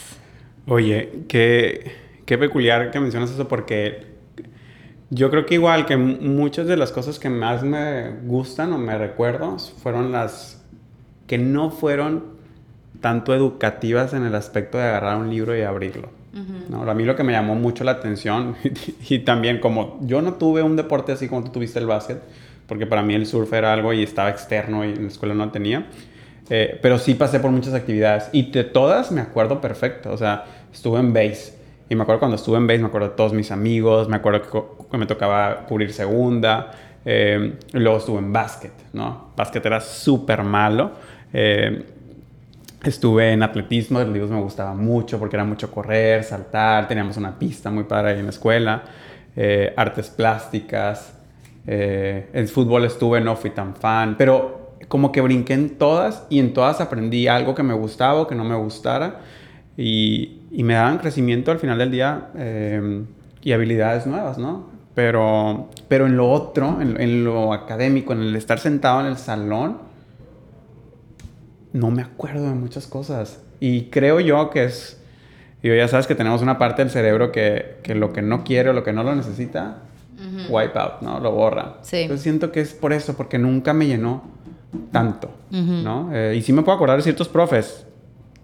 Oye, 0.66 1.24
qué, 1.28 1.92
qué 2.26 2.38
peculiar 2.38 2.90
que 2.90 3.02
mencionas 3.02 3.32
eso 3.32 3.50
porque 3.50 4.08
yo 5.10 5.30
creo 5.30 5.46
que 5.46 5.56
igual 5.56 5.86
que 5.86 5.98
muchas 5.98 6.68
de 6.68 6.78
las 6.78 6.94
cosas 6.94 7.20
que 7.20 7.30
más 7.30 7.64
me 7.64 8.12
gustan 8.24 8.72
o 8.72 8.78
me 8.78 8.98
recuerdo 8.98 9.58
fueron 9.60 10.14
las 10.14 10.66
que 11.28 11.38
no 11.38 11.70
fueron 11.70 12.39
tanto 13.02 13.34
educativas 13.34 14.14
en 14.14 14.26
el 14.26 14.36
aspecto 14.36 14.78
de 14.78 14.86
agarrar 14.86 15.18
un 15.18 15.30
libro 15.30 15.58
y 15.58 15.62
abrirlo. 15.62 16.10
A 16.88 16.94
mí 16.94 17.04
lo 17.04 17.16
que 17.16 17.24
me 17.24 17.34
llamó 17.34 17.56
mucho 17.56 17.84
la 17.84 17.92
atención, 17.92 18.56
y, 19.10 19.20
también 19.20 19.60
como 19.60 20.00
yo 20.02 20.22
no 20.22 20.34
tuve 20.36 20.62
un 20.62 20.76
deporte 20.76 21.12
así 21.12 21.28
como 21.28 21.44
tú 21.44 21.52
tuviste 21.52 21.80
el 21.80 21.88
básquet, 21.88 22.22
porque 22.68 22.86
para 22.86 23.02
mí 23.02 23.16
el 23.16 23.26
surf 23.26 23.52
era 23.54 23.74
algo 23.74 23.94
y 23.94 24.04
estaba 24.04 24.30
externo 24.30 24.86
y 24.86 24.90
en 24.90 25.04
la 25.04 25.08
escuela 25.08 25.34
no 25.34 25.50
tenía, 25.52 25.88
Eh, 26.52 26.80
pero 26.82 26.98
sí 26.98 27.14
pasé 27.14 27.40
por 27.40 27.52
muchas 27.52 27.76
actividades. 27.76 28.28
Y 28.32 28.50
de 28.52 28.64
todas 28.64 29.12
me 29.12 29.22
acuerdo 29.22 29.62
perfecto. 29.62 30.12
O 30.12 30.18
sea, 30.18 30.46
estuve 30.74 31.00
en 31.00 31.14
base. 31.14 31.54
Y 31.90 31.94
me 31.94 32.02
acuerdo 32.02 32.20
cuando 32.20 32.38
estuve 32.38 32.58
en 32.58 32.66
base, 32.66 32.80
me 32.80 32.88
acuerdo 32.88 33.10
de 33.10 33.16
todos 33.16 33.34
mis 33.34 33.52
amigos. 33.52 34.10
Me 34.10 34.16
acuerdo 34.16 34.42
que, 34.90 34.98
me 34.98 35.06
tocaba 35.06 35.68
cubrir 35.68 35.94
segunda. 35.94 36.72
Eh, 37.06 37.54
luego 37.74 38.00
estuve 38.00 38.18
en 38.18 38.34
básquet, 38.34 38.74
¿no? 38.94 39.32
Básquet 39.38 39.64
era 39.64 39.80
súper 39.80 40.42
malo. 40.42 40.92
Eh, 41.34 41.86
estuve 42.84 43.34
en 43.34 43.44
atletismo, 43.44 44.00
los 44.00 44.10
libros 44.10 44.32
me 44.32 44.42
gustaba 44.42 44.74
mucho 44.74 45.20
porque 45.20 45.36
era 45.36 45.46
mucho 45.46 45.72
correr, 45.72 46.24
saltar. 46.24 46.88
Teníamos 46.88 47.18
una 47.18 47.38
pista 47.38 47.70
muy 47.72 47.84
padre 47.84 48.12
ahí 48.12 48.20
en 48.20 48.26
la 48.26 48.32
escuela. 48.32 48.84
artes 49.76 50.10
plásticas. 50.10 51.14
en 51.66 52.48
fútbol 52.48 52.86
estuve, 52.86 53.22
no 53.22 53.36
fui 53.36 53.50
tan 53.52 53.76
fan. 53.76 54.16
Pero 54.18 54.60
como 54.88 55.12
que 55.12 55.22
brinqué 55.22 55.54
en 55.54 55.78
todas 55.78 56.26
y 56.30 56.40
en 56.40 56.54
todas 56.54 56.82
aprendí 56.82 57.28
algo 57.28 57.56
que 57.56 57.64
me 57.64 57.74
gustaba 57.74 58.22
o 58.22 58.28
que 58.28 58.36
no 58.36 58.44
me 58.44 58.56
gustara 58.56 59.20
y, 59.78 60.42
y 60.52 60.64
me 60.64 60.74
daban 60.74 60.98
crecimiento 60.98 61.52
al 61.52 61.60
final 61.60 61.78
del 61.78 61.92
día 61.92 62.30
eh, 62.36 63.04
y 63.42 63.52
habilidades 63.52 64.06
nuevas, 64.06 64.38
¿no? 64.38 64.68
Pero, 64.96 65.70
pero 65.88 66.08
en 66.08 66.18
lo 66.18 66.30
otro, 66.30 66.82
en, 66.82 67.00
en, 67.00 67.24
lo 67.24 67.54
académico, 67.54 68.12
en 68.12 68.22
el 68.22 68.36
estar 68.36 68.60
sentado 68.60 69.00
en 69.00 69.06
el 69.06 69.18
salón, 69.18 69.78
no 71.74 71.92
me 71.92 72.02
acuerdo 72.02 72.48
de 72.48 72.54
muchas 72.54 72.88
cosas. 72.88 73.42
Y 73.60 73.86
creo 73.86 74.20
yo 74.20 74.50
que 74.50 74.66
es, 74.66 75.02
yo 75.62 75.74
ya 75.76 75.88
sabes 75.88 76.08
que 76.08 76.16
tenemos 76.16 76.42
una 76.42 76.58
parte 76.58 76.82
del 76.82 76.92
cerebro 76.92 77.32
que, 77.32 77.78
que 77.84 77.96
lo 77.96 78.14
que 78.14 78.22
no 78.22 78.44
quiere 78.44 78.70
o 78.70 78.74
lo 78.74 78.84
que 78.84 78.94
no 78.94 79.04
lo 79.04 79.16
necesita, 79.16 79.84
wipe 80.50 80.78
out, 80.78 81.02
¿no? 81.02 81.20
Lo 81.20 81.32
borra. 81.32 81.78
Sí. 81.82 81.98
Entonces 81.98 82.24
siento 82.24 82.52
que 82.52 82.62
es 82.62 82.74
por 82.74 82.94
eso, 82.94 83.16
porque 83.16 83.38
nunca 83.38 83.74
me 83.74 83.88
llenó 83.88 84.24
tanto, 84.92 85.32
¿no? 85.50 86.10
Eh, 86.14 86.36
y 86.38 86.42
sí 86.42 86.54
me 86.54 86.62
puedo 86.62 86.76
acordar 86.76 86.98
de 86.98 87.04
ciertos 87.04 87.28
profes. 87.28 87.86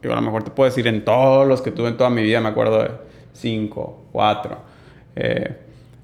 Yo 0.01 0.11
a 0.11 0.15
lo 0.15 0.21
mejor 0.21 0.43
te 0.43 0.51
puedo 0.51 0.69
decir 0.69 0.88
en 0.88 1.03
todos 1.03 1.47
los 1.47 1.61
que 1.61 1.71
tuve 1.71 1.89
en 1.89 1.97
toda 1.97 2.09
mi 2.09 2.21
vida, 2.23 2.39
me 2.39 2.49
acuerdo 2.49 2.83
de 2.83 2.91
cinco, 3.33 4.05
cuatro. 4.11 4.57
Eh, 5.15 5.57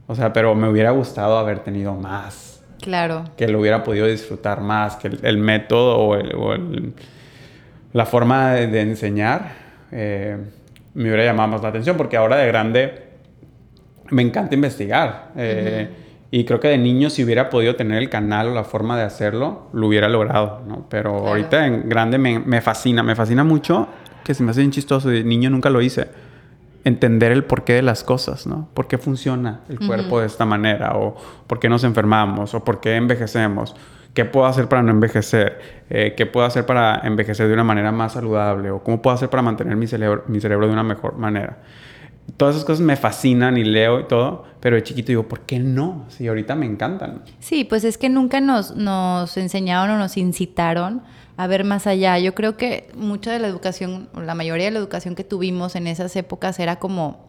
o 0.08 0.16
sea, 0.16 0.34
pero 0.34 0.56
me 0.56 0.68
hubiera 0.68 0.92
gustado 0.92 1.38
haber 1.38 1.60
tenido 1.60 1.94
más. 1.94 2.51
Claro. 2.82 3.26
Que 3.38 3.48
lo 3.48 3.60
hubiera 3.60 3.84
podido 3.84 4.08
disfrutar 4.08 4.62
más, 4.62 4.96
que 4.96 5.10
el, 5.22 5.38
método 5.38 5.98
o, 5.98 6.16
el, 6.16 6.94
la 7.94 8.06
forma 8.06 8.54
de, 8.54 8.82
enseñar 8.82 9.54
eh, 9.92 10.38
me 10.94 11.04
hubiera 11.04 11.24
llamado 11.26 11.50
más 11.50 11.62
la 11.62 11.70
atención, 11.70 11.98
porque 11.98 12.18
ahora 12.18 12.38
de 12.38 12.48
grande 12.48 13.04
me 14.10 14.22
encanta 14.22 14.56
investigar. 14.56 15.32
Y 16.34 16.46
creo 16.46 16.62
que 16.62 16.70
de 16.70 16.78
niño, 16.78 17.10
si 17.10 17.26
hubiera 17.26 17.50
podido 17.50 17.76
tener 17.76 17.98
el 17.98 18.10
canal 18.10 18.48
o 18.48 18.54
la 18.54 18.64
forma 18.64 18.98
de 18.98 19.04
hacerlo, 19.04 19.68
lo 19.74 19.88
hubiera 19.88 20.08
logrado, 20.08 20.62
¿no? 20.66 20.88
Pero 20.90 21.28
ahorita 21.28 21.68
en 21.68 21.90
grande 21.90 22.18
me, 22.18 22.40
me, 22.40 22.62
fascina, 22.62 23.04
me 23.04 23.16
fascina 23.16 23.44
mucho, 23.44 23.90
que 24.24 24.34
se 24.34 24.42
me 24.42 24.52
hace 24.52 24.62
bien 24.62 24.72
chistoso, 24.72 25.10
de 25.10 25.26
niño 25.26 25.50
nunca 25.50 25.70
lo 25.70 25.82
hice, 25.82 26.08
entender 26.84 27.32
el 27.32 27.44
porqué 27.44 27.74
de 27.74 27.82
las 27.82 28.04
cosas, 28.04 28.48
¿no? 28.48 28.68
¿Por 28.74 28.88
qué 28.88 28.98
funciona 28.98 29.62
el 29.70 29.80
cuerpo 29.80 30.20
de 30.20 30.28
esta 30.28 30.46
manera? 30.46 30.96
¿O 30.96 31.16
por 31.48 31.60
qué 31.60 31.70
nos 31.70 31.84
enfermamos? 31.84 32.54
¿O 32.54 32.64
por 32.64 32.80
qué 32.80 32.96
envejecemos? 32.96 33.76
¿Qué 34.14 34.26
puedo 34.26 34.46
hacer 34.46 34.68
para 34.68 34.82
no 34.82 34.92
envejecer? 34.92 35.60
Eh, 35.90 36.14
¿Qué 36.18 36.26
puedo 36.26 36.46
hacer 36.46 36.66
para 36.66 37.02
envejecer 37.04 37.48
de 37.48 37.54
una 37.54 37.64
manera 37.64 37.92
más 37.92 38.14
saludable? 38.14 38.72
¿O 38.72 38.84
cómo 38.84 39.02
puedo 39.02 39.16
hacer 39.16 39.30
para 39.30 39.42
mantener 39.42 39.76
mi 39.76 39.88
cerebro, 39.88 40.24
mi 40.28 40.42
cerebro 40.42 40.68
de 40.68 40.74
una 40.74 40.84
mejor 40.84 41.18
manera? 41.18 41.60
todas 42.38 42.56
esas 42.56 42.66
cosas 42.66 42.82
me 42.82 42.96
fascinan 42.96 43.58
y 43.58 43.64
leo 43.64 44.00
y 44.00 44.04
todo, 44.06 44.46
pero 44.60 44.76
de 44.76 44.84
chiquito 44.84 45.08
digo, 45.08 45.28
¿por 45.28 45.42
qué 45.42 45.60
no? 45.60 46.06
Si 46.10 46.28
ahorita 46.28 46.56
me 46.56 46.66
encantan. 46.66 47.24
Sí, 47.40 47.64
pues 47.64 47.84
es 47.84 47.98
que 47.98 48.10
nunca 48.10 48.42
nos, 48.42 48.76
nos 48.76 49.36
enseñaron 49.38 49.96
o 49.96 50.00
nos 50.00 50.18
incitaron 50.18 51.02
a 51.42 51.48
ver 51.48 51.64
más 51.64 51.88
allá. 51.88 52.20
Yo 52.20 52.36
creo 52.36 52.56
que 52.56 52.90
mucha 52.96 53.32
de 53.32 53.40
la 53.40 53.48
educación, 53.48 54.10
la 54.14 54.36
mayoría 54.36 54.66
de 54.66 54.72
la 54.72 54.80
educación 54.80 55.16
que 55.16 55.24
tuvimos 55.24 55.76
en 55.76 55.88
esas 55.88 56.16
épocas 56.16 56.60
era 56.60 56.78
como 56.78 57.20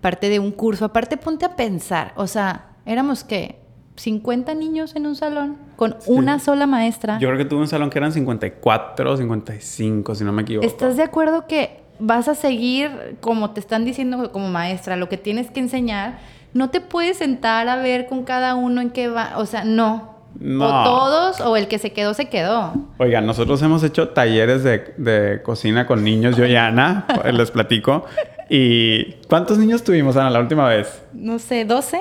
parte 0.00 0.28
de 0.28 0.38
un 0.38 0.52
curso. 0.52 0.84
Aparte, 0.84 1.16
ponte 1.16 1.44
a 1.44 1.56
pensar, 1.56 2.12
o 2.14 2.28
sea, 2.28 2.76
éramos 2.84 3.24
que 3.24 3.58
50 3.96 4.54
niños 4.54 4.94
en 4.94 5.06
un 5.06 5.16
salón 5.16 5.56
con 5.74 5.96
una 6.06 6.38
sola 6.38 6.68
maestra. 6.68 7.18
Yo 7.18 7.28
creo 7.28 7.38
que 7.38 7.46
tuve 7.46 7.60
un 7.62 7.68
salón 7.68 7.90
que 7.90 7.98
eran 7.98 8.12
54 8.12 9.10
o 9.10 9.16
55, 9.16 10.14
si 10.14 10.22
no 10.22 10.32
me 10.32 10.42
equivoco. 10.42 10.64
¿Estás 10.64 10.96
de 10.96 11.02
acuerdo 11.02 11.48
que 11.48 11.80
vas 11.98 12.28
a 12.28 12.36
seguir 12.36 13.16
como 13.20 13.50
te 13.50 13.58
están 13.60 13.84
diciendo 13.84 14.30
como 14.30 14.48
maestra, 14.48 14.96
lo 14.96 15.08
que 15.08 15.16
tienes 15.16 15.50
que 15.50 15.58
enseñar, 15.58 16.18
no 16.54 16.70
te 16.70 16.80
puedes 16.80 17.16
sentar 17.16 17.68
a 17.68 17.76
ver 17.76 18.06
con 18.06 18.22
cada 18.22 18.54
uno 18.54 18.80
en 18.80 18.90
qué 18.90 19.08
va, 19.08 19.32
o 19.38 19.46
sea, 19.46 19.64
no. 19.64 20.15
O 20.40 20.84
todos, 20.84 21.40
o 21.40 21.56
el 21.56 21.68
que 21.68 21.78
se 21.78 21.92
quedó, 21.92 22.14
se 22.14 22.28
quedó. 22.28 22.74
Oigan, 22.98 23.26
nosotros 23.26 23.62
hemos 23.62 23.82
hecho 23.82 24.10
talleres 24.10 24.62
de, 24.64 25.40
cocina 25.42 25.86
con 25.86 26.04
niños, 26.04 26.36
yo 26.36 26.44
y 26.46 26.56
Ana, 26.56 27.06
les 27.32 27.50
platico. 27.50 28.04
¿Y 28.48 29.14
cuántos 29.28 29.58
niños 29.58 29.82
tuvimos, 29.82 30.16
Ana, 30.16 30.30
la 30.30 30.40
última 30.40 30.68
vez? 30.68 31.02
No 31.12 31.38
sé, 31.38 31.66
¿12? 31.66 31.98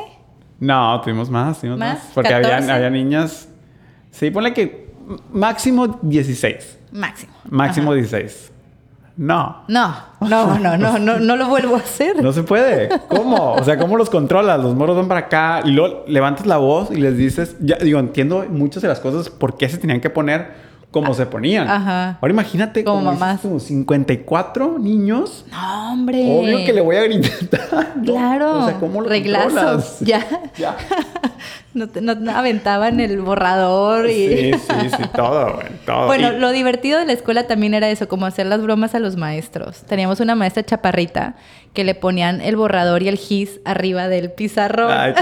No, 0.60 1.02
tuvimos 1.02 1.30
más, 1.30 1.60
tuvimos 1.60 1.80
más. 1.80 2.12
Porque 2.13 2.34
había, 2.34 2.58
había, 2.58 2.89
niñas. 2.89 3.50
Sí, 4.12 4.32
ponle 4.32 4.54
que 4.54 4.91
máximo 5.32 6.00
16. 6.02 6.80
Máximo. 6.91 7.34
Máximo 7.50 7.93
16. 7.93 8.52
No. 9.17 9.63
No, 9.67 9.95
no, 10.21 10.60
no, 10.60 10.78
no, 10.78 10.99
no, 10.99 11.19
no 11.19 11.36
lo 11.36 11.47
vuelvo 11.47 11.75
a 11.75 11.80
hacer. 11.80 12.21
No 12.21 12.34
se 12.34 12.43
puede. 12.43 12.89
¿Cómo? 13.08 13.54
O 13.54 13.63
sea, 13.63 13.78
¿cómo 13.78 13.95
los 13.95 14.10
controlas? 14.10 14.60
Los 14.62 14.75
moros 14.75 14.97
van 14.97 15.08
para 15.08 15.21
acá 15.21 15.62
y 15.63 15.71
luego 15.71 16.04
levantas 16.08 16.45
la 16.45 16.58
voz 16.58 16.91
y 16.91 16.97
les 16.97 17.17
dices, 17.17 17.56
ya 17.62 17.78
digo, 17.78 17.99
entiendo 17.99 18.45
muchas 18.49 18.82
de 18.82 18.89
las 18.89 18.99
cosas 18.99 19.30
por 19.30 19.58
qué 19.58 19.69
se 19.69 19.78
tenían 19.78 20.01
que 20.01 20.10
poner 20.10 20.65
como 20.91 21.13
se 21.13 21.25
ponían. 21.25 21.69
Ajá. 21.69 22.17
Ahora 22.21 22.34
imagínate 22.34 22.84
como, 22.86 23.01
mamás. 23.01 23.41
54 23.41 24.80
niños. 24.80 25.45
No, 25.51 25.91
hombre. 25.91 26.23
Obvio 26.25 26.65
que 26.65 26.71
le 26.71 26.80
voy 26.80 26.95
a 26.95 27.04
gritar. 27.04 27.93
Claro. 28.04 28.60
O 28.60 28.65
sea, 28.65 28.80
¿cómo 28.80 29.01
lo 29.01 29.10
Reglazos. 29.10 29.99
Ya. 29.99 30.25
Ya. 30.58 30.78
No, 32.02 32.16
no, 32.16 32.32
aventaban 32.32 33.02
el 33.02 33.20
borrador 33.20 34.10
y... 34.10 34.28
Sí, 34.28 34.54
sí, 34.54 34.90
sí, 34.98 35.04
todo, 35.14 35.60
todo. 35.86 36.06
Bueno, 36.08 36.32
lo 36.32 36.52
divertido 36.52 37.00
de 37.00 37.06
la 37.06 37.12
escuela 37.12 37.48
también 37.48 37.74
era 37.74 37.90
eso, 37.90 38.08
como 38.08 38.26
hacer 38.26 38.46
las 38.46 38.62
bromas 38.62 38.96
a 38.96 39.00
los 39.00 39.18
maestros. 39.18 39.82
Teníamos 39.82 40.22
una 40.22 40.36
maestra 40.36 40.64
chaparrita 40.64 41.36
que 41.74 41.84
le 41.84 41.94
ponían 41.94 42.40
el 42.40 42.56
borrador 42.56 43.04
y 43.04 43.10
el 43.10 43.18
gis 43.18 43.60
arriba 43.66 44.08
del 44.08 44.32
pizarrón. 44.32 44.90
Ay, 44.90 45.14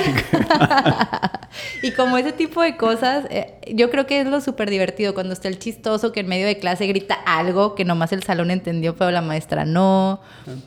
y 1.81 1.91
como 1.91 2.19
ese 2.19 2.31
tipo 2.31 2.61
de 2.61 2.77
cosas, 2.77 3.25
eh, 3.31 3.55
yo 3.73 3.89
creo 3.89 4.05
que 4.05 4.21
es 4.21 4.27
lo 4.27 4.39
súper 4.39 4.69
divertido 4.69 5.15
cuando 5.15 5.33
está 5.33 5.47
el 5.47 5.57
chistoso 5.57 6.11
que 6.11 6.19
en 6.19 6.27
medio 6.27 6.45
de 6.45 6.59
clase 6.59 6.85
grita 6.85 7.15
algo 7.25 7.73
que 7.73 7.83
nomás 7.83 8.13
el 8.13 8.21
salón 8.21 8.51
entendió, 8.51 8.95
pero 8.95 9.09
la 9.09 9.21
maestra 9.21 9.65
no. 9.65 10.21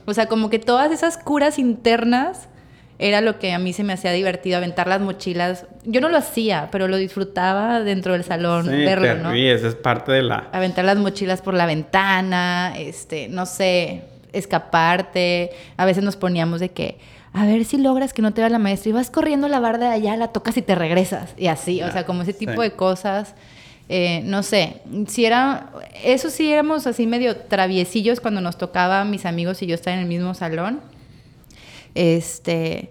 O 0.05 0.15
sea, 0.15 0.27
como 0.27 0.51
que 0.51 0.59
todas 0.59 0.91
esas 0.91 1.17
curas 1.17 1.61
internas 1.61 2.49
era 2.99 3.21
lo 3.21 3.39
que 3.39 3.53
a 3.53 3.59
mí 3.59 3.73
se 3.73 3.85
me 3.85 3.93
hacía 3.93 4.13
divertido, 4.13 4.57
aventar 4.57 4.87
las 4.87 5.01
mochilas. 5.01 5.67
Yo 5.85 6.01
no 6.01 6.09
lo 6.09 6.17
hacía, 6.17 6.69
pero 6.73 6.89
lo 6.89 6.97
disfrutaba 6.97 7.81
dentro 7.81 8.15
del 8.15 8.25
salón, 8.25 8.67
verlo, 8.67 9.17
¿no? 9.17 9.33
Sí, 9.33 9.47
es 9.47 9.75
parte 9.75 10.13
de 10.13 10.23
la... 10.23 10.49
Aventar 10.53 10.85
las 10.85 10.97
mochilas 10.97 11.43
por 11.43 11.55
la 11.55 11.67
ventana, 11.67 12.75
este, 12.79 13.29
no 13.29 13.45
sé, 13.45 14.05
escaparte. 14.33 15.51
A 15.77 15.85
veces 15.85 16.03
nos 16.03 16.17
poníamos 16.17 16.61
de 16.61 16.71
que, 16.71 16.99
a 17.35 17.45
ver 17.45 17.67
si 17.67 17.77
logras 17.77 18.15
que 18.15 18.23
no 18.23 18.33
te 18.33 18.41
vea 18.41 18.49
la 18.49 18.59
maestra 18.59 18.89
y 18.89 18.93
vas 18.93 19.11
corriendo 19.11 19.49
la 19.49 19.61
barda 19.61 19.91
de 19.91 19.95
allá, 19.95 20.17
la 20.17 20.29
tocas 20.29 20.57
y 20.57 20.63
te 20.63 20.75
regresas. 20.75 21.35
Y 21.37 21.49
así, 21.49 21.83
o 21.83 21.93
sea, 21.93 22.07
como 22.07 22.23
ese 22.23 22.33
tipo 22.33 22.63
de 22.63 22.73
cosas. 22.73 23.35
Eh, 23.89 24.23
no 24.25 24.43
sé, 24.43 24.79
si 25.07 25.27
era, 25.27 25.71
eso 26.03 26.29
sí 26.29 26.51
éramos 26.51 26.89
así 26.89 27.07
medio 27.07 27.37
traviesillos 27.37 28.19
cuando 28.19 28.41
nos 28.41 28.59
tocaba 28.59 29.05
mis 29.05 29.25
amigos 29.27 29.63
y 29.63 29.67
yo 29.67 29.77
estar 29.77 29.95
en 29.95 30.01
el 30.01 30.07
mismo 30.07 30.35
salón 30.35 30.81
este, 31.97 32.91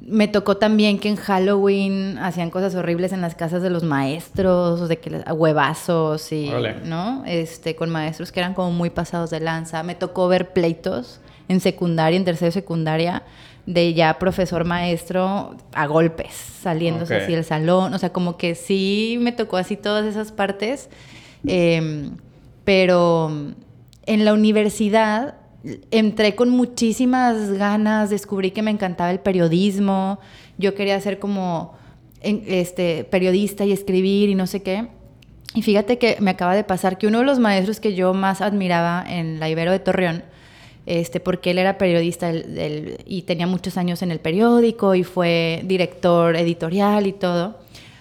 me 0.00 0.28
tocó 0.28 0.56
también 0.56 0.98
que 0.98 1.08
en 1.08 1.16
Halloween 1.16 2.18
hacían 2.18 2.50
cosas 2.50 2.74
horribles 2.74 3.12
en 3.12 3.20
las 3.20 3.34
casas 3.34 3.62
de 3.62 3.70
los 3.70 3.84
maestros, 3.84 4.88
de 4.88 4.98
que 4.98 5.10
huevazos 5.30 6.32
y, 6.32 6.50
¿no? 6.84 7.22
Este, 7.26 7.76
con 7.76 7.90
maestros 7.90 8.32
que 8.32 8.40
eran 8.40 8.54
como 8.54 8.70
muy 8.72 8.90
pasados 8.90 9.30
de 9.30 9.40
lanza. 9.40 9.82
Me 9.82 9.94
tocó 9.94 10.26
ver 10.26 10.52
pleitos 10.52 11.20
en 11.48 11.60
secundaria, 11.60 12.16
en 12.16 12.24
tercero 12.24 12.50
secundaria, 12.50 13.22
de 13.66 13.92
ya 13.92 14.18
profesor 14.18 14.64
maestro 14.64 15.54
a 15.74 15.86
golpes, 15.86 16.32
saliéndose 16.62 17.16
así 17.16 17.32
del 17.32 17.44
salón. 17.44 17.92
O 17.92 17.98
sea, 17.98 18.10
como 18.10 18.36
que 18.36 18.54
sí 18.54 19.18
me 19.20 19.32
tocó 19.32 19.58
así 19.58 19.76
todas 19.76 20.06
esas 20.06 20.32
partes. 20.32 20.88
Em, 21.46 22.12
pero 22.64 23.30
en 24.06 24.24
la 24.24 24.32
universidad 24.32 25.39
entré 25.90 26.34
con 26.34 26.50
muchísimas 26.50 27.52
ganas, 27.52 28.10
descubrí 28.10 28.50
que 28.50 28.62
me 28.62 28.70
encantaba 28.70 29.10
el 29.10 29.20
periodismo, 29.20 30.18
yo 30.58 30.74
quería 30.74 31.00
ser 31.00 31.18
como 31.18 31.74
este, 32.22 33.04
periodista 33.04 33.64
y 33.64 33.72
escribir 33.72 34.28
y 34.28 34.34
no 34.34 34.46
sé 34.46 34.62
qué. 34.62 34.88
Y 35.54 35.62
fíjate 35.62 35.98
que 35.98 36.16
me 36.20 36.30
acaba 36.30 36.54
de 36.54 36.64
pasar 36.64 36.96
que 36.96 37.06
uno 37.06 37.18
de 37.18 37.24
los 37.24 37.38
maestros 37.40 37.80
que 37.80 37.94
yo 37.94 38.14
más 38.14 38.40
admiraba 38.40 39.04
en 39.06 39.40
la 39.40 39.48
Ibero 39.48 39.72
de 39.72 39.80
Torreón, 39.80 40.22
este, 40.86 41.20
porque 41.20 41.50
él 41.50 41.58
era 41.58 41.76
periodista 41.76 42.32
y 42.32 43.22
tenía 43.22 43.46
muchos 43.46 43.76
años 43.76 44.02
en 44.02 44.12
el 44.12 44.20
periódico 44.20 44.94
y 44.94 45.02
fue 45.02 45.62
director 45.64 46.36
editorial 46.36 47.06
y 47.06 47.12
todo. 47.12 47.58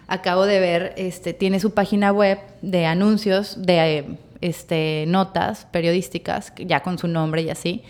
Acabo 0.08 0.46
de 0.46 0.60
ver, 0.60 0.94
este, 0.98 1.34
tiene 1.34 1.60
su 1.60 1.72
página 1.74 2.12
web 2.12 2.40
de 2.62 2.86
anuncios 2.86 3.62
de 3.62 4.18
este, 4.42 5.06
notas 5.08 5.66
periodísticas, 5.72 6.54
ya 6.58 6.82
con 6.82 6.98
su 6.98 7.08
nombre 7.08 7.42
y 7.42 7.50
así. 7.50 7.84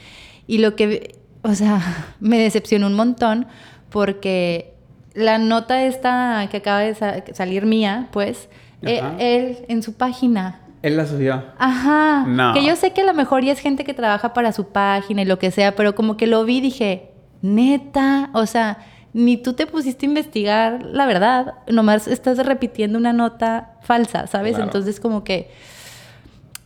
Y 0.47 0.59
lo 0.59 0.75
que, 0.75 1.15
o 1.41 1.53
sea, 1.53 2.15
me 2.19 2.39
decepcionó 2.39 2.87
un 2.87 2.93
montón 2.93 3.47
porque 3.89 4.73
la 5.13 5.37
nota 5.37 5.83
esta 5.83 6.47
que 6.49 6.57
acaba 6.57 6.79
de 6.79 6.95
salir 7.33 7.65
mía, 7.65 8.09
pues, 8.11 8.49
e, 8.81 9.01
él 9.19 9.65
en 9.67 9.83
su 9.83 9.93
página. 9.93 10.61
Él 10.81 10.95
la 10.95 11.05
subió. 11.05 11.43
Ajá. 11.57 12.25
No. 12.25 12.53
Que 12.53 12.63
yo 12.63 12.75
sé 12.75 12.91
que 12.91 13.01
a 13.01 13.05
lo 13.05 13.13
mejor 13.13 13.43
ya 13.43 13.51
es 13.51 13.59
gente 13.59 13.83
que 13.83 13.93
trabaja 13.93 14.33
para 14.33 14.53
su 14.53 14.67
página 14.69 15.23
y 15.23 15.25
lo 15.25 15.37
que 15.37 15.51
sea, 15.51 15.75
pero 15.75 15.93
como 15.93 16.15
que 16.15 16.25
lo 16.25 16.45
vi 16.45 16.61
dije, 16.61 17.11
neta, 17.41 18.29
o 18.33 18.45
sea, 18.45 18.77
ni 19.11 19.37
tú 19.37 19.53
te 19.53 19.65
pusiste 19.65 20.05
a 20.05 20.09
investigar 20.09 20.83
la 20.83 21.05
verdad, 21.05 21.55
nomás 21.67 22.07
estás 22.07 22.37
repitiendo 22.45 22.97
una 22.97 23.11
nota 23.11 23.73
falsa, 23.81 24.27
¿sabes? 24.27 24.57
Entonces 24.57 24.99
como 24.99 25.23
que 25.23 25.49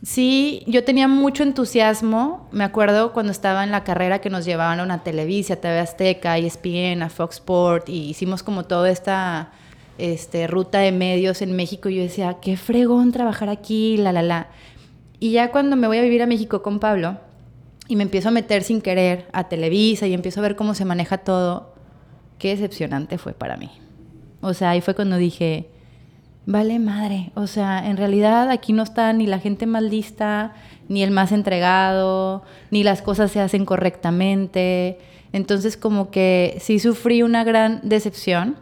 sí, 0.04 0.62
yo 0.66 0.84
tenía 0.84 1.08
mucho 1.08 1.42
entusiasmo, 1.42 2.48
me 2.52 2.64
acuerdo 2.64 3.12
cuando 3.12 3.32
estaba 3.32 3.64
en 3.64 3.70
la 3.70 3.82
carrera 3.84 4.20
que 4.20 4.30
nos 4.30 4.44
llevaban 4.44 4.78
a 4.80 4.82
una 4.84 5.02
Televisa, 5.02 5.56
TV 5.56 5.80
Azteca, 5.80 6.38
ESPN, 6.38 7.02
a 7.02 7.08
Fox 7.08 7.36
Sport 7.36 7.88
y 7.88 8.10
hicimos 8.10 8.42
como 8.42 8.64
toda 8.64 8.90
esta 8.90 9.52
este, 9.98 10.46
ruta 10.46 10.78
de 10.78 10.92
medios 10.92 11.42
en 11.42 11.54
México 11.54 11.88
yo 11.88 12.02
decía, 12.02 12.38
qué 12.40 12.56
fregón 12.56 13.12
trabajar 13.12 13.48
aquí, 13.48 13.96
la, 13.96 14.12
la, 14.12 14.22
la. 14.22 14.48
Y 15.20 15.32
ya 15.32 15.50
cuando 15.50 15.76
me 15.76 15.86
voy 15.86 15.98
a 15.98 16.02
vivir 16.02 16.22
a 16.22 16.26
México 16.26 16.62
con 16.62 16.80
Pablo 16.80 17.18
y 17.88 17.96
me 17.96 18.02
empiezo 18.02 18.28
a 18.28 18.32
meter 18.32 18.62
sin 18.62 18.80
querer 18.80 19.26
a 19.32 19.48
Televisa 19.48 20.06
y 20.06 20.14
empiezo 20.14 20.40
a 20.40 20.42
ver 20.42 20.56
cómo 20.56 20.74
se 20.74 20.84
maneja 20.84 21.18
todo, 21.18 21.74
qué 22.38 22.50
decepcionante 22.50 23.18
fue 23.18 23.32
para 23.32 23.56
mí. 23.56 23.70
O 24.40 24.52
sea, 24.52 24.70
ahí 24.70 24.80
fue 24.80 24.94
cuando 24.94 25.16
dije, 25.16 25.70
vale 26.46 26.78
madre, 26.78 27.32
o 27.34 27.46
sea, 27.46 27.88
en 27.88 27.96
realidad 27.96 28.50
aquí 28.50 28.72
no 28.72 28.82
está 28.82 29.12
ni 29.12 29.26
la 29.26 29.38
gente 29.38 29.66
más 29.66 29.82
lista, 29.82 30.54
ni 30.88 31.02
el 31.02 31.10
más 31.10 31.32
entregado, 31.32 32.42
ni 32.70 32.82
las 32.82 33.02
cosas 33.02 33.30
se 33.30 33.40
hacen 33.40 33.64
correctamente. 33.64 34.98
Entonces 35.32 35.76
como 35.76 36.10
que 36.10 36.58
sí 36.60 36.78
sufrí 36.78 37.22
una 37.22 37.44
gran 37.44 37.80
decepción 37.82 38.56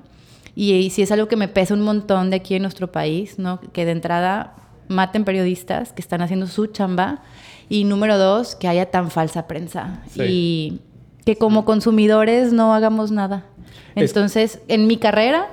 y, 0.55 0.91
sí 0.91 1.03
es 1.03 1.11
algo 1.13 1.29
que 1.29 1.37
me 1.37 1.49
pesa 1.49 1.75
un 1.75 1.83
montón 1.83 2.31
de 2.31 2.37
aquí 2.37 2.55
en 2.55 2.63
nuestro 2.63 2.93
país, 2.93 3.39
¿no? 3.39 3.61
Que 3.73 3.85
de 3.85 3.93
entrada 3.93 4.55
maten 4.89 5.25
periodistas 5.25 5.93
que 5.93 6.03
están 6.03 6.21
haciendo 6.21 6.47
su 6.47 6.67
chamba 6.67 7.23
y 7.69 7.85
número 7.85 8.19
dos, 8.19 8.55
que 8.55 8.69
haya 8.69 8.91
tan 8.91 9.11
falsa 9.11 9.47
prensa 9.47 10.03
y 10.15 10.81
que 11.25 11.37
como 11.37 11.65
consumidores 11.65 12.53
no 12.53 12.75
hagamos 12.75 13.11
nada. 13.11 13.45
Entonces, 13.95 14.61
en 14.69 14.87
mi 14.87 14.99
carrera 14.99 15.49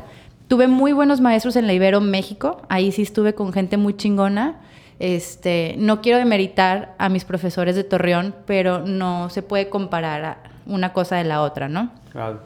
tuve 0.50 0.68
muy 0.68 0.92
buenos 0.92 1.22
maestros 1.22 1.56
en 1.56 1.68
la 1.68 1.74
Ibero 1.74 2.02
México. 2.02 2.64
Ahí 2.68 2.92
sí 2.92 3.04
estuve 3.04 3.34
con 3.34 3.54
gente 3.54 3.78
muy 3.78 3.96
chingona. 3.96 4.60
Este, 4.98 5.76
no 5.78 6.02
quiero 6.02 6.18
demeritar 6.18 6.96
a 6.98 7.08
mis 7.08 7.24
profesores 7.24 7.76
de 7.76 7.86
Torreón, 7.86 8.36
pero 8.46 8.80
no 8.80 9.30
se 9.30 9.44
puede 9.44 9.70
comparar 9.70 10.52
una 10.66 10.92
cosa 10.92 11.16
de 11.16 11.24
la 11.24 11.44
otra, 11.44 11.70
¿no? 11.70 11.92
Claro. 12.12 12.42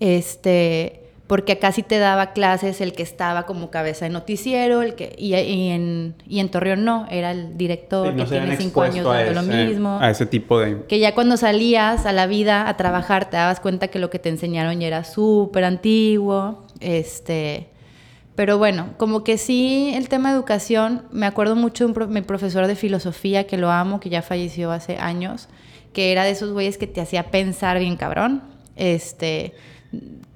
Este, 0.00 1.00
porque 1.28 1.52
acá 1.52 1.70
sí 1.70 1.84
te 1.84 1.98
daba 1.98 2.32
clases 2.32 2.80
el 2.80 2.92
que 2.92 3.04
estaba 3.04 3.44
como 3.46 3.70
cabeza 3.70 4.06
de 4.06 4.10
noticiero, 4.10 4.82
el 4.82 4.96
que 4.96 5.14
y, 5.16 5.34
en, 5.34 6.16
y 6.26 6.40
en 6.40 6.48
Torreón 6.48 6.84
no, 6.84 7.06
era 7.10 7.30
el 7.30 7.56
director 7.56 8.14
que 8.16 8.24
tiene 8.24 8.56
cinco 8.56 8.82
años 8.82 9.06
dando 9.06 9.40
lo 9.40 9.42
mismo. 9.44 9.98
A 10.00 10.10
ese 10.10 10.26
tipo 10.26 10.58
de... 10.58 10.84
Que 10.88 10.98
ya 10.98 11.14
cuando 11.14 11.36
salías 11.36 12.06
a 12.06 12.12
la 12.12 12.26
vida 12.26 12.68
a 12.68 12.76
trabajar 12.76 13.30
te 13.30 13.36
dabas 13.36 13.60
cuenta 13.60 13.86
que 13.86 14.00
lo 14.00 14.10
que 14.10 14.18
te 14.18 14.30
enseñaron 14.30 14.80
ya 14.80 14.88
era 14.88 15.04
súper 15.04 15.62
antiguo, 15.62 16.64
este... 16.80 17.68
Pero 18.36 18.56
bueno, 18.56 18.94
como 18.96 19.22
que 19.22 19.36
sí, 19.36 19.92
el 19.94 20.08
tema 20.08 20.30
de 20.30 20.36
educación, 20.36 21.02
me 21.10 21.26
acuerdo 21.26 21.56
mucho 21.56 21.86
de 21.86 22.06
mi 22.06 22.22
profesor 22.22 22.66
de 22.66 22.74
filosofía, 22.74 23.46
que 23.46 23.58
lo 23.58 23.70
amo, 23.70 24.00
que 24.00 24.08
ya 24.08 24.22
falleció 24.22 24.70
hace 24.70 24.96
años, 24.96 25.48
que 25.92 26.10
era 26.10 26.24
de 26.24 26.30
esos 26.30 26.52
güeyes 26.52 26.78
que 26.78 26.86
te 26.86 27.02
hacía 27.02 27.30
pensar 27.30 27.78
bien 27.78 27.96
cabrón. 27.96 28.42
Este, 28.76 29.52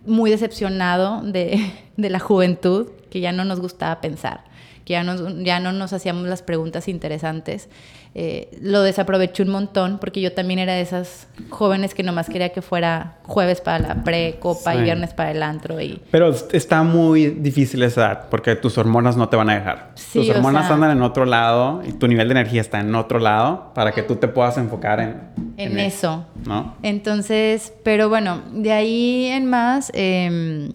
muy 0.05 0.31
decepcionado 0.31 1.23
de, 1.23 1.73
de, 1.97 2.11
la 2.11 2.19
juventud, 2.19 2.91
que 3.11 3.21
ya 3.21 3.33
no 3.33 3.45
nos 3.45 3.61
gustaba 3.61 4.01
pensar, 4.01 4.45
que 4.85 4.93
ya, 4.93 5.05
ya 5.43 5.61
no 5.61 5.73
nos 5.73 5.93
hacíamos 5.93 6.27
las 6.29 6.43
preguntas 6.43 6.89
interesantes. 6.89 7.69
Eh, 8.17 8.57
lo 8.61 8.83
desaproveché 8.83 9.43
un 9.43 9.49
montón 9.49 9.99
porque 9.99 10.21
yo 10.21 10.33
también 10.33 10.61
era 10.61 10.75
de 10.75 10.83
esas 10.83 11.27
jóvenes 11.51 11.95
que 11.95 12.05
nomás 12.05 12.29
quería 12.29 12.51
que 12.51 12.63
fuera 12.63 13.17
jueves 13.25 13.61
para 13.61 13.81
la 13.81 14.05
pre-copa 14.05 14.77
y 14.77 14.83
viernes 14.83 15.13
para 15.13 15.33
el 15.33 15.43
antro. 15.43 15.81
Y... 15.81 16.01
Pero 16.13 16.33
está 16.53 16.85
muy 16.85 17.27
difícil 17.31 17.83
esa 17.83 18.03
edad 18.03 18.25
porque 18.31 18.55
tus 18.55 18.79
hormonas 18.79 19.17
no 19.17 19.29
te 19.29 19.37
van 19.37 19.51
a 19.51 19.55
dejar. 19.57 19.95
tus 20.13 20.29
hormonas 20.29 20.71
andan 20.71 20.93
en 20.93 21.03
otro 21.03 21.25
lado 21.25 21.83
y 21.85 21.93
tu 21.93 22.07
nivel 22.07 22.29
de 22.29 22.33
energía 22.33 22.61
está 22.61 22.79
en 22.79 22.95
otro 22.95 23.19
lado 23.19 23.73
para 23.75 23.91
que 23.91 24.05
tú 24.05 24.15
te 24.15 24.29
puedas 24.29 24.59
enfocar 24.59 25.01
en, 25.01 25.33
en, 25.57 25.81
eso. 25.81 26.25
¿no? 26.47 26.77
Entonces, 26.85 27.73
pero 27.83 28.09
bueno, 28.09 28.43
de 28.53 28.71
ahí 28.71 29.27
en 29.27 29.47
más... 29.47 29.91
Eh, 29.93 30.71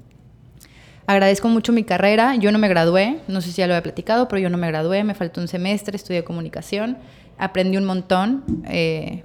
Agradezco 1.09 1.47
mucho 1.47 1.73
mi 1.73 1.83
carrera. 1.83 2.35
Yo 2.35 2.51
no 2.51 2.59
me 2.59 2.67
gradué, 2.67 3.17
no 3.27 3.41
sé 3.41 3.51
si 3.51 3.57
ya 3.57 3.67
lo 3.67 3.75
he 3.75 3.81
platicado, 3.81 4.27
pero 4.27 4.39
yo 4.39 4.49
no 4.49 4.57
me 4.57 4.67
gradué, 4.67 5.03
me 5.03 5.15
faltó 5.15 5.41
un 5.41 5.47
semestre, 5.47 5.95
estudié 5.95 6.23
comunicación 6.23 6.97
aprendí 7.39 7.77
un 7.77 7.85
montón 7.85 8.43
eh, 8.67 9.23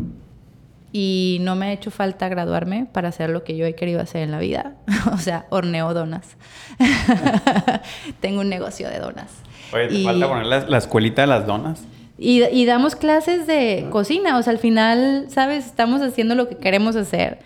y 0.92 1.38
no 1.40 1.56
me 1.56 1.66
ha 1.66 1.72
hecho 1.72 1.90
falta 1.90 2.28
graduarme 2.28 2.86
para 2.90 3.08
hacer 3.08 3.28
lo 3.28 3.42
que 3.42 3.56
yo 3.56 3.66
he 3.66 3.74
querido 3.74 4.00
hacer 4.00 4.22
en 4.22 4.30
la 4.30 4.38
vida. 4.38 4.76
o 5.12 5.18
sea, 5.18 5.46
horneo 5.50 5.92
donas. 5.92 6.36
Tengo 8.20 8.40
un 8.40 8.48
negocio 8.48 8.88
de 8.88 9.00
donas. 9.00 9.32
Oye, 9.72 9.88
¿te 9.88 10.04
falta 10.04 10.28
poner 10.28 10.46
la, 10.46 10.78
escuelita 10.78 11.22
de 11.22 11.26
las 11.26 11.46
donas? 11.46 11.82
Y, 12.16 12.64
damos 12.64 12.94
clases 12.94 13.48
de 13.48 13.88
cocina, 13.90 14.38
o 14.38 14.42
sea, 14.42 14.52
al 14.52 14.60
final, 14.60 15.26
¿sabes? 15.30 15.66
Estamos 15.66 16.00
haciendo 16.00 16.36
lo 16.36 16.48
que 16.48 16.56
queremos 16.56 16.94
hacer. 16.94 17.40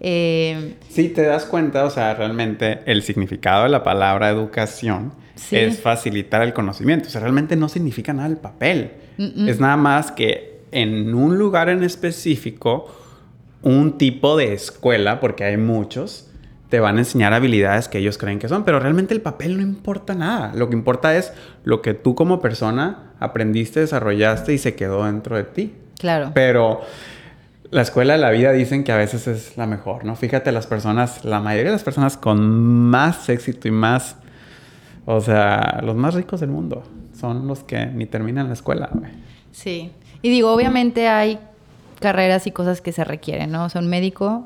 Eh, 0.00 0.74
sí, 0.88 1.08
te 1.08 1.22
das 1.22 1.44
cuenta, 1.44 1.84
o 1.84 1.90
sea, 1.90 2.14
realmente 2.14 2.80
el 2.86 3.02
significado 3.02 3.64
de 3.64 3.70
la 3.70 3.82
palabra 3.82 4.28
educación 4.30 5.12
es 5.50 5.80
facilitar 5.80 6.42
el 6.42 6.52
conocimiento. 6.52 7.08
O 7.08 7.10
sea, 7.10 7.20
realmente 7.20 7.56
no 7.56 7.68
significa 7.68 8.12
nada 8.12 8.28
el 8.28 8.36
papel. 8.36 8.92
Es 9.18 9.60
nada 9.60 9.76
más 9.76 10.10
que 10.10 10.60
en 10.72 11.14
un 11.14 11.38
lugar 11.38 11.68
en 11.68 11.84
específico, 11.84 12.92
un 13.62 13.96
tipo 13.96 14.36
de 14.36 14.52
escuela, 14.52 15.20
porque 15.20 15.44
hay 15.44 15.56
muchos, 15.56 16.28
te 16.68 16.80
van 16.80 16.96
a 16.96 17.00
enseñar 17.00 17.32
habilidades 17.32 17.88
que 17.88 17.98
ellos 17.98 18.18
creen 18.18 18.40
que 18.40 18.48
son, 18.48 18.64
pero 18.64 18.80
realmente 18.80 19.14
el 19.14 19.20
papel 19.20 19.56
no 19.56 19.62
importa 19.62 20.14
nada. 20.14 20.52
Lo 20.54 20.68
que 20.68 20.74
importa 20.74 21.16
es 21.16 21.32
lo 21.62 21.80
que 21.80 21.94
tú 21.94 22.16
como 22.16 22.40
persona 22.40 23.12
aprendiste, 23.20 23.80
desarrollaste 23.80 24.52
y 24.52 24.58
se 24.58 24.74
quedó 24.74 25.04
dentro 25.04 25.36
de 25.36 25.44
ti. 25.44 25.74
Claro. 25.98 26.32
Pero 26.34 26.80
la 27.74 27.82
escuela 27.82 28.12
de 28.12 28.20
la 28.20 28.30
vida 28.30 28.52
dicen 28.52 28.84
que 28.84 28.92
a 28.92 28.96
veces 28.96 29.26
es 29.26 29.56
la 29.56 29.66
mejor, 29.66 30.04
¿no? 30.04 30.14
Fíjate 30.14 30.52
las 30.52 30.68
personas, 30.68 31.24
la 31.24 31.40
mayoría 31.40 31.70
de 31.70 31.76
las 31.76 31.82
personas 31.82 32.16
con 32.16 32.40
más 32.88 33.28
éxito 33.28 33.66
y 33.66 33.72
más 33.72 34.16
o 35.06 35.20
sea, 35.20 35.80
los 35.82 35.96
más 35.96 36.14
ricos 36.14 36.40
del 36.40 36.50
mundo 36.50 36.84
son 37.18 37.48
los 37.48 37.64
que 37.64 37.86
ni 37.86 38.06
terminan 38.06 38.46
la 38.46 38.54
escuela, 38.54 38.90
Sí. 39.50 39.90
Y 40.22 40.30
digo, 40.30 40.52
obviamente 40.52 41.08
hay 41.08 41.38
carreras 42.00 42.46
y 42.46 42.52
cosas 42.52 42.80
que 42.80 42.92
se 42.92 43.02
requieren, 43.02 43.50
¿no? 43.50 43.64
O 43.64 43.68
sea, 43.68 43.80
un 43.80 43.88
médico 43.88 44.44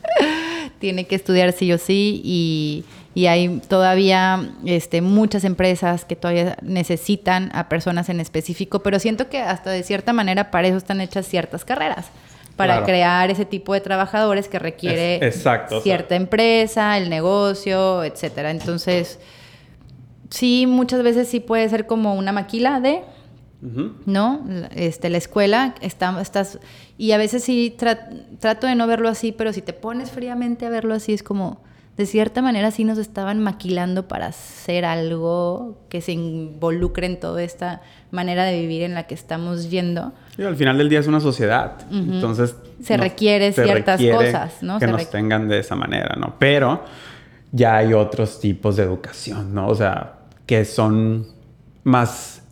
tiene 0.78 1.06
que 1.06 1.14
estudiar 1.14 1.52
sí 1.52 1.72
o 1.72 1.78
sí 1.78 2.20
y, 2.22 2.84
y, 3.14 3.26
hay 3.26 3.60
todavía 3.68 4.50
este, 4.66 5.00
muchas 5.00 5.44
empresas 5.44 6.04
que 6.04 6.16
todavía 6.16 6.56
necesitan 6.62 7.50
a 7.54 7.68
personas 7.68 8.10
en 8.10 8.20
específico, 8.20 8.80
pero 8.80 8.98
siento 8.98 9.30
que 9.30 9.38
hasta 9.38 9.70
de 9.70 9.82
cierta 9.82 10.12
manera 10.12 10.50
para 10.50 10.68
eso 10.68 10.76
están 10.76 11.00
hechas 11.00 11.26
ciertas 11.26 11.64
carreras 11.64 12.10
para 12.56 12.84
crear 12.84 13.30
ese 13.30 13.44
tipo 13.44 13.74
de 13.74 13.80
trabajadores 13.80 14.48
que 14.48 14.58
requiere 14.58 15.32
cierta 15.82 16.16
empresa, 16.16 16.98
el 16.98 17.08
negocio, 17.10 18.04
etcétera. 18.04 18.50
Entonces, 18.50 19.18
sí, 20.30 20.66
muchas 20.66 21.02
veces 21.02 21.28
sí 21.28 21.40
puede 21.40 21.68
ser 21.68 21.86
como 21.86 22.14
una 22.14 22.32
maquila 22.32 22.80
de, 22.80 23.02
¿no? 24.06 24.44
Este, 24.74 25.08
la 25.08 25.18
escuela, 25.18 25.74
está, 25.80 26.20
estás, 26.20 26.58
y 26.98 27.12
a 27.12 27.18
veces 27.18 27.44
sí 27.44 27.74
trato 27.78 28.66
de 28.66 28.74
no 28.74 28.86
verlo 28.86 29.08
así, 29.08 29.32
pero 29.32 29.52
si 29.52 29.62
te 29.62 29.72
pones 29.72 30.10
fríamente 30.10 30.66
a 30.66 30.68
verlo 30.70 30.94
así, 30.94 31.12
es 31.12 31.22
como, 31.22 31.61
de 31.96 32.06
cierta 32.06 32.40
manera 32.40 32.70
sí 32.70 32.84
nos 32.84 32.98
estaban 32.98 33.40
maquilando 33.40 34.08
para 34.08 34.26
hacer 34.26 34.84
algo 34.84 35.78
que 35.88 36.00
se 36.00 36.12
involucre 36.12 37.06
en 37.06 37.20
toda 37.20 37.42
esta 37.42 37.82
manera 38.10 38.44
de 38.44 38.58
vivir 38.60 38.82
en 38.82 38.94
la 38.94 39.06
que 39.06 39.14
estamos 39.14 39.70
yendo. 39.70 40.12
Y 40.38 40.42
al 40.42 40.56
final 40.56 40.78
del 40.78 40.88
día 40.88 41.00
es 41.00 41.06
una 41.06 41.20
sociedad, 41.20 41.78
entonces... 41.90 42.56
Se 42.82 42.96
requiere 42.96 43.52
ciertas 43.52 44.00
cosas, 44.00 44.62
¿no? 44.62 44.78
Que 44.78 44.86
nos 44.86 45.10
tengan 45.10 45.48
de 45.48 45.58
esa 45.58 45.76
manera, 45.76 46.16
¿no? 46.16 46.34
Pero 46.38 46.82
ya 47.52 47.76
hay 47.76 47.92
otros 47.92 48.40
tipos 48.40 48.76
de 48.76 48.82
educación, 48.84 49.54
¿no? 49.54 49.68
O 49.68 49.74
sea, 49.74 50.14
que 50.46 50.64
son 50.64 51.26
más 51.84 52.42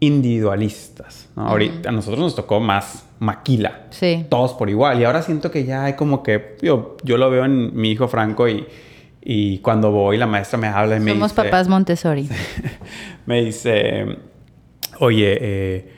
individualistas. 0.00 1.28
Ahorita 1.36 1.90
a 1.90 1.92
nosotros 1.92 2.20
nos 2.20 2.34
tocó 2.34 2.58
más 2.60 3.04
maquila. 3.20 3.82
Sí. 3.90 4.26
Todos 4.28 4.54
por 4.54 4.68
igual. 4.68 5.00
Y 5.00 5.04
ahora 5.04 5.22
siento 5.22 5.50
que 5.50 5.64
ya 5.64 5.84
hay 5.84 5.92
como 5.92 6.22
que, 6.24 6.56
yo, 6.60 6.96
yo 7.04 7.16
lo 7.16 7.30
veo 7.30 7.44
en 7.44 7.76
mi 7.76 7.92
hijo 7.92 8.08
Franco 8.08 8.48
y, 8.48 8.66
y 9.22 9.58
cuando 9.58 9.92
voy 9.92 10.16
la 10.16 10.26
maestra 10.26 10.58
me 10.58 10.66
habla 10.66 10.96
y 10.96 11.00
me 11.00 11.12
Somos 11.12 11.32
papás 11.32 11.68
Montessori. 11.68 12.28
me 13.26 13.44
dice, 13.44 14.18
oye, 14.98 15.38
eh, 15.40 15.92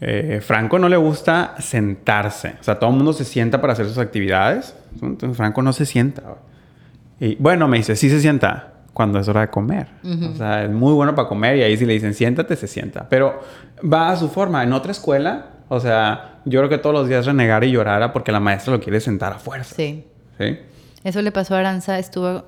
eh, 0.00 0.40
Franco 0.40 0.78
no 0.78 0.88
le 0.88 0.96
gusta 0.96 1.56
sentarse. 1.58 2.54
O 2.60 2.62
sea, 2.62 2.78
todo 2.78 2.90
el 2.90 2.96
mundo 2.96 3.12
se 3.12 3.24
sienta 3.24 3.60
para 3.60 3.72
hacer 3.72 3.86
sus 3.86 3.98
actividades. 3.98 4.76
Entonces 5.02 5.36
Franco 5.36 5.62
no 5.62 5.72
se 5.72 5.84
sienta. 5.84 6.22
Y 7.18 7.34
bueno, 7.36 7.66
me 7.66 7.78
dice, 7.78 7.96
sí 7.96 8.08
se 8.08 8.20
sienta 8.20 8.72
cuando 8.92 9.18
es 9.18 9.26
hora 9.26 9.42
de 9.42 9.48
comer. 9.48 9.88
O 10.04 10.36
sea, 10.36 10.64
es 10.64 10.70
muy 10.70 10.92
bueno 10.92 11.14
para 11.14 11.28
comer 11.28 11.56
y 11.56 11.62
ahí 11.62 11.76
si 11.76 11.86
le 11.86 11.94
dicen 11.94 12.14
siéntate, 12.14 12.54
se 12.56 12.68
sienta. 12.68 13.08
Pero 13.08 13.40
va 13.82 14.10
a 14.10 14.16
su 14.16 14.28
forma. 14.28 14.62
En 14.62 14.72
otra 14.72 14.92
escuela, 14.92 15.46
o 15.74 15.80
sea, 15.80 16.34
yo 16.44 16.60
creo 16.60 16.68
que 16.68 16.76
todos 16.76 16.92
los 16.92 17.08
días 17.08 17.24
renegara 17.24 17.64
y 17.64 17.70
llorara 17.70 18.12
porque 18.12 18.30
la 18.30 18.40
maestra 18.40 18.74
lo 18.74 18.80
quiere 18.80 19.00
sentar 19.00 19.32
a 19.32 19.38
fuerza. 19.38 19.74
Sí. 19.74 20.04
¿Sí? 20.38 20.58
Eso 21.02 21.22
le 21.22 21.32
pasó 21.32 21.54
a 21.54 21.60
Aranza, 21.60 21.98
estuvo 21.98 22.44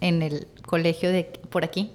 en 0.00 0.22
el 0.22 0.46
colegio 0.62 1.12
de 1.12 1.24
por 1.50 1.64
aquí. 1.64 1.92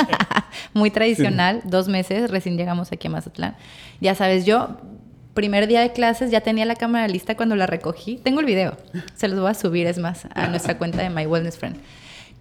Muy 0.74 0.90
tradicional, 0.90 1.60
dos 1.64 1.86
meses, 1.86 2.28
recién 2.32 2.56
llegamos 2.56 2.90
aquí 2.90 3.06
a 3.06 3.10
Mazatlán. 3.10 3.56
Ya 4.00 4.16
sabes, 4.16 4.44
yo, 4.44 4.78
primer 5.32 5.68
día 5.68 5.82
de 5.82 5.92
clases, 5.92 6.32
ya 6.32 6.40
tenía 6.40 6.64
la 6.64 6.74
cámara 6.74 7.06
lista 7.06 7.36
cuando 7.36 7.54
la 7.54 7.68
recogí. 7.68 8.16
Tengo 8.16 8.40
el 8.40 8.46
video, 8.46 8.76
se 9.14 9.28
los 9.28 9.38
voy 9.38 9.52
a 9.52 9.54
subir, 9.54 9.86
es 9.86 9.98
más, 9.98 10.26
a 10.34 10.48
nuestra 10.48 10.76
cuenta 10.76 11.02
de 11.02 11.10
My 11.10 11.26
Wellness 11.26 11.56
Friend. 11.56 11.76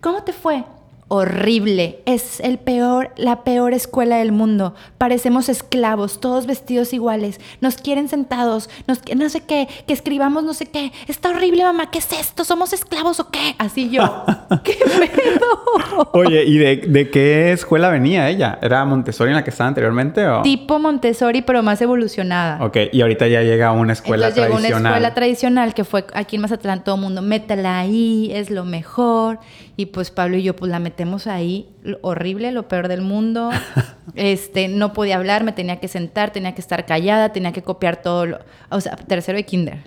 ¿Cómo 0.02 0.24
te 0.24 0.34
fue? 0.34 0.64
Horrible. 1.08 2.00
Es 2.06 2.40
el 2.40 2.58
peor, 2.58 3.12
la 3.18 3.44
peor 3.44 3.74
escuela 3.74 4.18
del 4.18 4.32
mundo. 4.32 4.74
Parecemos 4.98 5.50
esclavos, 5.50 6.20
todos 6.20 6.46
vestidos 6.46 6.94
iguales. 6.94 7.40
Nos 7.62 7.76
quieren 7.76 8.08
sentados, 8.08 8.70
nos, 8.88 9.02
no 9.16 9.30
sé 9.30 9.42
qué, 9.42 9.68
que 9.88 9.94
escribamos 9.94 10.44
no 10.44 10.54
sé 10.54 10.66
qué. 10.66 10.92
Está 11.08 11.30
horrible, 11.30 11.64
mamá. 11.64 11.92
¿Qué 11.92 12.00
es 12.00 12.12
esto? 12.12 12.44
¿Somos 12.44 12.74
esclavos 12.74 13.20
o 13.20 13.30
qué? 13.30 13.56
Así 13.58 13.90
yo. 13.90 14.26
¿Qué 14.64 14.78
pedo? 14.84 16.10
Oye, 16.14 16.44
¿y 16.46 16.58
de, 16.58 17.10
qué 17.12 17.52
escuela 17.52 17.90
venía 17.90 18.30
ella? 18.30 18.58
¿Era 18.62 18.86
Montessori 18.86 19.32
en 19.32 19.36
la 19.36 19.44
que 19.44 19.50
estaba 19.50 19.68
anteriormente 19.68 20.26
o? 20.28 20.42
Tipo 20.42 20.80
Montessori, 20.80 21.42
pero 21.42 21.64
más 21.64 21.82
evolucionada. 21.82 22.64
Ok, 22.64 22.78
y 22.92 23.02
ahorita 23.02 23.28
ya 23.28 23.42
llega 23.42 23.68
a 23.68 23.72
una 23.72 23.94
escuela 23.94 24.28
Entonces 24.28 24.50
tradicional. 24.50 24.64
Llegó 24.64 24.80
una 24.80 24.90
escuela 24.90 25.14
tradicional 25.14 25.74
que 25.74 25.84
fue 25.84 26.06
aquí 26.14 26.38
en 26.38 26.42
Mazatlán, 26.44 26.84
todo 26.84 26.96
el 26.96 27.02
mundo, 27.02 27.22
métela 27.22 27.80
ahí, 27.80 28.32
es 28.34 28.50
lo 28.50 28.66
mejor. 28.66 29.40
Y 29.76 29.88
pues 29.88 30.12
Pablo 30.12 30.38
y 30.38 30.44
yo, 30.44 30.56
pues 30.56 30.72
la 30.72 30.80
metemos 30.80 31.26
ahí, 31.26 31.68
horrible, 32.02 32.52
lo 32.52 32.68
peor 32.68 32.88
del 32.88 33.02
mundo. 33.02 33.50
este, 34.16 34.68
no 34.68 34.94
podía 34.94 35.16
hablar, 35.16 35.44
me 35.44 35.52
tenía 35.52 35.80
que 35.80 35.88
sentar, 35.88 36.32
tenía 36.32 36.54
que 36.54 36.62
estar 36.62 36.86
callada, 36.86 37.30
tenía 37.30 37.52
que 37.52 37.64
copiar 37.64 38.02
todo. 38.02 38.26
Lo, 38.26 38.40
o 38.70 38.80
sea, 38.82 38.96
tercero 38.96 39.38
de 39.38 39.46
kinder. 39.46 39.80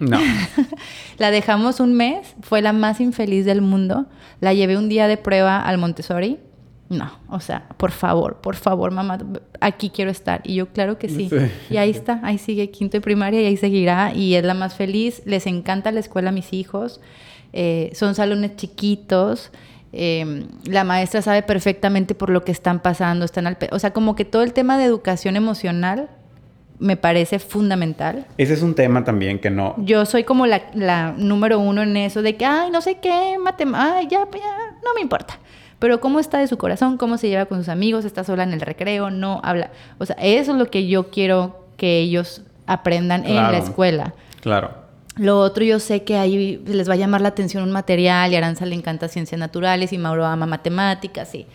No. 0.00 0.18
la 1.18 1.30
dejamos 1.30 1.78
un 1.78 1.94
mes, 1.94 2.34
fue 2.40 2.62
la 2.62 2.72
más 2.72 3.00
infeliz 3.00 3.44
del 3.44 3.62
mundo. 3.62 4.06
La 4.40 4.52
llevé 4.54 4.76
un 4.76 4.88
día 4.88 5.06
de 5.06 5.16
prueba 5.16 5.60
al 5.60 5.78
Montessori. 5.78 6.38
No, 6.88 7.10
o 7.28 7.40
sea, 7.40 7.68
por 7.78 7.90
favor, 7.90 8.42
por 8.42 8.54
favor, 8.54 8.90
mamá, 8.90 9.16
aquí 9.60 9.88
quiero 9.88 10.10
estar. 10.10 10.42
Y 10.44 10.56
yo, 10.56 10.68
claro 10.68 10.98
que 10.98 11.08
sí. 11.08 11.30
Y 11.70 11.78
ahí 11.78 11.88
está, 11.88 12.20
ahí 12.22 12.36
sigue 12.36 12.70
quinto 12.70 12.98
y 12.98 13.00
primaria 13.00 13.40
y 13.40 13.46
ahí 13.46 13.56
seguirá. 13.56 14.12
Y 14.14 14.34
es 14.34 14.44
la 14.44 14.52
más 14.52 14.74
feliz. 14.74 15.22
Les 15.24 15.46
encanta 15.46 15.90
la 15.90 16.00
escuela 16.00 16.28
a 16.28 16.32
mis 16.32 16.52
hijos. 16.52 17.00
Eh, 17.52 17.90
son 17.94 18.14
salones 18.14 18.56
chiquitos. 18.56 19.50
Em, 19.92 20.46
la 20.64 20.84
maestra 20.84 21.20
sabe 21.20 21.42
perfectamente 21.42 22.14
por 22.14 22.30
lo 22.30 22.44
que 22.44 22.52
están 22.52 22.80
pasando, 22.80 23.26
están 23.26 23.46
al 23.46 23.58
o 23.72 23.78
sea, 23.78 23.92
como 23.92 24.16
que 24.16 24.24
todo 24.24 24.42
el 24.42 24.54
tema 24.54 24.78
de 24.78 24.84
educación 24.84 25.36
emocional 25.36 26.08
me 26.78 26.96
parece 26.96 27.38
fundamental. 27.38 28.26
Ese 28.38 28.54
es 28.54 28.62
un 28.62 28.74
tema 28.74 29.04
también 29.04 29.38
que 29.38 29.50
no... 29.50 29.74
Yo 29.78 30.04
soy 30.04 30.24
como 30.24 30.46
la, 30.46 31.14
número 31.16 31.60
uno 31.60 31.82
en 31.82 31.96
eso 31.96 32.22
de 32.22 32.36
que, 32.36 32.44
ay, 32.44 32.70
no 32.70 32.80
sé 32.80 32.96
qué, 32.96 33.36
matemáticas, 33.38 33.94
ay, 33.94 34.08
ya, 34.08 34.18
ya, 34.18 34.78
no 34.82 34.94
me 34.94 35.00
importa. 35.00 35.38
Pero 35.78 36.00
cómo 36.00 36.18
está 36.18 36.38
de 36.38 36.48
su 36.48 36.58
corazón, 36.58 36.96
cómo 36.96 37.18
se 37.18 37.28
lleva 37.28 37.46
con 37.46 37.58
sus 37.58 37.68
amigos, 37.68 38.04
está 38.04 38.24
sola 38.24 38.42
en 38.42 38.52
el 38.52 38.60
recreo, 38.60 39.10
no 39.10 39.40
habla. 39.44 39.70
O 39.98 40.06
sea, 40.06 40.16
eso 40.20 40.52
es 40.52 40.58
lo 40.58 40.70
que 40.70 40.88
yo 40.88 41.10
quiero 41.10 41.66
que 41.76 41.98
ellos 41.98 42.42
aprendan 42.66 43.26
en 43.26 43.36
la 43.36 43.58
escuela. 43.58 44.14
Claro. 44.40 44.81
Lo 45.16 45.38
otro, 45.38 45.64
yo 45.64 45.78
sé 45.78 46.04
que 46.04 46.16
ahí 46.16 46.62
les 46.66 46.88
va 46.88 46.94
a 46.94 46.96
llamar 46.96 47.20
la 47.20 47.28
atención 47.28 47.62
un 47.62 47.72
material 47.72 48.32
y 48.32 48.34
a 48.34 48.38
Aranza 48.38 48.64
le 48.64 48.74
encanta 48.74 49.08
ciencias 49.08 49.38
naturales 49.38 49.92
y 49.92 49.98
Mauro 49.98 50.24
ama 50.24 50.46
matemáticas 50.46 51.34
y 51.34 51.46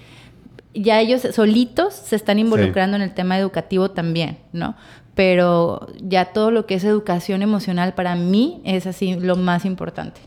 ya 0.74 1.00
ellos 1.00 1.22
solitos 1.34 1.94
se 1.94 2.16
están 2.16 2.38
involucrando 2.38 2.98
en 2.98 3.02
el 3.02 3.14
tema 3.14 3.38
educativo 3.40 3.90
también, 3.90 4.38
¿no? 4.54 4.76
Pero 5.16 5.88
ya 6.00 6.26
todo 6.26 6.52
lo 6.52 6.68
que 6.68 6.76
es 6.76 6.84
educación 6.84 7.42
emocional 7.42 7.96
para 7.96 8.16
mí 8.16 8.62
es 8.64 8.86
así 8.86 9.16
lo 9.16 9.36
más 9.36 9.66
importante 9.66 10.22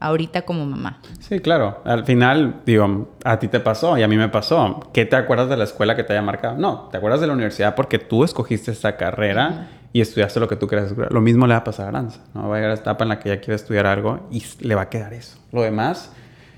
ahorita 0.00 0.42
como 0.42 0.66
mamá. 0.66 1.00
Sí, 1.20 1.40
claro. 1.40 1.80
Al 1.84 2.04
final, 2.04 2.60
digo, 2.66 3.08
a 3.24 3.38
ti 3.38 3.48
te 3.48 3.60
pasó 3.60 3.96
y 3.96 4.02
a 4.02 4.08
mí 4.08 4.16
me 4.16 4.28
pasó. 4.28 4.90
¿Qué 4.92 5.06
te 5.06 5.16
acuerdas 5.16 5.48
de 5.48 5.56
la 5.56 5.64
escuela 5.64 5.96
que 5.96 6.04
te 6.04 6.12
haya 6.12 6.20
marcado? 6.20 6.58
No, 6.58 6.88
te 6.90 6.98
acuerdas 6.98 7.22
de 7.22 7.26
la 7.26 7.32
universidad 7.32 7.74
porque 7.74 7.98
tú 7.98 8.22
escogiste 8.22 8.70
esta 8.70 8.98
carrera 8.98 9.68
y 9.94 10.00
estudiaste 10.00 10.40
lo 10.40 10.48
que 10.48 10.56
tú 10.56 10.66
estudiar. 10.66 11.12
Lo 11.12 11.20
mismo 11.20 11.46
le 11.46 11.54
va 11.54 11.60
a 11.60 11.64
pasar 11.64 11.86
a 11.86 11.88
Aranza. 11.90 12.20
¿no? 12.34 12.48
Va 12.48 12.56
a 12.56 12.58
llegar 12.58 12.72
a 12.72 12.74
la 12.74 12.80
etapa 12.80 13.04
en 13.04 13.10
la 13.10 13.20
que 13.20 13.30
ella 13.30 13.40
quiere 13.40 13.54
estudiar 13.54 13.86
algo 13.86 14.26
y 14.28 14.42
le 14.58 14.74
va 14.74 14.82
a 14.82 14.90
quedar 14.90 15.14
eso. 15.14 15.38
Lo 15.52 15.62
demás 15.62 16.10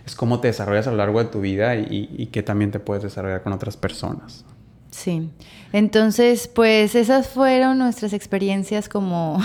es 0.07 0.15
cómo 0.15 0.41
te 0.41 0.49
desarrollas 0.49 0.87
a 0.87 0.91
lo 0.91 0.97
largo 0.97 1.23
de 1.23 1.27
tu 1.27 1.43
vida 1.43 1.77
y, 1.77 2.09
y, 2.17 2.27
que 2.29 2.43
también 2.43 2.71
te 2.71 2.81
puedes 2.81 3.03
desarrollar 3.03 3.43
con 3.43 3.53
otras 3.53 3.77
personas. 3.77 4.47
Sí. 4.91 5.29
Entonces, 5.75 6.49
pues 6.49 6.95
esas 6.95 7.29
fueron 7.29 7.77
nuestras 7.77 8.15
experiencias 8.15 8.89
como 8.89 9.39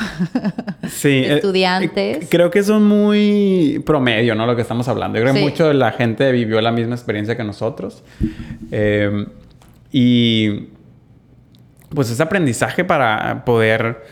eh, 1.04 1.34
estudiantes. 1.36 2.30
creo 2.30 2.50
que 2.50 2.64
son 2.64 2.86
muy 2.86 3.84
promedio, 3.86 4.36
¿no? 4.36 4.46
Lo 4.46 4.56
que 4.56 4.62
estamos 4.62 4.88
hablando. 4.88 5.18
Yo 5.18 5.26
creo 5.26 5.34
que 5.34 5.42
mucho 5.42 5.68
de 5.68 5.74
la 5.74 5.92
gente 5.92 6.32
vivió 6.32 6.62
la 6.62 6.72
misma 6.72 6.96
experiencia 6.96 7.36
que 7.36 7.44
nosotros. 7.44 8.04
Eh, 8.72 9.26
y 9.92 10.70
pues 11.94 12.10
ese 12.10 12.24
aprendizaje 12.24 12.84
para 12.84 13.46
poder... 13.46 14.04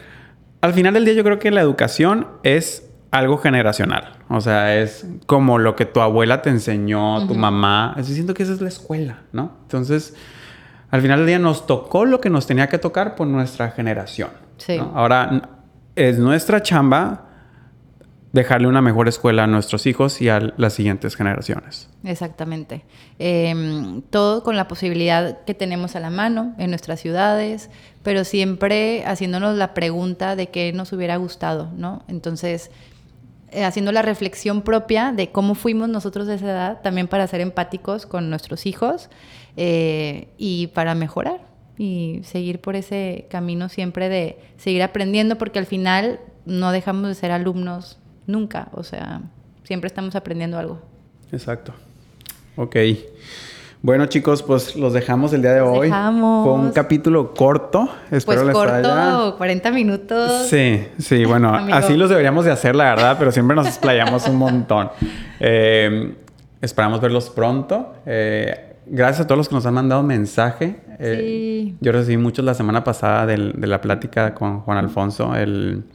Al 0.62 0.74
final 0.74 0.94
del 0.94 1.06
día 1.06 1.14
yo 1.14 1.24
creo 1.24 1.40
que 1.40 1.52
la 1.52 1.62
educación 1.62 2.28
es 2.44 2.90
algo 3.12 3.38
generacional. 3.38 4.18
O 4.28 4.42
sea, 4.42 4.78
es 4.78 5.08
como 5.26 5.58
lo 5.58 5.76
que 5.76 5.86
tu 5.86 6.02
abuela 6.02 6.42
te 6.42 6.50
enseñó, 6.50 7.26
tu 7.28 7.34
mamá. 7.34 7.94
Así 7.94 8.14
siento 8.14 8.34
que 8.34 8.44
esa 8.44 8.54
es 8.54 8.62
la 8.62 8.68
escuela, 8.68 9.22
¿no? 9.32 9.54
Entonces, 9.64 10.16
al 10.92 11.02
final 11.02 11.20
del 11.20 11.28
día 11.28 11.40
nos 11.40 11.66
tocó 11.66 12.06
lo 12.06 12.20
que 12.20 12.30
nos 12.30 12.46
tenía 12.46 12.68
que 12.68 12.78
tocar 12.78 13.16
por 13.16 13.28
nuestra 13.28 13.72
generación. 13.72 14.30
Sí. 14.58 14.78
Ahora, 14.94 15.50
es 15.96 16.20
nuestra 16.20 16.62
chamba 16.62 17.29
dejarle 18.32 18.68
una 18.68 18.82
mejor 18.82 19.08
escuela 19.08 19.46
a 19.46 19.48
nuestros 19.48 19.86
hijos 19.88 20.22
y 20.22 20.30
a 20.30 20.40
las 20.58 20.74
siguientes 20.74 21.16
generaciones. 21.16 21.90
Exactamente. 22.04 22.84
Em, 23.18 24.02
todo 24.04 24.44
con 24.44 24.56
la 24.56 24.68
posibilidad 24.68 25.44
que 25.46 25.54
tenemos 25.54 25.96
a 25.96 26.00
la 26.00 26.10
mano 26.10 26.54
en 26.58 26.70
nuestras 26.70 27.00
ciudades, 27.00 27.70
pero 28.04 28.24
siempre 28.24 29.04
haciéndonos 29.06 29.58
la 29.58 29.74
pregunta 29.74 30.36
de 30.36 30.50
qué 30.50 30.72
nos 30.74 30.94
hubiera 30.94 31.18
gustado, 31.18 31.72
¿no? 31.76 32.04
Entonces, 32.08 32.70
eh, 33.52 33.64
haciendo 33.64 33.92
la 33.92 34.04
reflexión 34.04 34.62
propia 34.62 35.12
de 35.12 35.32
cómo 35.32 35.56
fuimos 35.56 35.90
nosotros 35.90 36.28
de 36.28 36.36
esa 36.36 36.46
edad, 36.46 36.82
también 36.84 37.08
para 37.08 37.26
ser 37.26 37.42
empáticos 37.42 38.06
con 38.06 38.30
nuestros 38.30 38.68
hijos 38.68 39.10
eh, 39.58 40.28
y 40.38 40.68
para 40.68 40.94
mejorar 40.94 41.42
y 41.76 42.20
seguir 42.24 42.62
por 42.62 42.76
ese 42.76 43.26
camino 43.32 43.70
siempre 43.70 44.08
de 44.08 44.38
seguir 44.58 44.84
aprendiendo, 44.84 45.38
porque 45.38 45.58
al 45.58 45.66
final 45.66 46.20
no 46.46 46.72
dejamos 46.72 47.08
de 47.08 47.16
ser 47.16 47.32
alumnos 47.32 47.98
nunca, 48.30 48.70
o 48.74 48.84
sea, 48.84 49.22
siempre 49.64 49.88
estamos 49.88 50.16
aprendiendo 50.16 50.58
algo. 50.58 50.80
Exacto. 51.32 51.74
Ok. 52.56 52.76
Bueno, 53.82 54.08
chicos, 54.08 54.44
pues 54.44 54.76
los 54.76 54.92
dejamos 54.92 55.32
el 55.32 55.42
día 55.42 55.54
de 55.54 55.62
hoy. 55.62 55.88
Dejamos. 55.88 56.46
Fue 56.46 56.54
un 56.54 56.72
capítulo 56.72 57.34
corto. 57.34 57.88
Espero 58.12 58.44
pues 58.44 58.54
corto, 58.54 59.36
40 59.38 59.72
minutos. 59.72 60.48
Sí, 60.50 60.86
sí, 60.98 61.24
bueno, 61.28 61.54
así 61.72 61.96
los 61.96 62.10
deberíamos 62.10 62.44
de 62.44 62.52
hacer, 62.52 62.76
la 62.76 62.96
verdad, 62.96 63.16
pero 63.18 63.32
siempre 63.32 63.56
nos 63.56 63.68
explayamos 63.68 64.28
un 64.28 64.38
montón. 64.38 64.90
Eh, 65.42 66.16
esperamos 66.60 67.00
verlos 67.00 67.30
pronto. 67.30 67.94
Eh, 68.06 68.76
gracias 68.88 69.22
a 69.22 69.28
todos 69.28 69.38
los 69.38 69.48
que 69.48 69.56
nos 69.56 69.66
han 69.66 69.74
mandado 69.74 70.04
mensaje. 70.04 70.82
Eh, 71.00 71.16
sí. 71.18 71.78
Yo 71.80 71.94
recibí 71.94 72.18
muchos 72.18 72.44
la 72.44 72.54
semana 72.54 72.84
pasada 72.84 73.26
de 73.26 73.38
la 73.38 73.80
plática 73.80 74.34
con 74.36 74.60
Juan 74.60 74.78
Alfonso, 74.78 75.34
el 75.34 75.86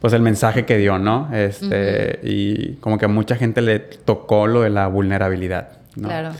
pues 0.00 0.12
el 0.12 0.22
mensaje 0.22 0.64
que 0.64 0.76
dio, 0.76 0.98
¿no? 0.98 1.28
Este, 1.34 2.20
y 2.22 2.74
como 2.74 2.98
que 2.98 3.06
a 3.06 3.08
mucha 3.08 3.36
gente 3.36 3.60
le 3.62 3.78
tocó 3.80 4.46
lo 4.46 4.62
de 4.62 4.70
la 4.70 4.86
vulnerabilidad, 4.86 5.78
¿no? 5.96 6.08
Claro. 6.08 6.30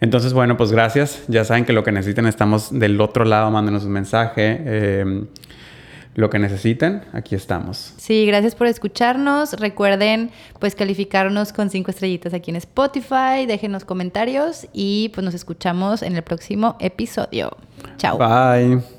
Entonces, 0.00 0.32
bueno, 0.32 0.56
pues 0.56 0.72
gracias. 0.72 1.22
Ya 1.28 1.44
saben 1.44 1.64
que 1.64 1.72
lo 1.72 1.82
que 1.84 1.92
necesiten, 1.92 2.26
estamos 2.26 2.76
del 2.76 3.00
otro 3.00 3.24
lado, 3.24 3.50
mándenos 3.50 3.84
un 3.84 3.92
mensaje. 3.92 5.00
Em, 5.00 5.26
lo 6.14 6.30
que 6.30 6.38
necesiten, 6.38 7.02
aquí 7.12 7.34
estamos. 7.34 7.92
Sí, 7.98 8.26
gracias 8.26 8.54
por 8.54 8.66
escucharnos. 8.66 9.52
Recuerden, 9.54 10.30
pues, 10.58 10.74
calificarnos 10.74 11.52
con 11.52 11.70
cinco 11.70 11.90
estrellitas 11.90 12.34
aquí 12.34 12.50
en 12.50 12.56
Spotify. 12.56 13.46
Déjenos 13.46 13.84
comentarios 13.84 14.66
y 14.72 15.10
pues 15.10 15.24
nos 15.24 15.34
escuchamos 15.34 16.02
en 16.02 16.16
el 16.16 16.22
próximo 16.22 16.76
episodio. 16.80 17.56
Chao. 17.98 18.18
Bye. 18.18 18.95